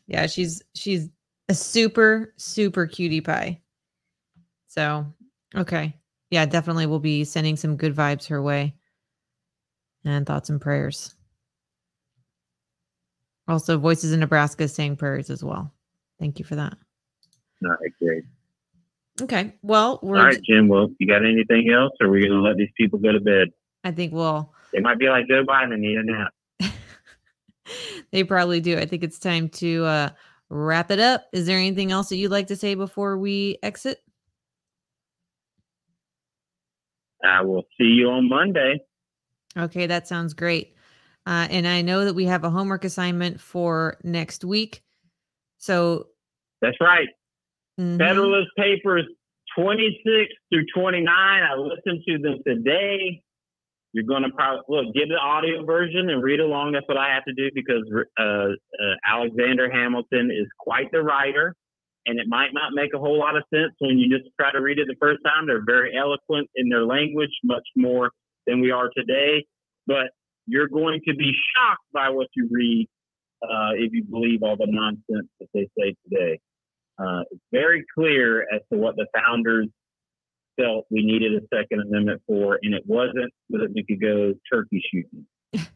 yeah, 0.06 0.26
she's 0.26 0.62
she's 0.74 1.08
a 1.48 1.54
super 1.54 2.32
super 2.36 2.86
cutie 2.86 3.20
pie. 3.20 3.60
So, 4.68 5.06
okay. 5.54 5.94
Yeah, 6.30 6.46
definitely 6.46 6.86
we'll 6.86 6.98
be 7.00 7.24
sending 7.24 7.56
some 7.56 7.76
good 7.76 7.94
vibes 7.94 8.28
her 8.28 8.40
way. 8.42 8.74
And 10.08 10.26
thoughts 10.26 10.48
and 10.48 10.58
prayers. 10.58 11.14
Also, 13.46 13.76
Voices 13.76 14.12
in 14.12 14.20
Nebraska 14.20 14.66
saying 14.66 14.96
prayers 14.96 15.28
as 15.28 15.44
well. 15.44 15.70
Thank 16.18 16.38
you 16.38 16.46
for 16.46 16.56
that. 16.56 16.78
All 17.62 17.70
right, 17.70 17.92
great. 18.00 18.24
Okay. 19.20 19.52
Well, 19.62 20.00
we're 20.02 20.16
All 20.16 20.24
right, 20.24 20.40
Jim. 20.42 20.66
Well, 20.66 20.88
you 20.98 21.06
got 21.06 21.26
anything 21.26 21.70
else, 21.70 21.92
or 22.00 22.06
are 22.06 22.10
we 22.10 22.20
going 22.20 22.32
to 22.32 22.40
let 22.40 22.56
these 22.56 22.70
people 22.74 22.98
go 22.98 23.12
to 23.12 23.20
bed? 23.20 23.48
I 23.84 23.90
think 23.90 24.14
we'll 24.14 24.50
They 24.72 24.80
might 24.80 24.98
be 24.98 25.10
like 25.10 25.28
Joe 25.28 25.44
Biden 25.44 25.74
and 25.74 25.82
need 25.82 25.98
a 25.98 26.04
nap. 26.04 26.32
they 28.10 28.24
probably 28.24 28.60
do. 28.60 28.78
I 28.78 28.86
think 28.86 29.04
it's 29.04 29.18
time 29.18 29.50
to 29.50 29.84
uh 29.84 30.08
wrap 30.48 30.90
it 30.90 31.00
up. 31.00 31.26
Is 31.34 31.44
there 31.44 31.58
anything 31.58 31.92
else 31.92 32.08
that 32.08 32.16
you'd 32.16 32.30
like 32.30 32.46
to 32.46 32.56
say 32.56 32.74
before 32.74 33.18
we 33.18 33.58
exit? 33.62 33.98
I 37.22 37.42
will 37.42 37.64
see 37.76 37.84
you 37.84 38.08
on 38.08 38.26
Monday. 38.26 38.80
Okay, 39.58 39.86
that 39.86 40.06
sounds 40.06 40.34
great. 40.34 40.74
Uh, 41.26 41.46
and 41.50 41.66
I 41.66 41.82
know 41.82 42.04
that 42.04 42.14
we 42.14 42.24
have 42.24 42.44
a 42.44 42.50
homework 42.50 42.84
assignment 42.84 43.40
for 43.40 43.98
next 44.02 44.44
week. 44.44 44.82
So 45.58 46.06
That's 46.62 46.76
right. 46.80 47.08
mhm. 47.78 47.98
Federalist 47.98 48.48
Papers 48.56 49.04
26 49.56 50.32
through 50.50 50.64
29. 50.74 51.06
I 51.08 51.54
listened 51.54 52.02
to 52.06 52.18
them 52.18 52.38
today. 52.46 53.22
You're 53.92 54.04
going 54.04 54.22
to 54.22 54.30
probably 54.30 54.62
look, 54.68 54.94
get 54.94 55.08
the 55.08 55.16
audio 55.16 55.64
version 55.64 56.10
and 56.10 56.22
read 56.22 56.40
along. 56.40 56.72
That's 56.72 56.86
what 56.86 56.98
I 56.98 57.12
have 57.14 57.24
to 57.24 57.32
do 57.32 57.50
because 57.54 57.84
uh, 58.18 58.22
uh, 58.22 58.94
Alexander 59.06 59.70
Hamilton 59.70 60.30
is 60.30 60.46
quite 60.58 60.92
the 60.92 61.02
writer, 61.02 61.54
and 62.06 62.20
it 62.20 62.26
might 62.28 62.52
not 62.52 62.72
make 62.74 62.94
a 62.94 62.98
whole 62.98 63.18
lot 63.18 63.36
of 63.36 63.42
sense 63.52 63.72
when 63.80 63.98
you 63.98 64.14
just 64.16 64.30
try 64.38 64.52
to 64.52 64.60
read 64.60 64.78
it 64.78 64.86
the 64.86 64.96
first 65.00 65.20
time. 65.24 65.46
They're 65.46 65.64
very 65.64 65.96
eloquent 65.96 66.48
in 66.54 66.68
their 66.68 66.84
language, 66.84 67.30
much 67.42 67.66
more 67.76 68.10
than 68.48 68.60
we 68.60 68.72
are 68.72 68.90
today. 68.96 69.44
But 69.86 70.10
you're 70.46 70.68
going 70.68 71.00
to 71.06 71.14
be 71.14 71.32
shocked 71.54 71.84
by 71.92 72.08
what 72.08 72.26
you 72.34 72.48
read 72.50 72.88
uh, 73.42 73.72
if 73.74 73.92
you 73.92 74.02
believe 74.04 74.42
all 74.42 74.56
the 74.56 74.66
nonsense 74.66 75.28
that 75.38 75.48
they 75.54 75.68
say 75.78 75.94
today. 76.04 76.40
Uh, 76.98 77.20
it's 77.30 77.42
very 77.52 77.84
clear 77.94 78.42
as 78.42 78.60
to 78.72 78.78
what 78.78 78.96
the 78.96 79.06
founders 79.14 79.68
felt 80.58 80.86
we 80.90 81.04
needed 81.04 81.32
a 81.34 81.40
Second 81.54 81.82
Amendment 81.82 82.20
for, 82.26 82.58
and 82.62 82.74
it 82.74 82.82
wasn't 82.86 83.32
so 83.50 83.58
that 83.58 83.72
we 83.72 83.84
could 83.84 84.00
go 84.00 84.34
turkey 84.52 84.82
shooting. 84.92 85.24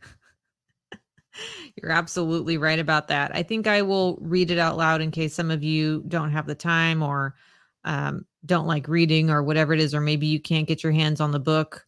You're 1.80 1.92
absolutely 1.92 2.58
right 2.58 2.78
about 2.78 3.08
that. 3.08 3.34
I 3.34 3.42
think 3.42 3.66
I 3.66 3.82
will 3.82 4.18
read 4.20 4.50
it 4.50 4.58
out 4.58 4.76
loud 4.76 5.00
in 5.00 5.10
case 5.10 5.34
some 5.34 5.50
of 5.50 5.62
you 5.62 6.02
don't 6.08 6.32
have 6.32 6.46
the 6.46 6.54
time 6.54 7.02
or 7.02 7.34
um, 7.84 8.26
don't 8.44 8.66
like 8.66 8.88
reading 8.88 9.30
or 9.30 9.42
whatever 9.42 9.72
it 9.72 9.80
is, 9.80 9.94
or 9.94 10.00
maybe 10.00 10.26
you 10.26 10.40
can't 10.40 10.66
get 10.66 10.82
your 10.82 10.92
hands 10.92 11.20
on 11.20 11.30
the 11.30 11.38
book 11.38 11.86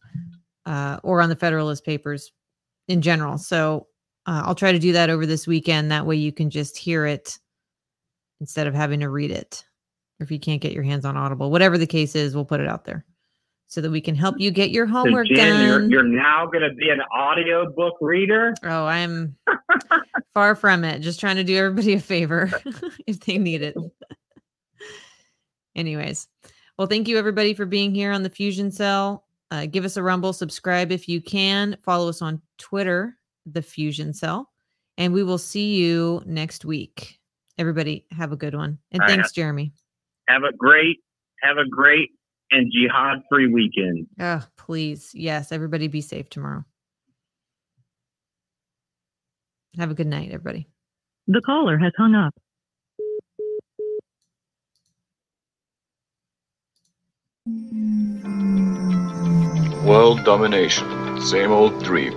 uh, 0.65 0.99
or 1.03 1.21
on 1.21 1.29
the 1.29 1.35
Federalist 1.35 1.85
Papers 1.85 2.31
in 2.87 3.01
general. 3.01 3.37
So 3.37 3.87
uh, 4.25 4.43
I'll 4.45 4.55
try 4.55 4.71
to 4.71 4.79
do 4.79 4.93
that 4.93 5.09
over 5.09 5.25
this 5.25 5.47
weekend. 5.47 5.91
That 5.91 6.05
way 6.05 6.15
you 6.15 6.31
can 6.31 6.49
just 6.49 6.77
hear 6.77 7.05
it 7.05 7.37
instead 8.41 8.67
of 8.67 8.73
having 8.73 8.99
to 9.01 9.09
read 9.09 9.31
it. 9.31 9.63
Or 10.19 10.23
if 10.23 10.31
you 10.31 10.39
can't 10.39 10.61
get 10.61 10.71
your 10.73 10.83
hands 10.83 11.05
on 11.05 11.17
Audible, 11.17 11.51
whatever 11.51 11.77
the 11.77 11.87
case 11.87 12.15
is, 12.15 12.35
we'll 12.35 12.45
put 12.45 12.59
it 12.61 12.67
out 12.67 12.85
there 12.85 13.05
so 13.67 13.81
that 13.81 13.91
we 13.91 13.99
can 13.99 14.15
help 14.15 14.35
you 14.39 14.51
get 14.51 14.69
your 14.69 14.87
So, 14.87 14.93
homework 14.93 15.27
Jen, 15.27 15.37
done. 15.49 15.65
you're, 15.67 16.03
you're 16.03 16.03
now 16.03 16.45
going 16.45 16.61
to 16.69 16.73
be 16.75 16.89
an 16.89 17.01
audio 17.13 17.69
book 17.71 17.95
reader. 17.99 18.53
Oh, 18.63 18.85
I'm 18.85 19.35
far 20.33 20.55
from 20.55 20.83
it. 20.83 20.99
Just 20.99 21.19
trying 21.19 21.35
to 21.35 21.43
do 21.43 21.57
everybody 21.57 21.93
a 21.93 21.99
favor 21.99 22.51
if 23.07 23.19
they 23.21 23.37
need 23.37 23.61
it. 23.61 23.75
Anyways, 25.75 26.27
well, 26.77 26.87
thank 26.87 27.07
you 27.07 27.17
everybody 27.17 27.53
for 27.53 27.65
being 27.65 27.93
here 27.93 28.11
on 28.11 28.23
the 28.23 28.29
Fusion 28.29 28.71
Cell. 28.71 29.24
Uh, 29.51 29.65
give 29.65 29.85
us 29.85 29.97
a 29.97 30.03
rumble, 30.03 30.33
subscribe 30.33 30.91
if 30.91 31.07
you 31.07 31.21
can. 31.21 31.77
Follow 31.83 32.09
us 32.09 32.21
on 32.21 32.41
Twitter, 32.57 33.17
the 33.45 33.61
Fusion 33.61 34.13
Cell, 34.13 34.49
and 34.97 35.13
we 35.13 35.23
will 35.23 35.37
see 35.37 35.75
you 35.75 36.21
next 36.25 36.65
week. 36.65 37.19
Everybody, 37.57 38.05
have 38.11 38.31
a 38.31 38.35
good 38.35 38.55
one, 38.55 38.79
and 38.91 39.01
All 39.01 39.07
right. 39.07 39.15
thanks, 39.15 39.31
Jeremy. 39.31 39.71
Have 40.27 40.43
a 40.43 40.55
great, 40.55 40.97
have 41.41 41.57
a 41.57 41.67
great 41.69 42.09
and 42.51 42.71
jihad 42.71 43.19
free 43.29 43.47
weekend. 43.47 44.07
Oh, 44.19 44.43
please, 44.57 45.11
yes, 45.13 45.51
everybody, 45.51 45.87
be 45.87 46.01
safe 46.01 46.29
tomorrow. 46.29 46.65
Have 49.77 49.91
a 49.91 49.95
good 49.95 50.07
night, 50.07 50.31
everybody. 50.31 50.67
The 51.27 51.41
caller 51.41 51.77
has 51.77 51.91
hung 51.97 52.15
up. 52.15 52.33
World 59.85 60.23
domination. 60.23 61.21
Same 61.21 61.51
old 61.51 61.83
dream. 61.83 62.13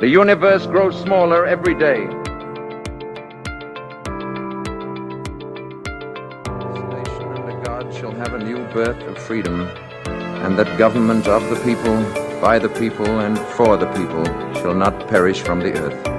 The 0.00 0.08
universe 0.08 0.66
grows 0.66 1.00
smaller 1.00 1.46
every 1.46 1.74
day. 1.78 2.00
This 6.66 6.82
nation 6.90 7.28
under 7.30 7.62
God 7.62 7.94
shall 7.94 8.10
have 8.10 8.34
a 8.34 8.42
new 8.42 8.58
birth 8.72 9.00
of 9.04 9.16
freedom, 9.16 9.68
and 10.04 10.58
that 10.58 10.76
government 10.76 11.28
of 11.28 11.48
the 11.48 11.56
people, 11.62 11.94
by 12.40 12.58
the 12.58 12.70
people, 12.70 13.20
and 13.20 13.38
for 13.38 13.76
the 13.76 13.86
people 13.92 14.24
shall 14.54 14.74
not 14.74 15.06
perish 15.06 15.42
from 15.42 15.60
the 15.60 15.72
earth. 15.78 16.13